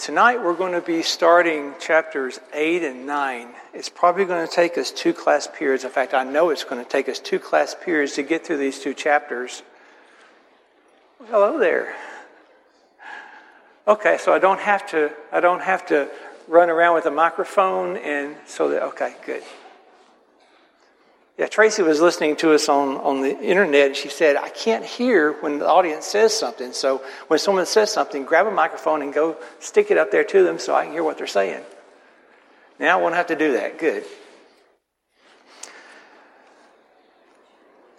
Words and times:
Tonight 0.00 0.42
we're 0.42 0.54
going 0.54 0.72
to 0.72 0.80
be 0.80 1.02
starting 1.02 1.72
chapters 1.78 2.40
8 2.52 2.82
and 2.82 3.06
9. 3.06 3.48
It's 3.72 3.88
probably 3.88 4.24
going 4.24 4.44
to 4.46 4.52
take 4.52 4.76
us 4.76 4.90
two 4.90 5.12
class 5.12 5.46
periods. 5.46 5.84
In 5.84 5.90
fact, 5.90 6.14
I 6.14 6.24
know 6.24 6.50
it's 6.50 6.64
going 6.64 6.82
to 6.84 6.90
take 6.90 7.08
us 7.08 7.20
two 7.20 7.38
class 7.38 7.76
periods 7.80 8.14
to 8.14 8.24
get 8.24 8.44
through 8.44 8.56
these 8.56 8.80
two 8.80 8.92
chapters. 8.92 9.62
Hello 11.28 11.60
there. 11.60 11.94
Okay, 13.86 14.18
so 14.18 14.32
I 14.32 14.40
don't 14.40 14.60
have 14.60 14.84
to 14.90 15.12
I 15.30 15.38
don't 15.38 15.62
have 15.62 15.86
to 15.86 16.08
run 16.48 16.70
around 16.70 16.96
with 16.96 17.06
a 17.06 17.12
microphone 17.12 17.96
and 17.96 18.34
so 18.46 18.70
that 18.70 18.82
okay, 18.82 19.14
good. 19.24 19.44
Yeah, 21.36 21.46
Tracy 21.46 21.82
was 21.82 22.00
listening 22.00 22.36
to 22.36 22.52
us 22.52 22.68
on, 22.68 22.96
on 22.98 23.20
the 23.20 23.36
internet 23.40 23.88
and 23.88 23.96
she 23.96 24.08
said, 24.08 24.36
I 24.36 24.50
can't 24.50 24.84
hear 24.84 25.32
when 25.32 25.58
the 25.58 25.66
audience 25.66 26.06
says 26.06 26.32
something. 26.32 26.72
So 26.72 27.02
when 27.26 27.40
someone 27.40 27.66
says 27.66 27.92
something, 27.92 28.24
grab 28.24 28.46
a 28.46 28.52
microphone 28.52 29.02
and 29.02 29.12
go 29.12 29.36
stick 29.58 29.90
it 29.90 29.98
up 29.98 30.12
there 30.12 30.22
to 30.22 30.44
them 30.44 30.60
so 30.60 30.74
I 30.74 30.84
can 30.84 30.92
hear 30.92 31.02
what 31.02 31.18
they're 31.18 31.26
saying. 31.26 31.62
Now 32.78 32.98
I 32.98 33.02
won't 33.02 33.16
have 33.16 33.26
to 33.28 33.36
do 33.36 33.54
that. 33.54 33.78
Good. 33.78 34.04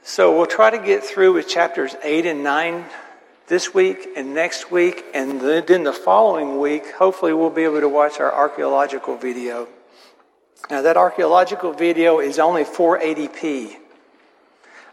So 0.03 0.37
we'll 0.37 0.45
try 0.45 0.69
to 0.69 0.77
get 0.77 1.03
through 1.03 1.33
with 1.33 1.49
chapters 1.49 1.93
8 2.03 2.25
and 2.25 2.43
9 2.43 2.85
this 3.47 3.73
week 3.73 4.07
and 4.15 4.33
next 4.33 4.71
week, 4.71 5.03
and 5.13 5.41
then 5.41 5.83
the 5.83 5.93
following 5.93 6.59
week, 6.59 6.91
hopefully, 6.93 7.33
we'll 7.33 7.49
be 7.49 7.63
able 7.63 7.81
to 7.81 7.89
watch 7.89 8.19
our 8.19 8.33
archaeological 8.33 9.17
video. 9.17 9.67
Now, 10.69 10.81
that 10.81 10.97
archaeological 10.97 11.73
video 11.73 12.19
is 12.19 12.39
only 12.39 12.63
480p. 12.63 13.75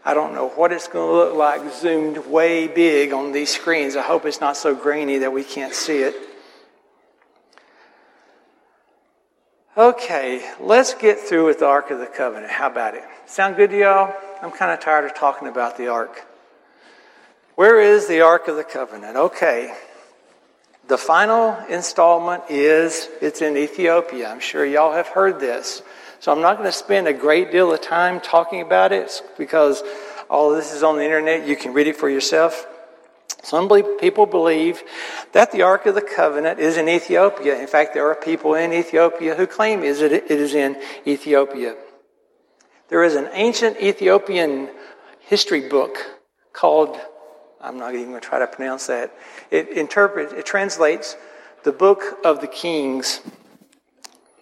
I 0.05 0.13
don't 0.13 0.35
know 0.35 0.49
what 0.49 0.71
it's 0.71 0.87
going 0.87 1.09
to 1.09 1.13
look 1.13 1.35
like 1.35 1.73
zoomed 1.73 2.17
way 2.27 2.67
big 2.67 3.13
on 3.13 3.31
these 3.31 3.49
screens. 3.49 3.95
I 3.95 4.01
hope 4.01 4.25
it's 4.25 4.41
not 4.41 4.57
so 4.57 4.75
grainy 4.75 5.19
that 5.19 5.31
we 5.31 5.43
can't 5.43 5.73
see 5.73 5.99
it. 5.99 6.15
Okay, 9.75 10.47
let's 10.59 10.93
get 10.93 11.17
through 11.17 11.47
with 11.47 11.59
the 11.59 11.65
Ark 11.65 11.89
of 11.89 11.97
the 11.97 12.05
Covenant. 12.05 12.51
How 12.51 12.67
about 12.67 12.93
it? 12.93 13.03
Sound 13.25 13.55
good 13.55 13.71
to 13.71 13.79
y'all? 13.79 14.13
I'm 14.43 14.51
kind 14.51 14.71
of 14.71 14.79
tired 14.79 15.05
of 15.05 15.15
talking 15.15 15.47
about 15.47 15.77
the 15.77 15.87
Ark. 15.87 16.27
Where 17.55 17.79
is 17.79 18.07
the 18.07 18.21
Ark 18.21 18.47
of 18.47 18.55
the 18.55 18.63
Covenant? 18.63 19.15
Okay. 19.15 19.73
The 20.87 20.97
final 20.97 21.57
installment 21.69 22.43
is 22.49 23.07
it's 23.21 23.41
in 23.41 23.55
Ethiopia. 23.55 24.29
I'm 24.29 24.41
sure 24.41 24.65
y'all 24.65 24.93
have 24.93 25.07
heard 25.07 25.39
this. 25.39 25.81
So 26.19 26.31
I'm 26.31 26.41
not 26.41 26.57
going 26.57 26.67
to 26.67 26.77
spend 26.77 27.07
a 27.07 27.13
great 27.13 27.51
deal 27.51 27.73
of 27.73 27.81
time 27.81 28.19
talking 28.19 28.61
about 28.61 28.91
it 28.91 29.21
because 29.37 29.81
all 30.29 30.51
of 30.51 30.57
this 30.57 30.73
is 30.73 30.83
on 30.83 30.97
the 30.97 31.03
internet. 31.03 31.47
You 31.47 31.55
can 31.55 31.73
read 31.73 31.87
it 31.87 31.95
for 31.95 32.09
yourself. 32.09 32.67
Some 33.43 33.69
people 33.99 34.25
believe 34.25 34.83
that 35.33 35.51
the 35.51 35.63
Ark 35.63 35.85
of 35.85 35.95
the 35.95 36.01
Covenant 36.01 36.59
is 36.59 36.77
in 36.77 36.87
Ethiopia. 36.87 37.59
In 37.59 37.67
fact, 37.67 37.93
there 37.93 38.09
are 38.09 38.15
people 38.15 38.55
in 38.55 38.71
Ethiopia 38.71 39.35
who 39.35 39.47
claim 39.47 39.83
it 39.83 40.01
is 40.01 40.53
in 40.53 40.81
Ethiopia. 41.05 41.75
There 42.89 43.03
is 43.03 43.15
an 43.15 43.29
ancient 43.33 43.81
Ethiopian 43.81 44.69
history 45.19 45.67
book 45.67 45.97
called 46.53 46.97
I'm 47.63 47.77
not 47.77 47.95
even 47.95 48.09
going 48.09 48.19
to 48.19 48.27
try 48.27 48.39
to 48.39 48.47
pronounce 48.47 48.87
that. 48.87 49.13
It 49.49 49.69
interprets, 49.69 50.33
it 50.33 50.45
translates 50.45 51.15
the 51.63 51.71
book 51.71 52.19
of 52.25 52.41
the 52.41 52.47
kings 52.47 53.21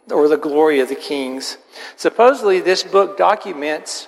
or 0.09 0.27
the 0.27 0.37
glory 0.37 0.79
of 0.79 0.89
the 0.89 0.95
kings. 0.95 1.57
Supposedly, 1.97 2.61
this 2.61 2.83
book 2.83 3.17
documents 3.17 4.07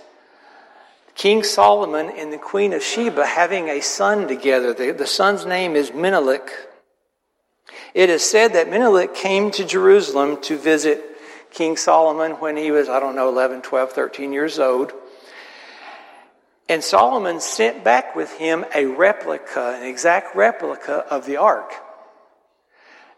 King 1.14 1.44
Solomon 1.44 2.10
and 2.18 2.34
the 2.34 2.40
Queen 2.40 2.74
of 2.74 2.82
Sheba 2.82 3.24
having 3.24 3.70
a 3.70 3.82
son 3.82 4.28
together. 4.28 4.74
The, 4.74 4.92
the 4.92 5.06
son's 5.06 5.46
name 5.46 5.76
is 5.76 5.94
Menelik. 5.94 6.50
It 7.94 8.10
is 8.10 8.24
said 8.24 8.54
that 8.54 8.68
Menelik 8.68 9.14
came 9.14 9.52
to 9.52 9.64
Jerusalem 9.64 10.42
to 10.42 10.58
visit 10.58 11.04
King 11.52 11.78
Solomon 11.78 12.32
when 12.34 12.58
he 12.58 12.72
was, 12.72 12.90
I 12.90 13.00
don't 13.00 13.16
know, 13.16 13.30
11, 13.30 13.62
12, 13.62 13.92
13 13.92 14.34
years 14.34 14.58
old. 14.58 14.92
And 16.70 16.84
Solomon 16.84 17.40
sent 17.40 17.84
back 17.84 18.16
with 18.16 18.32
him 18.38 18.66
a 18.74 18.86
replica, 18.86 19.78
an 19.78 19.86
exact 19.86 20.36
replica 20.36 21.06
of 21.10 21.26
the 21.26 21.38
ark. 21.38 21.74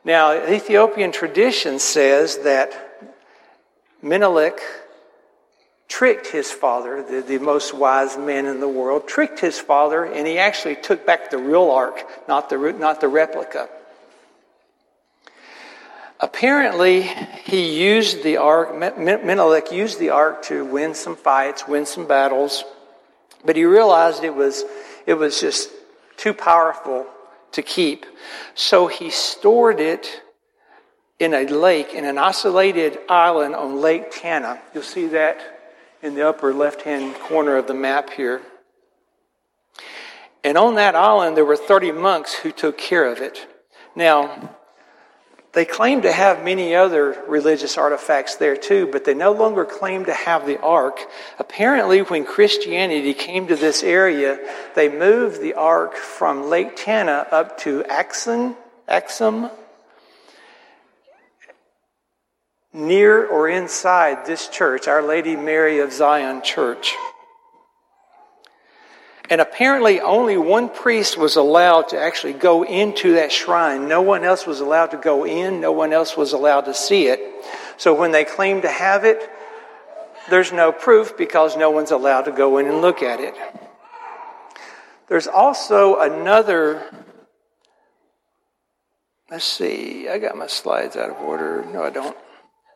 Now, 0.03 0.33
Ethiopian 0.33 1.11
tradition 1.11 1.79
says 1.79 2.39
that 2.39 2.73
Menelik 4.01 4.59
tricked 5.87 6.27
his 6.27 6.51
father, 6.51 7.03
the, 7.03 7.21
the 7.21 7.37
most 7.37 7.73
wise 7.73 8.17
man 8.17 8.45
in 8.45 8.59
the 8.59 8.67
world, 8.67 9.07
tricked 9.07 9.39
his 9.39 9.59
father, 9.59 10.03
and 10.03 10.27
he 10.27 10.37
actually 10.37 10.75
took 10.75 11.05
back 11.05 11.29
the 11.29 11.37
real 11.37 11.71
ark, 11.71 12.03
not 12.27 12.49
the, 12.49 12.57
not 12.73 13.01
the 13.01 13.07
replica. 13.07 13.69
Apparently, 16.19 17.03
he 17.43 17.79
used 17.79 18.23
the 18.23 18.37
ark, 18.37 18.75
Menelik 18.97 19.71
used 19.71 19.99
the 19.99 20.09
ark 20.09 20.43
to 20.43 20.65
win 20.65 20.93
some 20.93 21.15
fights, 21.15 21.67
win 21.67 21.85
some 21.85 22.07
battles. 22.07 22.63
But 23.45 23.55
he 23.55 23.65
realized 23.65 24.23
it 24.23 24.35
was, 24.35 24.63
it 25.05 25.13
was 25.13 25.39
just 25.39 25.69
too 26.17 26.33
powerful 26.33 27.05
to 27.51 27.61
keep. 27.61 28.05
So 28.53 28.87
he 28.87 29.09
stored 29.09 29.79
it 29.79 30.21
in 31.19 31.33
a 31.33 31.45
lake, 31.45 31.93
in 31.93 32.05
an 32.05 32.17
isolated 32.17 32.99
island 33.07 33.55
on 33.55 33.79
Lake 33.79 34.11
Tana. 34.11 34.61
You'll 34.73 34.83
see 34.83 35.07
that 35.07 35.39
in 36.01 36.15
the 36.15 36.27
upper 36.27 36.53
left 36.53 36.81
hand 36.81 37.15
corner 37.15 37.55
of 37.57 37.67
the 37.67 37.73
map 37.73 38.09
here. 38.09 38.41
And 40.43 40.57
on 40.57 40.75
that 40.75 40.95
island, 40.95 41.35
there 41.35 41.45
were 41.45 41.57
30 41.57 41.91
monks 41.93 42.33
who 42.33 42.51
took 42.51 42.77
care 42.77 43.11
of 43.11 43.19
it. 43.19 43.47
Now, 43.95 44.55
they 45.55 45.65
claim 45.65 46.01
to 46.01 46.11
have 46.11 46.43
many 46.43 46.75
other 46.75 47.23
religious 47.27 47.77
artifacts 47.77 48.35
there 48.35 48.57
too, 48.57 48.87
but 48.91 49.05
they 49.05 49.13
no 49.13 49.31
longer 49.31 49.63
claim 49.63 50.03
to 50.05 50.13
have 50.13 50.45
the 50.45 50.59
ark. 50.59 50.99
Apparently, 51.39 52.01
when 52.01 52.25
Christianity 52.25 53.13
came 53.13 53.47
to 53.47 53.55
this 53.55 53.81
area, 53.81 54.37
they 54.75 54.89
moved 54.89 55.41
the 55.41 55.53
ark 55.53 55.95
from 55.95 56.49
Lake 56.49 56.75
Tana 56.75 57.25
up 57.31 57.57
to 57.59 57.85
Axum, 57.85 58.57
Axum, 58.87 59.49
near 62.73 63.25
or 63.25 63.47
inside 63.47 64.25
this 64.25 64.49
church, 64.49 64.89
Our 64.89 65.01
Lady 65.01 65.37
Mary 65.37 65.79
of 65.79 65.93
Zion 65.93 66.41
Church. 66.41 66.93
And 69.29 69.41
apparently, 69.41 69.99
only 69.99 70.37
one 70.37 70.69
priest 70.69 71.17
was 71.17 71.35
allowed 71.35 71.89
to 71.89 71.99
actually 71.99 72.33
go 72.33 72.63
into 72.63 73.13
that 73.13 73.31
shrine. 73.31 73.87
No 73.87 74.01
one 74.01 74.23
else 74.23 74.45
was 74.45 74.59
allowed 74.59 74.91
to 74.91 74.97
go 74.97 75.25
in, 75.25 75.59
no 75.59 75.71
one 75.71 75.93
else 75.93 76.15
was 76.15 76.33
allowed 76.33 76.61
to 76.61 76.73
see 76.73 77.07
it. 77.07 77.19
So 77.77 77.93
when 77.93 78.11
they 78.11 78.23
claim 78.23 78.61
to 78.61 78.69
have 78.69 79.03
it, 79.03 79.29
there's 80.29 80.51
no 80.51 80.71
proof 80.71 81.17
because 81.17 81.57
no 81.57 81.71
one's 81.71 81.91
allowed 81.91 82.23
to 82.23 82.31
go 82.31 82.57
in 82.57 82.67
and 82.67 82.81
look 82.81 83.01
at 83.01 83.19
it. 83.19 83.35
There's 85.07 85.27
also 85.27 85.99
another. 85.99 86.83
Let's 89.29 89.45
see, 89.45 90.07
I 90.07 90.19
got 90.19 90.37
my 90.37 90.47
slides 90.47 90.95
out 90.95 91.09
of 91.09 91.17
order. 91.17 91.65
No, 91.71 91.83
I 91.83 91.89
don't. 91.89 92.15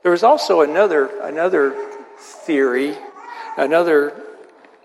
There 0.01 0.11
was 0.11 0.23
also 0.23 0.61
another, 0.61 1.09
another 1.21 1.75
theory, 2.17 2.95
another 3.57 4.28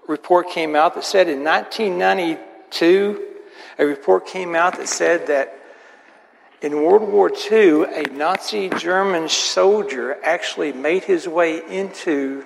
report 0.07 0.51
came 0.51 0.77
out 0.77 0.95
that 0.95 1.05
said 1.05 1.29
in 1.29 1.45
1992, 1.45 3.23
a 3.79 3.87
report 3.87 4.27
came 4.27 4.55
out 4.55 4.77
that 4.79 4.89
said 4.89 5.27
that 5.29 5.59
in 6.61 6.83
World 6.83 7.11
War 7.11 7.31
II, 7.31 7.85
a 7.85 8.05
Nazi 8.11 8.71
German 8.71 9.29
soldier 9.29 10.17
actually 10.25 10.73
made 10.73 11.05
his 11.05 11.29
way 11.29 11.61
into 11.69 12.45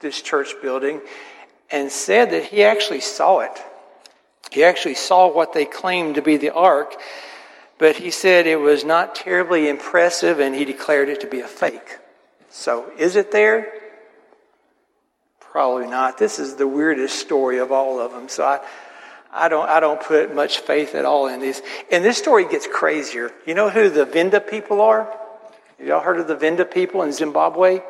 this 0.00 0.20
church 0.20 0.54
building 0.60 1.00
and 1.70 1.90
said 1.90 2.30
that 2.32 2.44
he 2.44 2.64
actually 2.64 3.00
saw 3.00 3.40
it. 3.40 3.62
He 4.50 4.64
actually 4.64 4.94
saw 4.94 5.32
what 5.32 5.52
they 5.52 5.64
claimed 5.64 6.16
to 6.16 6.22
be 6.22 6.36
the 6.36 6.52
ark, 6.52 6.94
but 7.78 7.96
he 7.96 8.10
said 8.10 8.46
it 8.46 8.60
was 8.60 8.84
not 8.84 9.14
terribly 9.14 9.68
impressive 9.68 10.40
and 10.40 10.54
he 10.54 10.64
declared 10.64 11.08
it 11.08 11.20
to 11.20 11.26
be 11.26 11.40
a 11.40 11.48
fake. 11.48 11.98
So, 12.50 12.90
is 12.98 13.16
it 13.16 13.32
there? 13.32 13.72
Probably 15.52 15.86
not. 15.86 16.16
This 16.16 16.38
is 16.38 16.54
the 16.54 16.66
weirdest 16.66 17.18
story 17.18 17.58
of 17.58 17.70
all 17.70 18.00
of 18.00 18.12
them. 18.12 18.30
So 18.30 18.42
I, 18.42 18.60
I 19.30 19.50
don't, 19.50 19.68
I 19.68 19.80
don't 19.80 20.00
put 20.00 20.34
much 20.34 20.60
faith 20.60 20.94
at 20.94 21.04
all 21.04 21.26
in 21.26 21.40
this. 21.40 21.60
And 21.92 22.02
this 22.02 22.16
story 22.16 22.48
gets 22.48 22.66
crazier. 22.66 23.30
You 23.46 23.52
know 23.52 23.68
who 23.68 23.90
the 23.90 24.06
Venda 24.06 24.40
people 24.40 24.80
are? 24.80 25.14
Have 25.78 25.86
y'all 25.86 26.00
heard 26.00 26.18
of 26.18 26.26
the 26.26 26.36
Venda 26.36 26.64
people 26.64 27.02
in 27.02 27.12
Zimbabwe? 27.12 27.82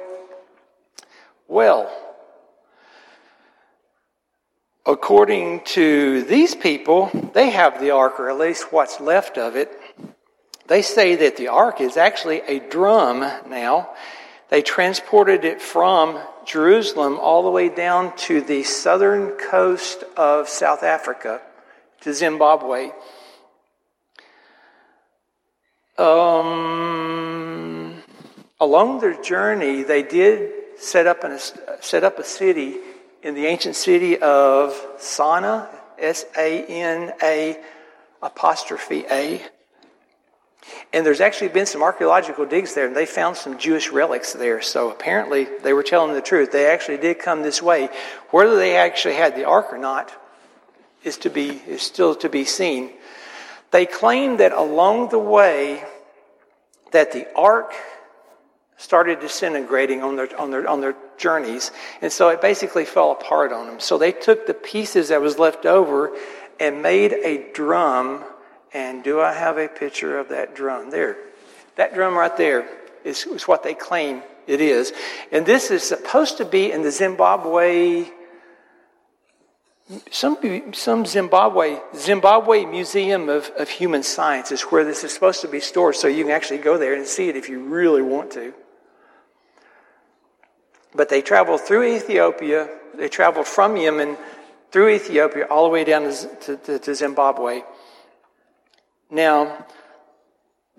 Well, 1.46 1.88
according 4.84 5.60
to 5.66 6.22
these 6.24 6.56
people, 6.56 7.12
they 7.32 7.50
have 7.50 7.80
the 7.80 7.92
ark, 7.92 8.18
or 8.18 8.28
at 8.28 8.38
least 8.38 8.72
what's 8.72 9.00
left 9.00 9.38
of 9.38 9.54
it. 9.54 9.70
They 10.66 10.82
say 10.82 11.14
that 11.14 11.36
the 11.36 11.46
ark 11.46 11.80
is 11.80 11.96
actually 11.96 12.40
a 12.40 12.58
drum 12.58 13.20
now. 13.48 13.90
They 14.48 14.62
transported 14.62 15.44
it 15.44 15.62
from 15.62 16.18
Jerusalem 16.46 17.18
all 17.20 17.42
the 17.42 17.50
way 17.50 17.68
down 17.68 18.16
to 18.28 18.40
the 18.40 18.62
southern 18.62 19.30
coast 19.30 20.04
of 20.16 20.48
South 20.48 20.82
Africa, 20.82 21.40
to 22.00 22.12
Zimbabwe. 22.12 22.92
Um, 25.98 26.82
along 28.60 29.00
their 29.00 29.20
journey, 29.22 29.82
they 29.82 30.02
did 30.02 30.52
set 30.78 31.06
up, 31.06 31.22
an, 31.24 31.38
set 31.80 32.02
up 32.02 32.18
a 32.18 32.24
city 32.24 32.76
in 33.22 33.34
the 33.34 33.46
ancient 33.46 33.76
city 33.76 34.18
of 34.18 34.74
Sana, 34.98 35.68
S 35.98 36.24
A 36.36 36.64
N 36.64 37.12
A 37.22 37.56
apostrophe 38.20 39.04
A. 39.10 39.42
And 40.92 41.04
there's 41.04 41.20
actually 41.20 41.48
been 41.48 41.66
some 41.66 41.82
archaeological 41.82 42.46
digs 42.46 42.74
there, 42.74 42.86
and 42.86 42.96
they 42.96 43.06
found 43.06 43.36
some 43.36 43.58
Jewish 43.58 43.90
relics 43.90 44.32
there. 44.32 44.62
So 44.62 44.90
apparently 44.90 45.48
they 45.62 45.72
were 45.72 45.82
telling 45.82 46.14
the 46.14 46.22
truth. 46.22 46.52
They 46.52 46.66
actually 46.66 46.98
did 46.98 47.18
come 47.18 47.42
this 47.42 47.60
way. 47.60 47.88
Whether 48.30 48.56
they 48.56 48.76
actually 48.76 49.14
had 49.14 49.34
the 49.34 49.44
ark 49.44 49.72
or 49.72 49.78
not 49.78 50.12
is 51.02 51.16
to 51.18 51.30
be 51.30 51.48
is 51.66 51.82
still 51.82 52.14
to 52.16 52.28
be 52.28 52.44
seen. 52.44 52.90
They 53.72 53.86
claim 53.86 54.36
that 54.36 54.52
along 54.52 55.08
the 55.08 55.18
way 55.18 55.82
that 56.92 57.12
the 57.12 57.26
ark 57.34 57.72
started 58.76 59.20
disintegrating 59.20 60.02
on 60.02 60.16
their, 60.16 60.40
on 60.40 60.50
their, 60.50 60.68
on 60.68 60.80
their 60.80 60.96
journeys. 61.16 61.70
And 62.00 62.12
so 62.12 62.28
it 62.28 62.42
basically 62.42 62.84
fell 62.84 63.12
apart 63.12 63.52
on 63.52 63.66
them. 63.66 63.80
So 63.80 63.96
they 63.96 64.12
took 64.12 64.46
the 64.46 64.54
pieces 64.54 65.08
that 65.08 65.20
was 65.20 65.38
left 65.38 65.66
over 65.66 66.16
and 66.60 66.82
made 66.82 67.12
a 67.12 67.52
drum. 67.52 68.24
And 68.74 69.04
do 69.04 69.20
I 69.20 69.32
have 69.32 69.58
a 69.58 69.68
picture 69.68 70.18
of 70.18 70.30
that 70.30 70.54
drum? 70.54 70.90
There. 70.90 71.16
That 71.76 71.94
drum 71.94 72.14
right 72.14 72.36
there 72.36 72.68
is, 73.04 73.26
is 73.26 73.48
what 73.48 73.62
they 73.62 73.74
claim 73.74 74.22
it 74.46 74.60
is. 74.60 74.92
And 75.30 75.44
this 75.44 75.70
is 75.70 75.82
supposed 75.82 76.38
to 76.38 76.44
be 76.44 76.72
in 76.72 76.82
the 76.82 76.90
Zimbabwe 76.90 78.10
some, 80.10 80.72
some 80.72 81.06
Zimbabwe, 81.06 81.78
Zimbabwe 81.94 82.64
Museum 82.64 83.28
of, 83.28 83.50
of 83.58 83.68
Human 83.68 84.02
Science 84.02 84.52
is 84.52 84.62
where 84.62 84.84
this 84.84 85.04
is 85.04 85.12
supposed 85.12 85.40
to 85.42 85.48
be 85.48 85.60
stored, 85.60 85.96
so 85.96 86.08
you 86.08 86.24
can 86.24 86.32
actually 86.32 86.58
go 86.58 86.78
there 86.78 86.94
and 86.94 87.06
see 87.06 87.28
it 87.28 87.36
if 87.36 87.48
you 87.48 87.60
really 87.60 88.02
want 88.02 88.30
to. 88.32 88.54
But 90.94 91.08
they 91.08 91.22
traveled 91.22 91.62
through 91.62 91.84
Ethiopia, 91.84 92.68
they 92.94 93.08
traveled 93.08 93.46
from 93.46 93.76
Yemen 93.76 94.16
through 94.70 94.90
Ethiopia 94.90 95.46
all 95.50 95.64
the 95.64 95.70
way 95.70 95.84
down 95.84 96.04
to, 96.42 96.56
to, 96.56 96.78
to 96.78 96.94
Zimbabwe. 96.94 97.62
Now, 99.12 99.66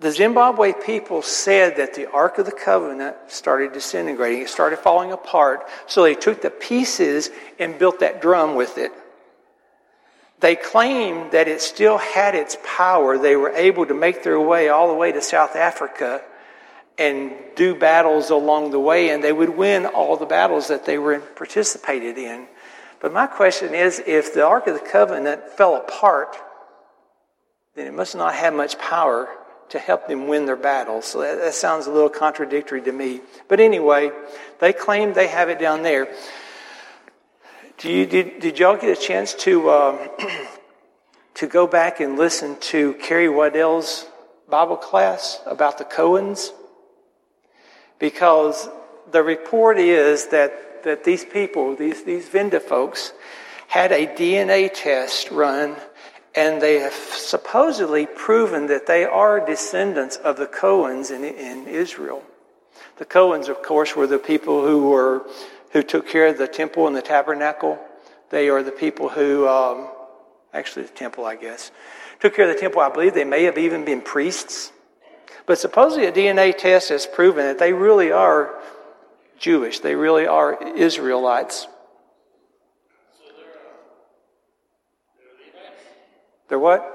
the 0.00 0.10
Zimbabwe 0.10 0.72
people 0.72 1.22
said 1.22 1.76
that 1.76 1.94
the 1.94 2.10
Ark 2.10 2.38
of 2.38 2.46
the 2.46 2.52
Covenant 2.52 3.16
started 3.28 3.72
disintegrating. 3.72 4.42
It 4.42 4.48
started 4.48 4.80
falling 4.80 5.12
apart. 5.12 5.64
So 5.86 6.02
they 6.02 6.16
took 6.16 6.42
the 6.42 6.50
pieces 6.50 7.30
and 7.60 7.78
built 7.78 8.00
that 8.00 8.20
drum 8.20 8.56
with 8.56 8.76
it. 8.76 8.90
They 10.40 10.56
claimed 10.56 11.30
that 11.30 11.46
it 11.46 11.62
still 11.62 11.96
had 11.96 12.34
its 12.34 12.58
power. 12.64 13.16
They 13.16 13.36
were 13.36 13.52
able 13.52 13.86
to 13.86 13.94
make 13.94 14.24
their 14.24 14.40
way 14.40 14.68
all 14.68 14.88
the 14.88 14.94
way 14.94 15.12
to 15.12 15.22
South 15.22 15.54
Africa 15.54 16.20
and 16.98 17.32
do 17.54 17.76
battles 17.76 18.30
along 18.30 18.72
the 18.72 18.80
way, 18.80 19.10
and 19.10 19.22
they 19.22 19.32
would 19.32 19.50
win 19.50 19.86
all 19.86 20.16
the 20.16 20.26
battles 20.26 20.68
that 20.68 20.84
they 20.84 20.98
were 20.98 21.20
participated 21.20 22.18
in. 22.18 22.46
But 23.00 23.12
my 23.12 23.26
question 23.28 23.74
is 23.74 24.02
if 24.06 24.34
the 24.34 24.44
Ark 24.44 24.66
of 24.66 24.74
the 24.74 24.86
Covenant 24.86 25.48
fell 25.50 25.76
apart, 25.76 26.36
then 27.74 27.86
it 27.86 27.94
must 27.94 28.14
not 28.14 28.34
have 28.34 28.54
much 28.54 28.78
power 28.78 29.28
to 29.70 29.78
help 29.78 30.06
them 30.08 30.28
win 30.28 30.46
their 30.46 30.56
battles. 30.56 31.06
So 31.06 31.20
that, 31.20 31.38
that 31.38 31.54
sounds 31.54 31.86
a 31.86 31.90
little 31.90 32.10
contradictory 32.10 32.82
to 32.82 32.92
me. 32.92 33.20
But 33.48 33.60
anyway, 33.60 34.10
they 34.60 34.72
claim 34.72 35.14
they 35.14 35.28
have 35.28 35.48
it 35.48 35.58
down 35.58 35.82
there. 35.82 36.14
Do 37.78 37.90
you, 37.90 38.06
did, 38.06 38.40
did 38.40 38.58
y'all 38.58 38.76
get 38.76 38.96
a 38.96 39.00
chance 39.00 39.34
to, 39.34 39.68
uh, 39.68 40.08
to 41.34 41.46
go 41.46 41.66
back 41.66 42.00
and 42.00 42.16
listen 42.16 42.56
to 42.60 42.94
Carrie 42.94 43.28
Waddell's 43.28 44.06
Bible 44.48 44.76
class 44.76 45.40
about 45.46 45.78
the 45.78 45.84
Cohens? 45.84 46.52
because 47.98 48.68
the 49.12 49.22
report 49.22 49.78
is 49.78 50.28
that, 50.28 50.82
that 50.84 51.04
these 51.04 51.24
people, 51.24 51.74
these, 51.74 52.04
these 52.04 52.28
Venda 52.28 52.60
folks, 52.60 53.12
had 53.68 53.92
a 53.92 54.06
DNA 54.06 54.70
test 54.72 55.30
run 55.30 55.76
and 56.34 56.60
they 56.60 56.80
have 56.80 56.92
supposedly 56.92 58.06
proven 58.06 58.66
that 58.66 58.86
they 58.86 59.04
are 59.04 59.44
descendants 59.44 60.16
of 60.16 60.36
the 60.36 60.46
Cohens 60.46 61.10
in, 61.10 61.24
in 61.24 61.66
Israel. 61.66 62.22
The 62.96 63.04
Cohens, 63.04 63.48
of 63.48 63.62
course, 63.62 63.94
were 63.94 64.06
the 64.06 64.18
people 64.18 64.66
who 64.66 64.88
were 64.88 65.26
who 65.72 65.82
took 65.82 66.08
care 66.08 66.28
of 66.28 66.38
the 66.38 66.46
temple 66.46 66.86
and 66.86 66.94
the 66.94 67.02
tabernacle. 67.02 67.78
They 68.30 68.48
are 68.48 68.62
the 68.62 68.70
people 68.70 69.08
who, 69.08 69.46
um, 69.48 69.88
actually, 70.52 70.84
the 70.84 70.92
temple, 70.92 71.24
I 71.24 71.34
guess, 71.34 71.72
took 72.20 72.36
care 72.36 72.48
of 72.48 72.54
the 72.54 72.60
temple. 72.60 72.80
I 72.80 72.90
believe 72.90 73.12
they 73.12 73.24
may 73.24 73.42
have 73.44 73.58
even 73.58 73.84
been 73.84 74.00
priests. 74.00 74.72
But 75.46 75.58
supposedly 75.58 76.06
a 76.06 76.12
DNA 76.12 76.56
test 76.56 76.88
has 76.88 77.06
proven 77.06 77.44
that 77.44 77.58
they 77.58 77.72
really 77.72 78.12
are 78.12 78.54
Jewish. 79.36 79.80
They 79.80 79.96
really 79.96 80.26
are 80.26 80.62
Israelites. 80.76 81.66
They're, 86.48 86.58
what? 86.58 86.90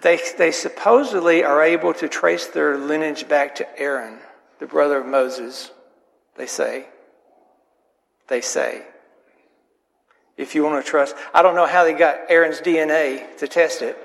They, 0.00 0.20
they 0.36 0.52
supposedly 0.52 1.42
are 1.42 1.62
able 1.62 1.92
to 1.94 2.08
trace 2.08 2.46
their 2.46 2.76
lineage 2.76 3.26
back 3.28 3.56
to 3.56 3.78
Aaron, 3.78 4.18
the 4.60 4.66
brother 4.66 4.98
of 4.98 5.06
Moses, 5.06 5.72
they 6.36 6.46
say. 6.46 6.86
They 8.28 8.40
say 8.40 8.84
if 10.38 10.54
you 10.54 10.62
want 10.62 10.82
to 10.82 10.88
trust. 10.88 11.14
I 11.34 11.42
don't 11.42 11.56
know 11.56 11.66
how 11.66 11.84
they 11.84 11.92
got 11.92 12.20
Aaron's 12.30 12.60
DNA 12.60 13.36
to 13.38 13.48
test 13.48 13.82
it. 13.82 13.98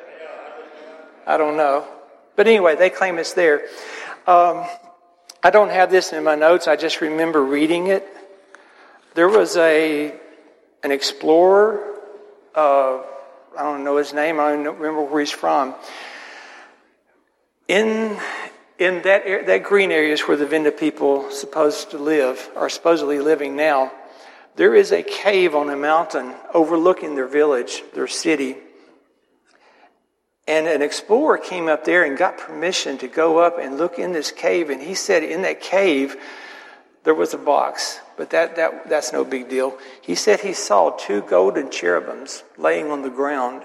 I 1.25 1.37
don't 1.37 1.55
know. 1.55 1.87
But 2.35 2.47
anyway, 2.47 2.75
they 2.75 2.89
claim 2.89 3.19
it's 3.19 3.33
there. 3.33 3.61
Um, 4.25 4.65
I 5.44 5.51
don't 5.51 5.69
have 5.69 5.92
this 5.92 6.11
in 6.11 6.23
my 6.23 6.35
notes. 6.35 6.68
I 6.68 6.75
just 6.75 6.99
remember 6.99 7.44
reading 7.44 7.87
it. 7.87 8.06
There 9.13 9.30
was 9.30 9.56
a 9.56 10.19
an 10.83 10.92
explorer. 10.92 11.81
Uh, 12.54 13.02
I 13.57 13.63
don't 13.63 13.83
know 13.83 13.97
his 13.97 14.13
name. 14.13 14.40
I 14.40 14.52
don't 14.52 14.78
remember 14.78 15.04
where 15.04 15.21
he's 15.21 15.31
from. 15.31 15.75
In 17.68 18.18
in 18.78 19.02
that 19.04 19.45
that 19.47 19.63
green 19.63 19.92
area 19.92 20.13
is 20.13 20.21
where 20.21 20.37
the 20.37 20.45
Venda 20.45 20.71
people 20.71 21.31
supposed 21.31 21.92
to 21.92 21.97
live, 21.97 22.49
are 22.56 22.69
supposedly 22.69 23.19
living 23.19 23.56
now. 23.56 23.92
There 24.56 24.75
is 24.75 24.92
a 24.92 25.02
cave 25.02 25.56
on 25.56 25.69
a 25.69 25.75
mountain 25.75 26.35
overlooking 26.54 27.16
their 27.16 27.28
village, 27.28 27.83
their 27.95 28.07
city. 28.07 28.57
And 30.47 30.68
an 30.68 30.81
explorer 30.81 31.37
came 31.37 31.68
up 31.68 31.85
there 31.85 32.04
and 32.04 32.18
got 32.18 32.37
permission 32.37 32.97
to 32.99 33.07
go 33.07 33.40
up 33.40 33.57
and 33.57 33.78
look 33.78 33.97
in 33.97 34.11
this 34.11 34.31
cave. 34.31 34.69
And 34.69 34.81
he 34.81 34.94
said 34.94 35.23
in 35.23 35.44
that 35.44 35.61
cave, 35.61 36.18
there 37.04 37.14
was 37.14 37.33
a 37.33 37.38
box, 37.38 38.00
but 38.18 38.30
that, 38.30 38.56
that, 38.56 38.88
that's 38.90 39.12
no 39.12 39.26
big 39.26 39.50
deal. 39.50 39.78
He 40.02 40.16
said 40.16 40.40
he 40.40 40.54
saw 40.54 40.92
two 40.92 41.22
golden 41.22 41.69
cherubims 41.69 42.44
laying 42.57 42.92
on 42.92 43.02
the 43.02 43.10
ground. 43.10 43.64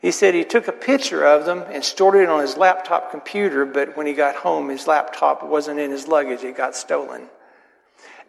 He 0.00 0.10
said 0.10 0.34
he 0.34 0.44
took 0.44 0.68
a 0.68 0.72
picture 0.72 1.24
of 1.24 1.46
them 1.46 1.64
and 1.68 1.82
stored 1.82 2.16
it 2.16 2.28
on 2.28 2.40
his 2.40 2.56
laptop 2.56 3.10
computer, 3.10 3.64
but 3.64 3.96
when 3.96 4.06
he 4.06 4.12
got 4.12 4.36
home, 4.36 4.68
his 4.68 4.86
laptop 4.86 5.42
wasn't 5.42 5.80
in 5.80 5.90
his 5.90 6.06
luggage, 6.06 6.44
it 6.44 6.56
got 6.56 6.76
stolen. 6.76 7.28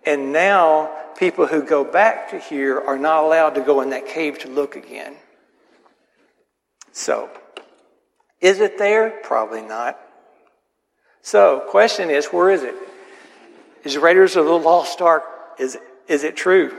And 0.05 0.31
now 0.31 0.91
people 1.17 1.47
who 1.47 1.63
go 1.63 1.83
back 1.83 2.29
to 2.29 2.39
here 2.39 2.79
are 2.79 2.97
not 2.97 3.23
allowed 3.23 3.55
to 3.55 3.61
go 3.61 3.81
in 3.81 3.89
that 3.89 4.07
cave 4.07 4.39
to 4.39 4.49
look 4.49 4.75
again. 4.75 5.15
So, 6.91 7.29
is 8.39 8.59
it 8.59 8.77
there? 8.77 9.09
Probably 9.23 9.61
not. 9.61 9.99
So, 11.21 11.65
question 11.69 12.09
is, 12.09 12.27
where 12.27 12.51
is 12.51 12.63
it? 12.63 12.75
Is 13.85 13.99
Raiders 13.99 14.35
of 14.35 14.45
the 14.45 14.57
Lost 14.57 14.99
Ark, 14.99 15.23
is, 15.59 15.77
is 16.07 16.23
it 16.23 16.35
true? 16.35 16.75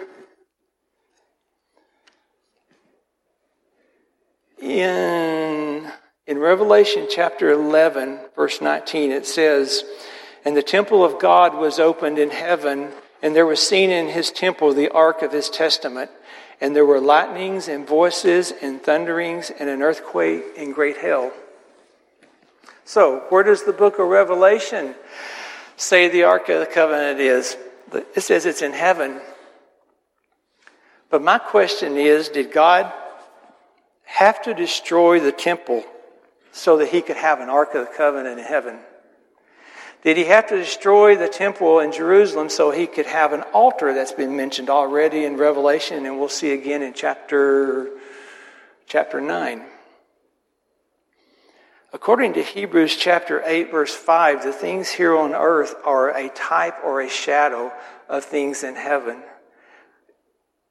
In, 4.61 5.89
in 6.27 6.39
Revelation 6.39 7.07
chapter 7.09 7.53
11, 7.53 8.19
verse 8.35 8.61
19, 8.61 9.13
it 9.13 9.25
says, 9.25 9.85
And 10.45 10.57
the 10.57 10.65
temple 10.65 11.05
of 11.05 11.21
God 11.21 11.55
was 11.55 11.79
opened 11.79 12.19
in 12.19 12.31
heaven, 12.31 12.91
And 13.23 13.37
there 13.37 13.47
was 13.47 13.65
seen 13.65 13.91
in 13.91 14.09
his 14.09 14.33
temple 14.33 14.75
the 14.75 14.89
ark 14.89 15.23
of 15.23 15.31
his 15.31 15.49
testament. 15.49 16.11
And 16.61 16.75
there 16.75 16.85
were 16.85 17.01
lightnings 17.01 17.69
and 17.69 17.87
voices 17.87 18.53
and 18.61 18.83
thunderings 18.83 19.51
and 19.51 19.71
an 19.71 19.81
earthquake 19.81 20.43
and 20.59 20.75
great 20.75 20.97
hail. 20.97 21.31
So, 22.85 23.27
where 23.29 23.45
does 23.45 23.63
the 23.63 23.73
book 23.73 24.01
of 24.01 24.09
Revelation 24.09 24.97
say 25.77 26.09
the 26.09 26.25
Ark 26.25 26.49
of 26.49 26.61
the 26.61 26.67
Covenant 26.67 27.21
is? 27.21 27.57
It 27.93 28.23
says 28.23 28.47
it's 28.47 28.63
in 28.63 28.73
heaven. 28.73 29.21
But 31.11 31.23
my 31.23 31.39
question 31.39 31.97
is 31.97 32.29
did 32.29 32.53
God 32.53 32.93
have 34.05 34.43
to 34.43 34.55
destroy 34.55 35.21
the 35.21 35.33
temple 35.33 35.85
so 36.53 36.79
that 36.79 36.89
he 36.89 37.03
could 37.03 37.17
have 37.17 37.41
an 37.41 37.49
Ark 37.49 37.75
of 37.75 37.87
the 37.87 37.93
Covenant 37.95 38.39
in 38.39 38.45
heaven? 38.45 38.79
Did 40.03 40.17
he 40.17 40.25
have 40.25 40.47
to 40.49 40.57
destroy 40.57 41.17
the 41.17 41.29
temple 41.29 41.81
in 41.81 41.91
Jerusalem 41.91 42.49
so 42.49 42.71
he 42.71 42.87
could 42.87 43.07
have 43.07 43.33
an 43.33 43.43
altar 43.53 43.93
that's 43.93 44.13
been 44.13 44.37
mentioned 44.37 44.71
already 44.71 45.25
in 45.25 45.37
Revelation 45.37 46.07
and 46.07 46.19
we'll 46.19 46.29
see 46.29 46.53
again 46.53 46.83
in 46.83 46.93
chapter 46.95 47.91
chapter 48.87 49.21
9? 49.21 49.65
According 51.93 52.35
to 52.35 52.43
Hebrews 52.43 52.97
chapter 52.97 53.43
8 53.45 53.71
verse 53.71 53.95
5, 53.95 54.43
the 54.43 54.53
things 54.53 54.91
here 54.91 55.17
on 55.17 55.35
earth 55.35 55.75
are 55.85 56.11
a 56.11 56.29
type 56.31 56.77
or 56.85 57.01
a 57.01 57.09
shadow 57.09 57.73
of 58.09 58.25
things 58.25 58.65
in 58.65 58.75
heaven. 58.75 59.23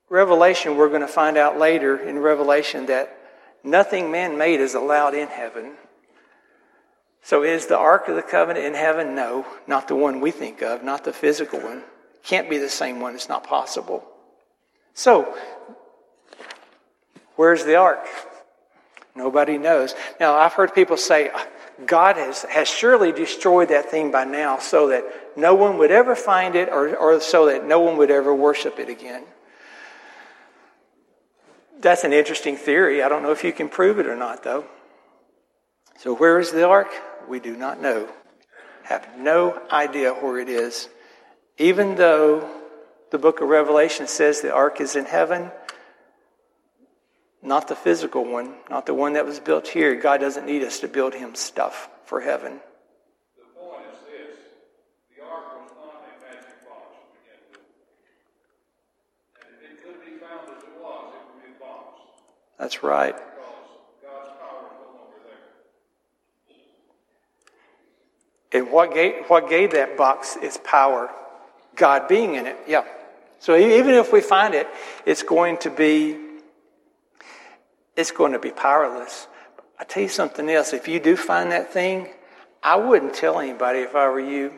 Revelation, 0.10 0.78
we're 0.78 0.90
going 0.90 1.02
to 1.02 1.08
find 1.08 1.38
out 1.38 1.58
later 1.58 1.98
in 1.98 2.20
Revelation 2.20 2.88
that 2.88 3.18
nothing 3.64 4.12
man 4.12 4.38
made 4.38 4.60
is 4.60 4.76
allowed 4.76 5.16
in 5.16 5.28
heaven. 5.28 5.74
So 7.24 7.44
is 7.44 7.66
the 7.66 7.78
Ark 7.78 8.08
of 8.08 8.16
the 8.16 8.22
Covenant 8.22 8.66
in 8.66 8.76
heaven? 8.76 9.16
No, 9.16 9.48
not 9.66 9.88
the 9.88 9.96
one 9.96 10.22
we 10.22 10.30
think 10.30 10.62
of, 10.62 10.84
not 10.84 11.06
the 11.06 11.14
physical 11.14 11.60
one. 11.60 11.82
Can't 12.24 12.50
be 12.50 12.60
the 12.60 12.70
same 12.70 13.00
one, 13.00 13.16
it's 13.16 13.30
not 13.30 13.46
possible. 13.46 14.06
So, 14.94 15.36
where's 17.36 17.66
the 17.66 17.76
Ark? 17.76 18.06
Nobody 19.16 19.58
knows. 19.58 19.96
Now, 20.20 20.36
I've 20.36 20.54
heard 20.54 20.76
people 20.76 20.98
say, 20.98 21.32
God 21.86 22.18
has, 22.18 22.44
has 22.44 22.68
surely 22.68 23.12
destroyed 23.12 23.70
that 23.70 23.90
thing 23.90 24.12
by 24.12 24.26
now 24.26 24.60
so 24.60 24.90
that 24.90 25.06
no 25.38 25.56
one 25.56 25.78
would 25.78 25.92
ever 25.92 26.16
find 26.16 26.56
it 26.56 26.70
or, 26.70 26.96
or 26.96 27.20
so 27.22 27.46
that 27.46 27.66
no 27.66 27.80
one 27.80 27.98
would 27.98 28.12
ever 28.12 28.36
worship 28.36 28.78
it 28.80 28.90
again. 28.90 29.24
That's 31.80 32.04
an 32.04 32.14
interesting 32.14 32.58
theory. 32.58 33.02
I 33.04 33.10
don't 33.10 33.24
know 33.24 33.32
if 33.32 33.44
you 33.44 33.54
can 33.54 33.70
prove 33.70 34.00
it 34.00 34.06
or 34.06 34.16
not, 34.16 34.44
though. 34.44 34.66
So, 35.98 36.14
where 36.14 36.40
is 36.40 36.52
the 36.52 36.68
ark? 36.68 36.90
We 37.28 37.40
do 37.40 37.56
not 37.56 37.82
know. 37.82 38.10
Have 38.84 39.18
no 39.18 39.62
idea 39.72 40.14
where 40.14 40.40
it 40.40 40.50
is. 40.50 40.90
Even 41.58 41.96
though 41.96 42.50
the 43.12 43.18
book 43.18 43.42
of 43.42 43.48
Revelation 43.48 44.08
says 44.08 44.42
the 44.42 44.54
ark 44.54 44.82
is 44.82 44.96
in 44.96 45.06
heaven, 45.06 45.52
not 47.46 47.68
the 47.68 47.76
physical 47.76 48.26
one, 48.26 48.56
not 48.70 48.86
the 48.86 48.94
one 48.94 49.14
that 49.14 49.26
was 49.26 49.40
built 49.40 49.68
here. 49.68 49.96
God 49.96 50.20
doesn't 50.20 50.46
need 50.46 50.64
us 50.64 50.80
to 50.80 50.88
build 50.88 51.14
him 51.14 51.36
stuff 51.36 51.88
for 52.06 52.20
heaven. 52.20 52.60
The 53.38 53.60
point 53.60 53.84
is 53.94 54.00
this 54.06 54.38
the 55.16 55.24
ark 55.24 55.62
was 55.62 55.72
not 55.78 56.04
a 56.04 56.26
magic 56.26 56.68
box. 56.68 56.96
And 59.42 59.72
it 59.72 59.84
could 59.84 60.02
be 60.04 60.18
found 60.18 60.50
as 60.58 60.64
it 60.64 60.82
was, 60.82 61.14
box. 61.60 62.00
That's 62.58 62.84
right. 62.84 63.16
And 68.52 68.72
what 68.72 68.94
gave, 68.94 69.26
what 69.28 69.50
gave 69.50 69.72
that 69.72 69.98
box 69.98 70.38
its 70.42 70.58
power? 70.64 71.10
God 71.76 72.08
being 72.08 72.36
in 72.36 72.48
it. 72.48 72.56
Yeah. 72.68 72.86
So 73.40 73.58
even 73.58 73.96
if 73.96 74.14
we 74.14 74.22
find 74.22 74.54
it, 74.56 74.66
it's 75.06 75.24
going 75.24 75.58
to 75.58 75.70
be 75.70 76.25
it's 77.96 78.12
going 78.12 78.34
to 78.34 78.40
be 78.40 78.52
powerless. 78.52 79.28
I 79.80 79.84
tell 79.84 80.04
you 80.04 80.10
something 80.10 80.50
else. 80.50 80.74
If 80.74 80.88
you 80.88 81.00
do 81.00 81.16
find 81.16 81.52
that 81.52 81.72
thing, 81.72 82.10
I 82.64 82.78
wouldn't 82.78 83.14
tell 83.14 83.40
anybody 83.40 83.80
if 83.80 83.96
I 83.96 84.08
were 84.10 84.20
you. 84.20 84.54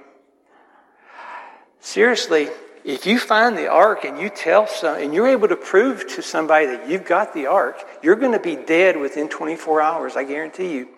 Seriously, 1.80 2.50
if 2.84 3.06
you 3.06 3.20
find 3.20 3.58
the 3.58 3.68
ark 3.68 4.06
and 4.06 4.20
you 4.20 4.30
tell 4.30 4.68
some, 4.68 4.98
and 4.98 5.14
you're 5.14 5.28
able 5.28 5.48
to 5.50 5.56
prove 5.56 6.08
to 6.16 6.22
somebody 6.22 6.68
that 6.68 6.90
you've 6.90 7.06
got 7.06 7.34
the 7.34 7.48
ark, 7.48 7.84
you're 8.02 8.16
going 8.16 8.32
to 8.32 8.40
be 8.40 8.56
dead 8.56 8.98
within 8.98 9.28
24 9.28 9.82
hours. 9.82 10.16
I 10.16 10.24
guarantee 10.24 10.74
you. 10.74 10.90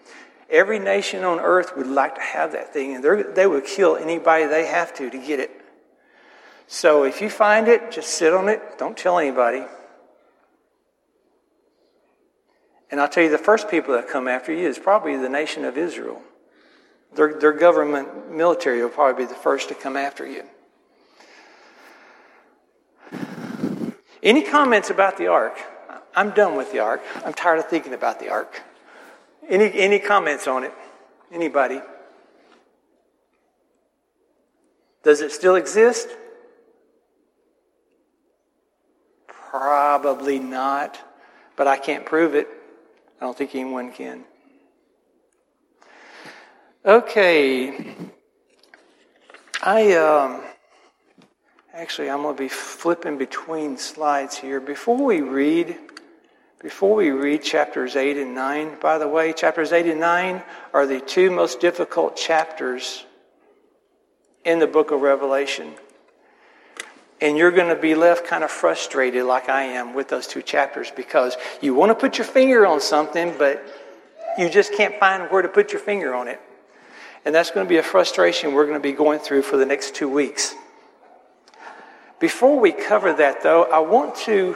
Every 0.50 0.80
nation 0.80 1.24
on 1.24 1.40
earth 1.40 1.78
would 1.78 1.88
like 1.88 2.16
to 2.16 2.22
have 2.22 2.54
that 2.54 2.74
thing, 2.74 2.96
and 2.96 3.04
they 3.36 3.48
would 3.48 3.66
kill 3.66 3.96
anybody 3.96 4.46
they 4.46 4.66
have 4.66 4.94
to 4.96 5.10
to 5.10 5.18
get 5.18 5.40
it. 5.40 5.52
So 6.68 7.04
if 7.04 7.22
you 7.22 7.30
find 7.30 7.68
it, 7.68 7.92
just 7.92 8.10
sit 8.10 8.34
on 8.34 8.50
it. 8.50 8.62
Don't 8.78 8.98
tell 8.98 9.18
anybody. 9.18 9.64
And 12.92 13.00
I'll 13.00 13.08
tell 13.08 13.24
you, 13.24 13.30
the 13.30 13.38
first 13.38 13.70
people 13.70 13.94
that 13.94 14.10
come 14.10 14.28
after 14.28 14.52
you 14.52 14.68
is 14.68 14.80
probably 14.80 15.16
the 15.16 15.30
nation 15.30 15.64
of 15.64 15.78
Israel. 15.78 16.22
Their, 17.14 17.40
their 17.40 17.54
government 17.54 18.32
military 18.32 18.82
will 18.82 18.90
probably 18.90 19.26
be 19.26 19.30
the 19.30 19.36
first 19.36 19.70
to 19.70 19.76
come 19.76 19.96
after 19.96 20.28
you. 20.28 20.44
Any 24.22 24.44
comments 24.44 24.90
about 24.90 25.18
the 25.18 25.28
ark? 25.28 25.58
I'm 26.16 26.32
done 26.32 26.56
with 26.56 26.72
the 26.72 26.80
ark. 26.80 27.02
I'm 27.24 27.34
tired 27.34 27.60
of 27.60 27.68
thinking 27.68 27.94
about 27.94 28.20
the 28.20 28.30
ark. 28.30 28.62
Any, 29.48 29.72
any 29.74 30.00
comments 30.00 30.48
on 30.48 30.64
it? 30.64 30.74
Anybody? 31.32 31.82
Does 35.04 35.22
it 35.22 35.32
still 35.32 35.56
exist? 35.56 36.10
Probably 39.28 40.38
not, 40.38 41.00
but 41.56 41.68
I 41.68 41.78
can't 41.78 42.06
prove 42.06 42.36
it. 42.36 42.48
I 43.20 43.26
don't 43.26 43.38
think 43.38 43.54
anyone 43.54 43.92
can. 43.92 44.24
Okay. 46.86 47.96
I 49.62 49.92
um, 49.94 50.42
actually 51.74 52.10
I'm 52.10 52.22
going 52.22 52.36
to 52.36 52.42
be 52.42 52.48
flipping 52.48 53.18
between 53.18 53.78
slides 53.78 54.38
here. 54.38 54.62
Before 54.62 54.96
we 54.96 55.20
read, 55.20 55.78
before 56.62 56.96
we 56.96 57.10
read 57.10 57.44
chapters 57.44 57.98
eight 57.98 58.16
and 58.16 58.34
nine, 58.34 58.78
by 58.80 58.98
the 58.98 59.08
way, 59.08 59.34
chapters 59.34 59.74
eight 59.74 59.88
and 59.88 60.00
nine 60.00 60.42
are 60.74 60.86
the 60.86 61.02
two 61.02 61.30
most 61.30 61.60
difficult 61.60 62.16
chapters 62.16 63.06
in 64.46 64.60
the 64.60 64.68
book 64.68 64.92
of 64.92 65.02
Revelation. 65.02 65.74
And 67.22 67.38
you're 67.38 67.52
going 67.52 67.74
to 67.74 67.82
be 67.82 67.96
left 67.96 68.26
kind 68.26 68.44
of 68.44 68.52
frustrated, 68.52 69.26
like 69.26 69.50
I 69.50 69.64
am, 69.64 69.94
with 69.94 70.08
those 70.08 70.26
two 70.26 70.42
chapters 70.42 70.92
because 70.96 71.36
you 71.62 71.74
want 71.74 71.90
to 71.90 71.96
put 71.96 72.18
your 72.18 72.26
finger 72.26 72.66
on 72.66 72.80
something, 72.80 73.36
but 73.38 73.64
you 74.38 74.50
just 74.50 74.74
can't 74.74 74.96
find 75.00 75.30
where 75.30 75.42
to 75.42 75.50
put 75.50 75.74
your 75.74 75.82
finger 75.82 76.16
on 76.16 76.28
it. 76.28 76.40
And 77.26 77.36
that's 77.36 77.52
going 77.52 77.66
to 77.66 77.70
be 77.70 77.78
a 77.78 77.84
frustration 77.84 78.54
we're 78.54 78.66
going 78.66 78.78
to 78.78 78.84
be 78.84 78.94
going 78.94 79.20
through 79.20 79.42
for 79.42 79.58
the 79.58 79.66
next 79.66 79.96
two 79.96 80.08
weeks. 80.08 80.56
Before 82.20 82.60
we 82.60 82.72
cover 82.72 83.14
that, 83.14 83.44
though, 83.44 83.64
I 83.64 83.80
want 83.80 84.16
to. 84.28 84.56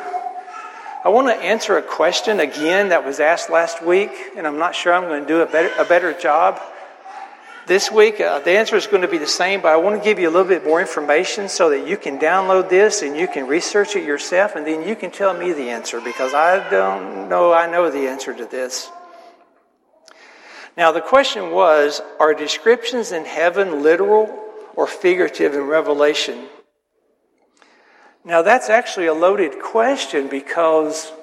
I 1.06 1.10
want 1.10 1.28
to 1.28 1.34
answer 1.34 1.78
a 1.78 1.82
question 1.82 2.40
again 2.40 2.90
that 2.90 3.06
was 3.06 3.20
asked 3.20 3.50
last 3.50 3.84
week, 3.84 4.12
and 4.38 4.48
I'm 4.48 4.58
not 4.58 4.74
sure 4.74 4.94
I'm 4.94 5.04
going 5.04 5.24
to 5.24 5.28
do 5.28 5.42
a 5.42 5.46
better, 5.46 5.70
a 5.78 5.84
better 5.84 6.14
job. 6.14 6.62
This 7.66 7.90
week, 7.90 8.20
uh, 8.20 8.40
the 8.40 8.52
answer 8.52 8.76
is 8.76 8.88
going 8.88 9.04
to 9.04 9.08
be 9.08 9.18
the 9.18 9.26
same, 9.26 9.62
but 9.62 9.70
I 9.70 9.78
want 9.78 9.98
to 9.98 10.04
give 10.04 10.20
you 10.20 10.28
a 10.28 10.32
little 10.32 10.48
bit 10.48 10.66
more 10.66 10.82
information 10.82 11.48
so 11.48 11.70
that 11.70 11.88
you 11.88 11.96
can 11.96 12.20
download 12.20 12.68
this 12.68 13.02
and 13.04 13.16
you 13.16 13.26
can 13.26 13.48
research 13.48 13.96
it 13.96 14.04
yourself, 14.04 14.58
and 14.58 14.68
then 14.68 14.86
you 14.86 14.98
can 14.98 15.12
tell 15.12 15.34
me 15.34 15.54
the 15.54 15.70
answer 15.70 16.02
because 16.02 16.34
I 16.34 16.70
don't 16.70 17.30
know 17.30 17.54
I 17.54 17.72
know 17.72 17.90
the 17.90 18.08
answer 18.10 18.34
to 18.34 18.46
this. 18.46 18.90
Now, 20.76 20.92
the 20.92 21.00
question 21.00 21.52
was 21.52 22.02
Are 22.20 22.34
descriptions 22.34 23.14
in 23.14 23.24
heaven 23.24 23.82
literal 23.82 24.44
or 24.76 24.86
figurative 24.86 25.54
in 25.54 25.62
Revelation? 25.62 26.48
Now, 28.26 28.42
that's 28.42 28.70
actually 28.70 29.06
a 29.06 29.14
loaded 29.14 29.62
question 29.62 30.28
because 30.28 31.14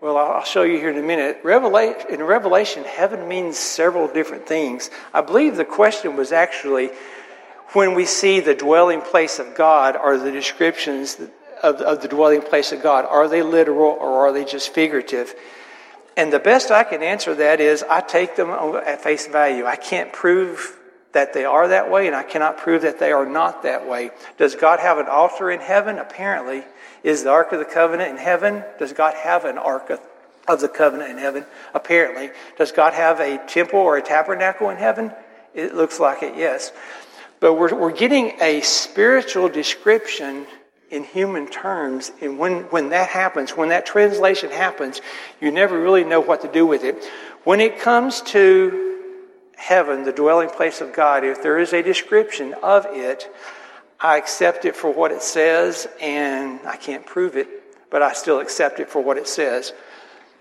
well, 0.00 0.16
I'll 0.16 0.44
show 0.44 0.62
you 0.62 0.78
here 0.78 0.90
in 0.90 0.96
a 0.96 1.02
minute. 1.02 1.40
in 1.44 2.22
Revelation, 2.22 2.84
heaven 2.84 3.28
means 3.28 3.58
several 3.58 4.08
different 4.08 4.46
things. 4.46 4.90
I 5.12 5.20
believe 5.20 5.56
the 5.56 5.64
question 5.64 6.16
was 6.16 6.32
actually 6.32 6.90
when 7.72 7.94
we 7.94 8.06
see 8.06 8.40
the 8.40 8.54
dwelling 8.54 9.02
place 9.02 9.38
of 9.38 9.54
God, 9.54 9.96
are 9.96 10.16
the 10.16 10.32
descriptions 10.32 11.20
of, 11.62 11.76
of 11.76 12.00
the 12.00 12.08
dwelling 12.08 12.40
place 12.40 12.72
of 12.72 12.82
God, 12.82 13.04
are 13.04 13.28
they 13.28 13.42
literal 13.42 13.90
or 13.90 14.26
are 14.26 14.32
they 14.32 14.44
just 14.44 14.72
figurative? 14.72 15.34
And 16.16 16.32
the 16.32 16.38
best 16.38 16.70
I 16.70 16.82
can 16.82 17.02
answer 17.02 17.34
that 17.34 17.60
is 17.60 17.82
I 17.82 18.00
take 18.00 18.36
them 18.36 18.50
at 18.50 19.02
face 19.02 19.26
value. 19.26 19.66
I 19.66 19.76
can't 19.76 20.12
prove 20.12 20.78
that 21.12 21.32
they 21.32 21.44
are 21.44 21.68
that 21.68 21.90
way, 21.90 22.06
and 22.06 22.16
I 22.16 22.22
cannot 22.22 22.58
prove 22.58 22.82
that 22.82 22.98
they 22.98 23.12
are 23.12 23.26
not 23.26 23.64
that 23.64 23.88
way. 23.88 24.10
Does 24.38 24.54
God 24.54 24.80
have 24.80 24.98
an 24.98 25.06
altar 25.06 25.50
in 25.50 25.60
heaven? 25.60 25.98
Apparently. 25.98 26.64
Is 27.02 27.24
the 27.24 27.30
Ark 27.30 27.52
of 27.52 27.58
the 27.58 27.64
Covenant 27.64 28.10
in 28.10 28.16
heaven? 28.16 28.64
Does 28.78 28.92
God 28.92 29.14
have 29.14 29.44
an 29.44 29.58
Ark 29.58 29.90
of, 29.90 30.60
the 30.60 30.68
Covenant 30.68 31.10
in 31.10 31.18
heaven? 31.18 31.44
Apparently. 31.74 32.30
Does 32.58 32.72
God 32.72 32.92
have 32.92 33.20
a 33.20 33.38
temple 33.46 33.78
or 33.78 33.96
a 33.96 34.02
tabernacle 34.02 34.70
in 34.70 34.76
heaven? 34.76 35.12
It 35.54 35.74
looks 35.74 36.00
like 36.00 36.22
it, 36.22 36.36
yes. 36.36 36.72
But 37.38 37.54
we're, 37.54 37.74
we're 37.74 37.92
getting 37.92 38.40
a 38.40 38.60
spiritual 38.60 39.48
description 39.48 40.46
in 40.90 41.04
human 41.04 41.46
terms. 41.46 42.12
And 42.20 42.38
when, 42.38 42.62
when 42.64 42.90
that 42.90 43.08
happens, 43.08 43.56
when 43.56 43.70
that 43.70 43.86
translation 43.86 44.50
happens, 44.50 45.00
you 45.40 45.50
never 45.50 45.80
really 45.80 46.04
know 46.04 46.20
what 46.20 46.42
to 46.42 46.48
do 46.48 46.66
with 46.66 46.84
it. 46.84 47.04
When 47.44 47.60
it 47.60 47.78
comes 47.78 48.20
to 48.22 48.98
heaven, 49.56 50.04
the 50.04 50.12
dwelling 50.12 50.50
place 50.50 50.80
of 50.80 50.92
God, 50.92 51.24
if 51.24 51.42
there 51.42 51.58
is 51.58 51.72
a 51.72 51.82
description 51.82 52.54
of 52.62 52.86
it, 52.90 53.32
I 54.00 54.16
accept 54.16 54.64
it 54.64 54.74
for 54.74 54.90
what 54.90 55.12
it 55.12 55.22
says, 55.22 55.86
and 56.00 56.60
I 56.66 56.76
can't 56.76 57.04
prove 57.04 57.36
it, 57.36 57.48
but 57.90 58.02
I 58.02 58.14
still 58.14 58.40
accept 58.40 58.80
it 58.80 58.88
for 58.88 59.02
what 59.02 59.18
it 59.18 59.28
says. 59.28 59.74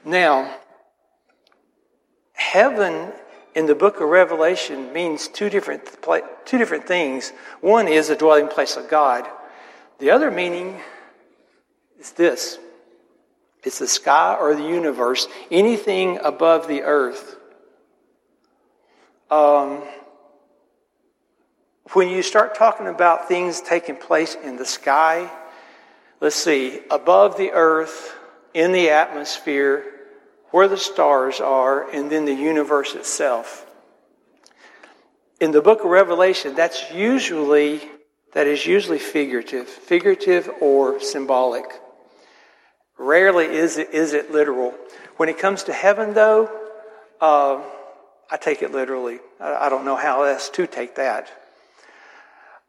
Now, 0.06 0.56
heaven 2.34 3.12
in 3.56 3.66
the 3.66 3.75
book 3.75 4.00
of 4.00 4.08
Revelation 4.08 4.94
means 4.94 5.28
two 5.28 5.50
different, 5.50 5.82
two 6.46 6.58
different 6.58 6.88
things. 6.88 7.34
One 7.60 7.89
is 7.89 8.08
the 8.08 8.16
dwelling 8.16 8.48
place 8.48 8.78
of 8.78 8.89
God. 8.89 9.28
The 10.00 10.12
other 10.12 10.32
meaning 10.32 10.80
is 12.00 12.12
this 12.13 12.58
it's 13.63 13.80
the 13.80 13.88
sky 13.88 14.38
or 14.39 14.56
the 14.56 14.63
universe, 14.63 15.28
anything 15.51 16.18
above 16.24 16.68
the 16.70 16.84
earth. 16.84 17.36
Um, 19.30 19.84
when 21.93 22.10
you 22.10 22.22
start 22.22 22.55
talking 22.55 22.88
about 22.88 23.27
things 23.27 23.62
taking 23.62 23.96
place 23.96 24.36
in 24.36 24.58
the 24.58 24.65
sky, 24.65 25.29
let's 26.22 26.36
see, 26.36 26.79
above 26.91 27.38
the 27.38 27.51
earth, 27.51 28.15
in 28.53 28.72
the 28.72 28.89
atmosphere, 28.89 29.84
where 30.51 30.67
the 30.67 30.77
stars 30.77 31.39
are, 31.39 31.89
and 31.91 32.12
then 32.12 32.25
the 32.25 32.34
universe 32.34 32.96
itself. 32.96 33.65
In 35.39 35.51
the 35.51 35.62
book 35.62 35.79
of 35.81 35.89
Revelation, 35.89 36.55
that's 36.55 36.91
usually 36.91 37.81
that 38.34 38.46
is 38.46 38.65
usually 38.65 39.00
figurative, 39.00 39.67
figurative 39.67 40.50
or 40.62 41.00
symbolic. 41.00 41.65
Rarely 42.98 43.46
is 43.46 43.77
it, 43.77 43.89
is 43.91 44.13
it 44.13 44.31
literal. 44.31 44.75
When 45.17 45.29
it 45.29 45.39
comes 45.39 45.63
to 45.63 45.74
heaven, 45.74 46.13
though, 46.13 46.50
uh, 47.19 47.62
I 48.29 48.38
take 48.38 48.62
it 48.62 48.72
literally. 48.72 49.19
I, 49.39 49.65
I, 49.65 49.69
don't 49.69 49.84
know 49.84 49.96
how 49.96 50.24
else 50.24 50.50
to 50.51 50.67
take 50.67 50.96
that. 50.96 51.31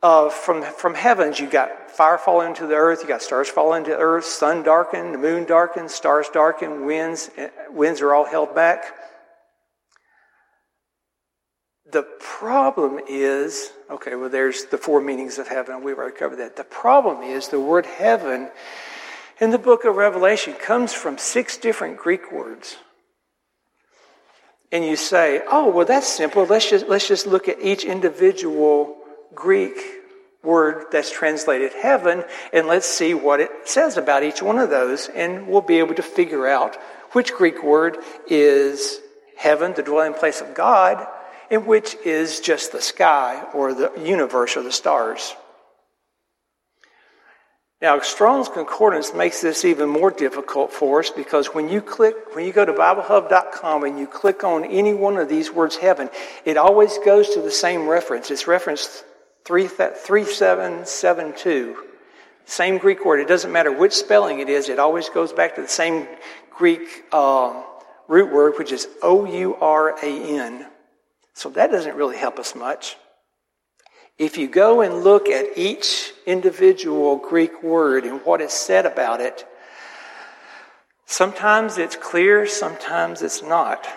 Uh, 0.03 0.31
from, 0.31 0.63
from 0.63 0.95
heavens, 0.95 1.39
you 1.39 1.49
got 1.49 1.91
fire 1.91 2.17
falling 2.17 2.49
into 2.49 2.67
the 2.67 2.75
earth, 2.75 3.03
you 3.03 3.09
got 3.09 3.21
stars 3.21 3.51
falling 3.51 3.81
into 3.81 3.91
the 3.91 3.99
earth, 3.99 4.25
sun 4.25 4.63
darkened, 4.63 5.13
the 5.13 5.19
moon 5.19 5.45
darkened, 5.45 5.91
stars 5.91 6.27
darkened, 6.33 6.87
winds, 6.87 7.31
eh, 7.37 7.51
winds 7.71 8.01
are 8.01 8.15
all 8.15 8.25
held 8.25 8.55
back. 8.55 8.95
The 11.93 12.05
problem 12.19 13.01
is, 13.09 13.73
okay, 13.91 14.15
well, 14.15 14.31
there's 14.31 14.67
the 14.67 14.79
four 14.79 15.03
meanings 15.03 15.39
of 15.39 15.49
heaven. 15.49 15.83
We've 15.83 15.99
already 15.99 16.17
covered 16.17 16.37
that. 16.37 16.57
The 16.57 16.65
problem 16.65 17.23
is 17.23 17.49
the 17.49 17.61
word 17.61 17.85
heaven 17.85 18.51
in 19.41 19.51
the 19.51 19.59
book 19.59 19.85
of 19.85 19.97
Revelation 19.97 20.55
comes 20.55 20.95
from 20.95 21.19
six 21.19 21.59
different 21.59 21.99
Greek 21.99 22.31
words. 22.31 22.77
And 24.73 24.85
you 24.85 24.97
say, 24.97 25.43
oh, 25.51 25.69
well, 25.71 25.85
that's 25.85 26.07
simple. 26.07 26.45
Let's 26.45 26.71
just, 26.71 26.89
let's 26.89 27.09
just 27.09 27.27
look 27.27 27.49
at 27.49 27.61
each 27.61 27.85
individual 27.85 28.97
Greek 29.35 29.79
word 30.43 30.87
that's 30.91 31.11
translated 31.11 31.73
heaven 31.73 32.25
and 32.53 32.67
let's 32.67 32.87
see 32.87 33.13
what 33.15 33.41
it 33.41 33.51
says 33.65 33.97
about 33.97 34.23
each 34.23 34.43
one 34.43 34.59
of 34.59 34.71
those. 34.71 35.09
And 35.09 35.49
we'll 35.49 35.61
be 35.61 35.79
able 35.79 35.95
to 35.95 36.03
figure 36.03 36.47
out 36.47 36.77
which 37.13 37.33
Greek 37.33 37.63
word 37.63 37.99
is 38.29 39.01
heaven, 39.37 39.75
the 39.75 39.83
dwelling 39.83 40.15
place 40.15 40.41
of 40.41 40.55
God, 40.55 41.07
and 41.51 41.67
which 41.67 41.97
is 42.05 42.41
just 42.41 42.73
the 42.73 42.81
sky 42.81 43.45
or 43.53 43.75
the 43.75 43.93
universe 44.03 44.57
or 44.57 44.63
the 44.63 44.73
stars. 44.73 45.35
Now, 47.83 47.99
Strong's 48.01 48.51
Concordance 48.51 49.15
makes 49.15 49.41
this 49.41 49.65
even 49.65 49.89
more 49.89 50.11
difficult 50.11 50.71
for 50.71 51.01
us 51.01 51.09
because 51.09 51.55
when 51.55 51.71
you 51.71 51.81
click, 51.81 52.15
when 52.37 52.45
you 52.45 52.53
go 52.53 52.67
to 52.67 52.75
BibleHub.com 52.75 53.85
and 53.85 53.99
you 53.99 54.07
click 54.07 54.45
on 54.45 54.67
any 54.67 54.93
one 54.93 55.17
of 55.17 55.31
these 55.31 55.51
words 55.51 55.77
heaven, 55.77 56.11
it 56.45 56.59
always 56.59 56.99
goes 56.99 57.31
to 57.31 57.41
the 57.41 57.51
same 57.51 57.89
reference. 57.89 58.31
It's 58.31 58.47
reference 58.47 59.03
3772. 59.45 61.77
Same 62.45 62.79
Greek 62.79 63.05
word. 63.05 63.21
It 63.21 63.29
doesn't 63.29 63.53
matter 63.53 63.73
which 63.73 63.93
spelling 63.93 64.41
it 64.41 64.49
is, 64.49 64.69
it 64.69 64.79
always 64.79 65.09
goes 65.09 65.33
back 65.33 65.57
to 65.57 65.63
the 65.63 65.69
same 65.69 66.07
Greek 66.57 67.05
uh, 67.13 67.63
root 68.09 68.33
word, 68.33 68.55
which 68.59 68.73
is 68.73 68.89
O 69.03 69.25
U 69.25 69.55
R 69.57 69.97
A 70.03 70.05
N. 70.05 70.67
So 71.35 71.51
that 71.51 71.71
doesn't 71.71 71.97
really 71.97 72.17
help 72.17 72.39
us 72.39 72.55
much. 72.55 72.97
If 74.19 74.37
you 74.37 74.49
go 74.49 74.83
and 74.83 75.03
look 75.03 75.29
at 75.29 75.57
each 75.57 76.13
individual 76.27 77.17
Greek 77.17 77.63
word 77.63 78.05
and 78.05 78.21
what 78.27 78.43
is 78.43 78.53
said 78.53 78.85
about 78.85 79.23
it, 79.23 79.47
sometimes 81.07 81.79
it's 81.79 81.97
clear, 81.97 82.47
sometimes 82.47 83.23
it's 83.23 83.43
not. 83.43 83.89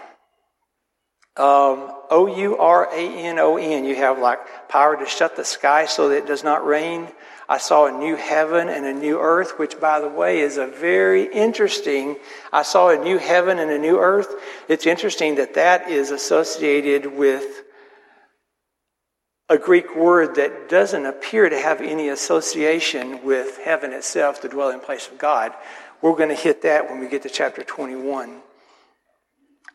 Um, 1.35 1.89
o 2.11 2.27
U 2.27 2.57
R 2.57 2.87
A 2.93 3.09
N 3.09 3.39
O 3.39 3.57
N, 3.57 3.85
you 3.85 3.95
have 3.95 4.19
like 4.19 4.69
power 4.69 4.95
to 4.95 5.05
shut 5.05 5.35
the 5.35 5.43
sky 5.43 5.85
so 5.85 6.09
that 6.09 6.17
it 6.17 6.27
does 6.27 6.43
not 6.43 6.65
rain. 6.65 7.07
I 7.49 7.57
saw 7.57 7.87
a 7.87 7.91
new 7.91 8.15
heaven 8.15 8.69
and 8.69 8.85
a 8.85 8.93
new 8.93 9.19
earth, 9.19 9.57
which, 9.57 9.79
by 9.79 9.99
the 9.99 10.07
way, 10.07 10.39
is 10.39 10.57
a 10.57 10.67
very 10.67 11.23
interesting. 11.23 12.17
I 12.51 12.61
saw 12.61 12.89
a 12.89 12.97
new 12.97 13.17
heaven 13.17 13.59
and 13.59 13.71
a 13.71 13.79
new 13.79 13.99
earth. 13.99 14.33
It's 14.69 14.85
interesting 14.85 15.35
that 15.35 15.55
that 15.55 15.89
is 15.89 16.11
associated 16.11 17.05
with 17.05 17.63
a 19.49 19.57
Greek 19.57 19.95
word 19.95 20.35
that 20.35 20.69
doesn't 20.69 21.05
appear 21.05 21.49
to 21.49 21.59
have 21.59 21.81
any 21.81 22.09
association 22.09 23.23
with 23.25 23.57
heaven 23.57 23.91
itself, 23.91 24.41
the 24.41 24.49
dwelling 24.49 24.79
place 24.79 25.07
of 25.07 25.17
God. 25.17 25.51
We're 26.01 26.15
going 26.15 26.29
to 26.29 26.35
hit 26.35 26.61
that 26.61 26.89
when 26.89 26.99
we 26.99 27.07
get 27.07 27.23
to 27.23 27.29
chapter 27.29 27.63
21. 27.63 28.41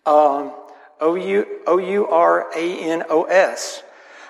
Um, 0.07 0.53
O 1.01 1.15
U 1.15 2.07
R 2.07 2.51
A 2.55 2.79
N 2.79 3.05
O 3.09 3.25
S. 3.25 3.83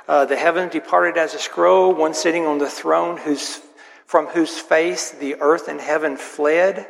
Uh, 0.06 0.24
the 0.24 0.36
heaven 0.36 0.68
departed 0.70 1.18
as 1.18 1.34
a 1.34 1.38
scroll, 1.38 1.94
one 1.94 2.14
sitting 2.14 2.46
on 2.46 2.58
the 2.58 2.68
throne, 2.68 3.18
whose, 3.18 3.60
from 4.06 4.26
whose 4.26 4.58
face 4.58 5.10
the 5.10 5.36
earth 5.40 5.68
and 5.68 5.80
heaven 5.80 6.16
fled. 6.16 6.86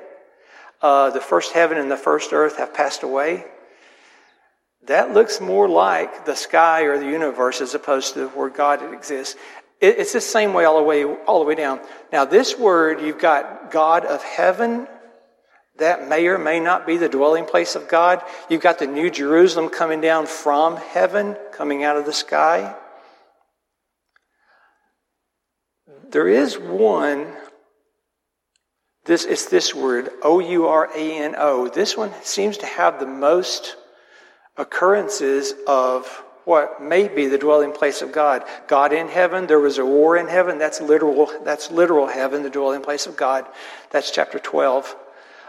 Uh, 0.81 1.11
the 1.11 1.21
first 1.21 1.53
heaven 1.53 1.79
and 1.79 1.91
the 1.91 1.97
first 1.97 2.33
earth 2.33 2.59
have 2.59 2.73
passed 2.73 3.03
away. 3.03 3.45
That 4.87 5.13
looks 5.13 5.41
more 5.41 5.69
like 5.69 6.25
the 6.25 6.37
sky 6.37 6.83
or 6.83 6.99
the 6.99 7.11
universe 7.11 7.61
as 7.61 7.75
opposed 7.75 8.15
to 8.15 8.29
where 8.29 8.49
God 8.49 8.95
exists. 8.95 9.35
It, 9.81 9.99
it's 9.99 10.13
the 10.13 10.21
same 10.21 10.55
way 10.55 10.65
all 10.65 10.79
the 10.79 10.85
way 10.85 11.05
all 11.05 11.41
the 11.41 11.45
way 11.45 11.57
down. 11.57 11.81
Now, 12.13 12.25
this 12.25 12.57
word 12.57 13.01
you've 13.01 13.19
got 13.19 13.71
God 13.73 14.05
of 14.05 14.23
heaven 14.23 14.87
that 15.79 16.09
may 16.09 16.27
or 16.27 16.39
may 16.39 16.61
not 16.61 16.87
be 16.87 16.97
the 16.97 17.09
dwelling 17.09 17.45
place 17.45 17.75
of 17.75 17.89
God. 17.89 18.21
You've 18.49 18.61
got 18.61 18.79
the 18.79 18.87
New 18.87 19.11
Jerusalem 19.11 19.71
coming 19.71 20.01
down 20.01 20.27
from 20.27 20.77
heaven, 20.77 21.37
coming 21.53 21.85
out 21.85 21.97
of 21.97 22.05
the 22.05 22.13
sky. 22.13 22.75
There 26.11 26.29
is 26.29 26.59
one, 26.59 27.33
this 29.05 29.25
is 29.25 29.47
this 29.47 29.75
word, 29.75 30.11
O 30.23 30.41
U 30.41 30.67
R 30.67 30.91
A 30.95 31.19
N 31.19 31.35
O. 31.39 31.69
This 31.69 31.97
one 31.97 32.13
seems 32.23 32.59
to 32.59 32.67
have 32.67 32.99
the 32.99 33.07
most 33.07 33.77
occurrences 34.57 35.55
of 35.67 36.07
what 36.45 36.83
may 36.83 37.09
be 37.09 37.27
the 37.27 37.39
dwelling 37.39 37.73
place 37.73 38.01
of 38.01 38.11
God. 38.11 38.43
God 38.67 38.93
in 38.93 39.07
heaven, 39.07 39.47
there 39.47 39.61
was 39.61 39.77
a 39.79 39.85
war 39.85 40.17
in 40.17 40.27
heaven. 40.27 40.59
That's 40.59 40.81
literal, 40.81 41.31
that's 41.45 41.71
literal 41.71 42.07
heaven, 42.07 42.43
the 42.43 42.51
dwelling 42.51 42.83
place 42.83 43.07
of 43.07 43.17
God. 43.17 43.47
That's 43.91 44.11
chapter 44.11 44.39
12 44.39 44.97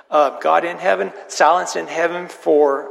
uh, 0.09 0.39
God 0.39 0.65
in 0.65 0.77
heaven, 0.77 1.11
silence 1.27 1.75
in 1.75 1.87
heaven 1.87 2.27
for 2.27 2.89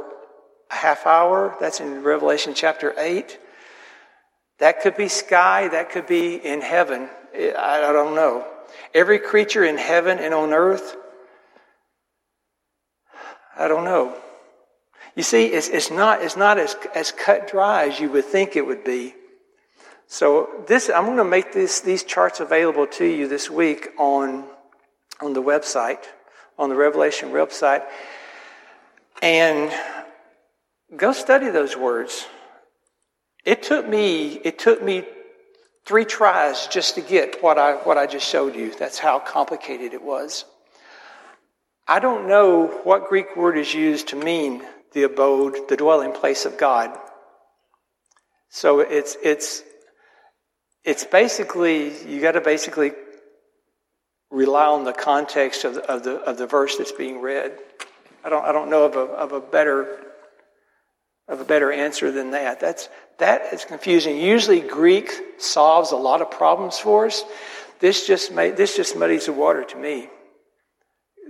a 0.71 0.75
half 0.75 1.05
hour. 1.05 1.55
That's 1.59 1.79
in 1.79 2.03
Revelation 2.03 2.53
chapter 2.53 2.93
8. 2.97 3.37
That 4.59 4.81
could 4.81 4.95
be 4.95 5.07
sky, 5.07 5.67
that 5.69 5.91
could 5.91 6.07
be 6.07 6.35
in 6.35 6.61
heaven. 6.61 7.09
I 7.33 7.79
don't 7.93 8.15
know. 8.15 8.45
Every 8.93 9.19
creature 9.19 9.63
in 9.63 9.77
heaven 9.77 10.19
and 10.19 10.33
on 10.33 10.53
earth, 10.53 10.95
I 13.57 13.67
don't 13.67 13.83
know. 13.83 14.15
You 15.15 15.23
see, 15.23 15.47
it's, 15.47 15.67
it's 15.69 15.91
not, 15.91 16.21
it's 16.21 16.37
not 16.37 16.57
as, 16.57 16.75
as 16.95 17.11
cut 17.11 17.49
dry 17.49 17.87
as 17.87 17.99
you 17.99 18.09
would 18.11 18.25
think 18.25 18.55
it 18.55 18.65
would 18.65 18.83
be. 18.83 19.15
So 20.07 20.63
this, 20.67 20.89
I'm 20.89 21.05
going 21.05 21.17
to 21.17 21.23
make 21.23 21.53
this, 21.53 21.81
these 21.81 22.03
charts 22.03 22.39
available 22.39 22.87
to 22.87 23.05
you 23.05 23.27
this 23.27 23.49
week 23.49 23.89
on, 23.97 24.45
on 25.21 25.33
the 25.33 25.41
website 25.41 26.05
on 26.59 26.69
the 26.69 26.75
Revelation 26.75 27.29
website 27.29 27.83
and 29.21 29.71
go 30.95 31.13
study 31.13 31.49
those 31.49 31.75
words. 31.75 32.27
It 33.45 33.63
took 33.63 33.87
me, 33.87 34.33
it 34.33 34.59
took 34.59 34.83
me 34.83 35.05
three 35.85 36.05
tries 36.05 36.67
just 36.67 36.95
to 36.95 37.01
get 37.01 37.41
what 37.41 37.57
I, 37.57 37.75
what 37.75 37.97
I 37.97 38.05
just 38.05 38.27
showed 38.27 38.55
you. 38.55 38.75
That's 38.75 38.99
how 38.99 39.19
complicated 39.19 39.93
it 39.93 40.03
was. 40.03 40.43
I 41.87 41.99
don't 41.99 42.27
know 42.27 42.67
what 42.83 43.07
Greek 43.07 43.35
word 43.37 43.57
is 43.57 43.73
used 43.73 44.09
to 44.09 44.15
mean 44.15 44.61
the 44.93 45.03
abode, 45.03 45.69
the 45.69 45.77
dwelling 45.77 46.11
place 46.11 46.45
of 46.45 46.57
God. 46.57 46.95
So 48.49 48.81
it's, 48.81 49.15
it's, 49.23 49.63
it's 50.83 51.05
basically, 51.05 52.05
you 52.05 52.19
got 52.21 52.33
to 52.33 52.41
basically 52.41 52.91
rely 54.31 54.65
on 54.65 54.83
the 54.83 54.93
context 54.93 55.63
of 55.63 55.75
the, 55.75 55.91
of 55.91 56.03
the, 56.03 56.15
of 56.21 56.37
the 56.37 56.47
verse 56.47 56.77
that's 56.77 56.91
being 56.91 57.21
read. 57.21 57.51
I 58.23 58.29
don't, 58.29 58.45
I 58.45 58.51
don't 58.51 58.69
know 58.69 58.85
of 58.85 58.95
a, 58.95 58.99
of 58.99 59.31
a 59.31 59.39
better 59.39 60.05
of 61.29 61.39
a 61.39 61.45
better 61.45 61.71
answer 61.71 62.11
than 62.11 62.31
that. 62.31 62.59
That's, 62.59 62.89
that 63.19 63.53
is 63.53 63.63
confusing. 63.63 64.17
Usually 64.17 64.61
Greek 64.61 65.11
solves 65.37 65.91
a 65.91 65.95
lot 65.95 66.21
of 66.21 66.31
problems 66.31 66.79
for 66.79 67.05
us. 67.05 67.23
This 67.79 68.07
just, 68.07 68.33
made, 68.33 68.57
this 68.57 68.75
just 68.75 68.97
muddies 68.97 69.27
the 69.27 69.33
water 69.33 69.63
to 69.63 69.77
me 69.77 70.09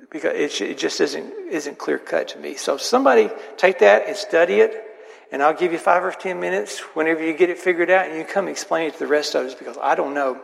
because 0.10 0.34
it, 0.34 0.62
it 0.62 0.78
just 0.78 1.02
isn't, 1.02 1.34
isn't 1.52 1.78
clear 1.78 2.00
cut 2.00 2.30
to 2.30 2.40
me. 2.40 2.56
So 2.56 2.78
somebody 2.78 3.30
take 3.58 3.80
that 3.80 4.08
and 4.08 4.16
study 4.16 4.62
it 4.62 4.86
and 5.32 5.44
I'll 5.44 5.54
give 5.54 5.74
you 5.74 5.78
five 5.78 6.04
or 6.04 6.12
ten 6.12 6.40
minutes 6.40 6.80
whenever 6.96 7.24
you 7.24 7.34
get 7.34 7.50
it 7.50 7.60
figured 7.60 7.90
out 7.90 8.08
and 8.08 8.18
you 8.18 8.24
come 8.24 8.48
explain 8.48 8.88
it 8.88 8.94
to 8.94 9.00
the 9.00 9.08
rest 9.08 9.36
of 9.36 9.46
us 9.46 9.54
because 9.54 9.78
I 9.78 9.96
don't 9.96 10.14
know. 10.14 10.42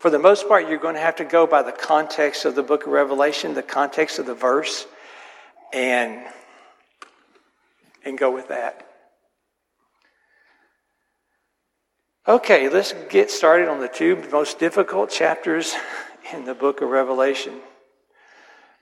For 0.00 0.08
the 0.08 0.18
most 0.18 0.48
part, 0.48 0.66
you're 0.66 0.78
going 0.78 0.94
to 0.94 1.00
have 1.00 1.16
to 1.16 1.26
go 1.26 1.46
by 1.46 1.62
the 1.62 1.72
context 1.72 2.46
of 2.46 2.54
the 2.54 2.62
book 2.62 2.86
of 2.86 2.92
Revelation, 2.92 3.52
the 3.52 3.62
context 3.62 4.18
of 4.18 4.24
the 4.24 4.34
verse, 4.34 4.86
and 5.74 6.24
and 8.02 8.16
go 8.16 8.30
with 8.34 8.48
that. 8.48 8.86
Okay, 12.26 12.70
let's 12.70 12.94
get 13.10 13.30
started 13.30 13.68
on 13.68 13.80
the 13.80 13.88
two 13.88 14.16
most 14.32 14.58
difficult 14.58 15.10
chapters 15.10 15.74
in 16.32 16.46
the 16.46 16.54
book 16.54 16.80
of 16.80 16.88
Revelation. 16.88 17.60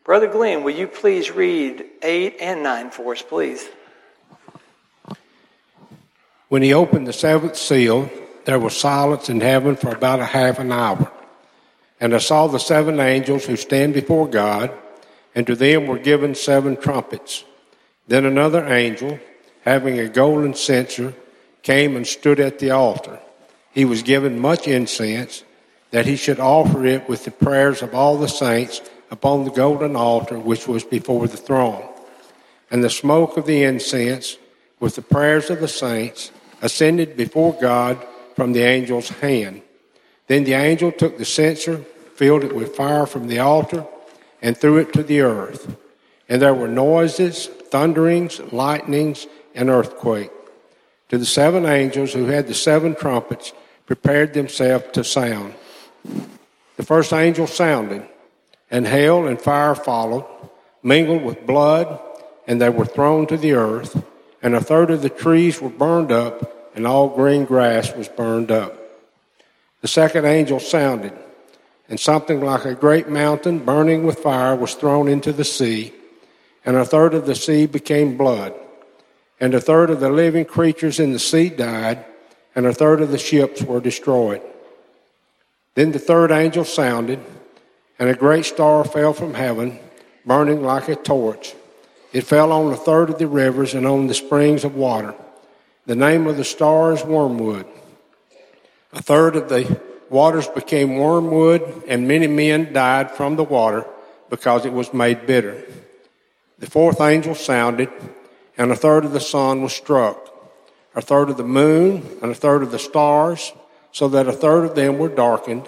Brother 0.04 0.28
Glenn, 0.28 0.62
will 0.62 0.74
you 0.74 0.86
please 0.86 1.32
read 1.32 1.84
8 2.00 2.36
and 2.40 2.62
9 2.62 2.90
for 2.90 3.12
us, 3.12 3.22
please? 3.22 3.68
When 6.48 6.62
he 6.62 6.72
opened 6.72 7.08
the 7.08 7.12
seventh 7.12 7.56
seal, 7.56 8.08
there 8.48 8.58
was 8.58 8.74
silence 8.74 9.28
in 9.28 9.42
heaven 9.42 9.76
for 9.76 9.90
about 9.90 10.20
a 10.20 10.24
half 10.24 10.58
an 10.58 10.72
hour. 10.72 11.12
And 12.00 12.14
I 12.14 12.18
saw 12.18 12.46
the 12.46 12.56
seven 12.56 12.98
angels 12.98 13.44
who 13.44 13.56
stand 13.56 13.92
before 13.92 14.26
God, 14.26 14.72
and 15.34 15.46
to 15.46 15.54
them 15.54 15.86
were 15.86 15.98
given 15.98 16.34
seven 16.34 16.74
trumpets. 16.74 17.44
Then 18.06 18.24
another 18.24 18.66
angel, 18.66 19.20
having 19.66 19.98
a 19.98 20.08
golden 20.08 20.54
censer, 20.54 21.12
came 21.62 21.94
and 21.94 22.06
stood 22.06 22.40
at 22.40 22.58
the 22.58 22.70
altar. 22.70 23.18
He 23.74 23.84
was 23.84 24.02
given 24.02 24.40
much 24.40 24.66
incense, 24.66 25.44
that 25.90 26.06
he 26.06 26.16
should 26.16 26.40
offer 26.40 26.86
it 26.86 27.06
with 27.06 27.26
the 27.26 27.30
prayers 27.30 27.82
of 27.82 27.94
all 27.94 28.16
the 28.16 28.28
saints 28.28 28.80
upon 29.10 29.44
the 29.44 29.50
golden 29.50 29.94
altar 29.94 30.38
which 30.38 30.66
was 30.66 30.84
before 30.84 31.28
the 31.28 31.36
throne. 31.36 31.86
And 32.70 32.82
the 32.82 32.88
smoke 32.88 33.36
of 33.36 33.44
the 33.44 33.62
incense, 33.62 34.38
with 34.80 34.94
the 34.94 35.02
prayers 35.02 35.50
of 35.50 35.60
the 35.60 35.68
saints, 35.68 36.30
ascended 36.62 37.14
before 37.14 37.52
God 37.60 38.02
from 38.38 38.52
the 38.52 38.62
angel's 38.62 39.08
hand. 39.08 39.60
Then 40.28 40.44
the 40.44 40.52
angel 40.52 40.92
took 40.92 41.18
the 41.18 41.24
censer, 41.24 41.78
filled 42.14 42.44
it 42.44 42.54
with 42.54 42.76
fire 42.76 43.04
from 43.04 43.26
the 43.26 43.40
altar, 43.40 43.84
and 44.40 44.56
threw 44.56 44.78
it 44.78 44.92
to 44.92 45.02
the 45.02 45.22
earth. 45.22 45.76
And 46.28 46.40
there 46.40 46.54
were 46.54 46.68
noises, 46.68 47.48
thunderings, 47.48 48.38
lightnings, 48.52 49.26
and 49.56 49.68
earthquake. 49.68 50.30
To 51.08 51.18
the 51.18 51.26
seven 51.26 51.66
angels 51.66 52.12
who 52.12 52.26
had 52.26 52.46
the 52.46 52.54
seven 52.54 52.94
trumpets 52.94 53.52
prepared 53.86 54.34
themselves 54.34 54.84
to 54.92 55.02
sound. 55.02 55.54
The 56.76 56.84
first 56.84 57.12
angel 57.12 57.48
sounded, 57.48 58.06
and 58.70 58.86
hail 58.86 59.26
and 59.26 59.42
fire 59.42 59.74
followed, 59.74 60.26
mingled 60.84 61.24
with 61.24 61.44
blood, 61.44 61.98
and 62.46 62.60
they 62.60 62.70
were 62.70 62.86
thrown 62.86 63.26
to 63.26 63.36
the 63.36 63.54
earth, 63.54 64.00
and 64.40 64.54
a 64.54 64.60
third 64.60 64.92
of 64.92 65.02
the 65.02 65.10
trees 65.10 65.60
were 65.60 65.70
burned 65.70 66.12
up, 66.12 66.54
and 66.78 66.86
all 66.86 67.10
green 67.10 67.44
grass 67.44 67.94
was 67.94 68.08
burned 68.08 68.50
up. 68.50 68.74
The 69.82 69.88
second 69.88 70.24
angel 70.24 70.58
sounded, 70.60 71.12
and 71.90 72.00
something 72.00 72.40
like 72.40 72.64
a 72.64 72.74
great 72.74 73.10
mountain 73.10 73.58
burning 73.58 74.04
with 74.04 74.20
fire 74.20 74.56
was 74.56 74.74
thrown 74.74 75.08
into 75.08 75.32
the 75.32 75.44
sea, 75.44 75.92
and 76.64 76.76
a 76.76 76.86
third 76.86 77.12
of 77.12 77.26
the 77.26 77.34
sea 77.34 77.66
became 77.66 78.16
blood 78.16 78.54
and 79.40 79.54
a 79.54 79.60
third 79.60 79.90
of 79.90 80.00
the 80.00 80.10
living 80.10 80.44
creatures 80.44 80.98
in 80.98 81.12
the 81.12 81.18
sea 81.18 81.48
died, 81.48 82.04
and 82.54 82.66
a 82.66 82.74
third 82.74 83.00
of 83.00 83.10
the 83.10 83.18
ships 83.18 83.62
were 83.62 83.80
destroyed. 83.80 84.42
Then 85.74 85.92
the 85.92 85.98
third 85.98 86.32
angel 86.32 86.64
sounded, 86.64 87.20
and 87.98 88.08
a 88.08 88.14
great 88.14 88.46
star 88.46 88.84
fell 88.84 89.12
from 89.12 89.34
heaven, 89.34 89.78
burning 90.26 90.62
like 90.62 90.88
a 90.88 90.96
torch. 90.96 91.54
It 92.12 92.22
fell 92.22 92.52
on 92.52 92.72
a 92.72 92.76
third 92.76 93.10
of 93.10 93.18
the 93.18 93.28
rivers 93.28 93.74
and 93.74 93.86
on 93.86 94.08
the 94.08 94.14
springs 94.14 94.64
of 94.64 94.74
water. 94.74 95.14
The 95.88 95.96
name 95.96 96.26
of 96.26 96.36
the 96.36 96.44
star 96.44 96.92
is 96.92 97.02
wormwood. 97.02 97.64
A 98.92 99.00
third 99.00 99.36
of 99.36 99.48
the 99.48 99.80
waters 100.10 100.46
became 100.46 100.98
wormwood, 100.98 101.62
and 101.88 102.06
many 102.06 102.26
men 102.26 102.74
died 102.74 103.10
from 103.10 103.36
the 103.36 103.42
water 103.42 103.86
because 104.28 104.66
it 104.66 104.74
was 104.74 104.92
made 104.92 105.26
bitter. 105.26 105.64
The 106.58 106.68
fourth 106.68 107.00
angel 107.00 107.34
sounded 107.34 107.88
and 108.58 108.70
a 108.70 108.76
third 108.76 109.06
of 109.06 109.12
the 109.12 109.20
sun 109.20 109.62
was 109.62 109.72
struck, 109.72 110.28
a 110.94 111.00
third 111.00 111.30
of 111.30 111.38
the 111.38 111.42
moon, 111.42 112.06
and 112.20 112.32
a 112.32 112.34
third 112.34 112.62
of 112.62 112.70
the 112.70 112.78
stars, 112.78 113.54
so 113.90 114.08
that 114.08 114.28
a 114.28 114.32
third 114.32 114.66
of 114.66 114.74
them 114.74 114.98
were 114.98 115.08
darkened. 115.08 115.66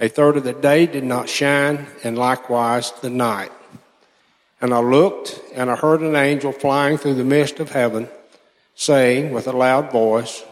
A 0.00 0.08
third 0.08 0.38
of 0.38 0.44
the 0.44 0.54
day 0.54 0.86
did 0.86 1.04
not 1.04 1.28
shine, 1.28 1.88
and 2.02 2.16
likewise 2.16 2.92
the 3.02 3.10
night. 3.10 3.52
And 4.62 4.72
I 4.72 4.78
looked, 4.78 5.38
and 5.52 5.70
I 5.70 5.76
heard 5.76 6.00
an 6.00 6.16
angel 6.16 6.52
flying 6.52 6.96
through 6.96 7.16
the 7.16 7.24
midst 7.24 7.60
of 7.60 7.72
heaven, 7.72 8.08
saying 8.78 9.32
with 9.32 9.48
a 9.48 9.52
loud 9.52 9.90
voice, 9.90 10.44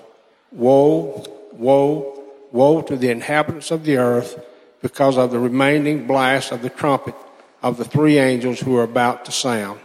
Woe, 0.51 1.25
woe, 1.53 2.25
woe 2.51 2.83
to 2.83 2.97
the 2.97 3.09
inhabitants 3.11 3.71
of 3.71 3.85
the 3.85 3.99
earth, 3.99 4.45
because 4.83 5.17
of 5.17 5.31
the 5.31 5.39
remaining 5.39 6.09
blast 6.09 6.51
of 6.51 6.61
the 6.61 6.69
trumpet 6.69 7.15
of 7.63 7.77
the 7.77 7.85
three 7.85 8.19
angels 8.19 8.59
who 8.61 8.77
are 8.77 8.83
about 8.83 9.25
to 9.27 9.33
sound. 9.33 9.79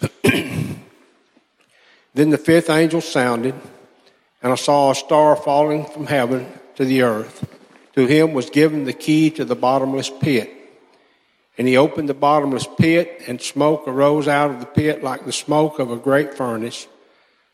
then 0.22 0.80
the 2.14 2.38
fifth 2.38 2.70
angel 2.70 3.00
sounded, 3.00 3.54
and 4.40 4.52
I 4.52 4.56
saw 4.56 4.92
a 4.92 4.94
star 4.94 5.34
falling 5.34 5.86
from 5.86 6.06
heaven 6.06 6.46
to 6.76 6.84
the 6.84 7.02
earth. 7.02 7.44
To 7.94 8.06
him 8.06 8.34
was 8.34 8.50
given 8.50 8.84
the 8.84 8.92
key 8.92 9.30
to 9.30 9.44
the 9.44 9.56
bottomless 9.56 10.10
pit. 10.10 10.52
And 11.56 11.68
he 11.68 11.76
opened 11.76 12.08
the 12.08 12.14
bottomless 12.14 12.66
pit, 12.78 13.22
and 13.28 13.40
smoke 13.40 13.86
arose 13.86 14.26
out 14.26 14.50
of 14.50 14.60
the 14.60 14.66
pit 14.66 15.04
like 15.04 15.24
the 15.24 15.32
smoke 15.32 15.78
of 15.78 15.90
a 15.90 15.96
great 15.96 16.34
furnace. 16.34 16.88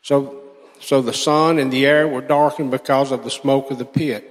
So, 0.01 0.41
so 0.79 1.01
the 1.01 1.13
sun 1.13 1.59
and 1.59 1.71
the 1.71 1.85
air 1.85 2.07
were 2.07 2.21
darkened 2.21 2.71
because 2.71 3.11
of 3.11 3.23
the 3.23 3.29
smoke 3.29 3.69
of 3.69 3.77
the 3.77 3.85
pit. 3.85 4.27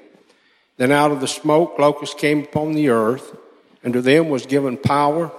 Then 0.76 0.90
out 0.90 1.12
of 1.12 1.20
the 1.20 1.28
smoke 1.28 1.78
locusts 1.78 2.14
came 2.14 2.42
upon 2.42 2.72
the 2.72 2.88
earth, 2.88 3.36
and 3.84 3.92
to 3.92 4.02
them 4.02 4.28
was 4.28 4.46
given 4.46 4.76
power, 4.76 5.30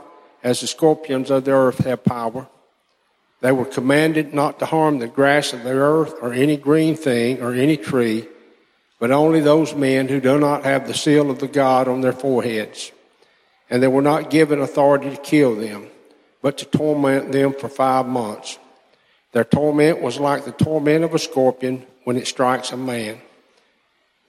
as 0.44 0.62
the 0.62 0.68
scorpions 0.68 1.30
of 1.30 1.46
the 1.46 1.52
earth 1.52 1.80
have 1.80 2.04
power. 2.04 2.48
They 3.42 3.52
were 3.52 3.66
commanded 3.66 4.34
not 4.34 4.60
to 4.60 4.66
harm 4.66 5.00
the 5.00 5.08
grass 5.08 5.52
of 5.52 5.64
the 5.64 5.72
earth 5.72 6.14
or 6.22 6.32
any 6.32 6.58
green 6.58 6.96
thing 6.96 7.42
or 7.42 7.54
any 7.54 7.76
tree, 7.76 8.28
but 9.00 9.12
only 9.12 9.40
those 9.40 9.74
men 9.74 10.08
who 10.08 10.22
do 10.22 10.40
not 10.40 10.64
have 10.64 10.88
the 10.88 10.94
seal 10.94 11.32
of 11.32 11.40
the 11.40 11.48
God 11.48 11.88
on 11.88 12.02
their 12.02 12.14
foreheads. 12.14 12.92
And 13.72 13.82
they 13.82 13.88
were 13.88 14.04
not 14.04 14.30
given 14.30 14.62
authority 14.62 15.10
to 15.10 15.18
kill 15.18 15.56
them, 15.56 15.88
but 16.44 16.60
to 16.60 16.66
torment 16.66 17.32
them 17.32 17.54
for 17.54 17.70
five 17.70 18.06
months. 18.06 18.60
Their 19.32 19.46
torment 19.46 20.02
was 20.02 20.20
like 20.20 20.46
the 20.46 20.52
torment 20.52 21.06
of 21.06 21.16
a 21.16 21.20
scorpion 21.20 21.88
when 22.04 22.18
it 22.18 22.28
strikes 22.28 22.72
a 22.72 22.78
man. 22.78 23.20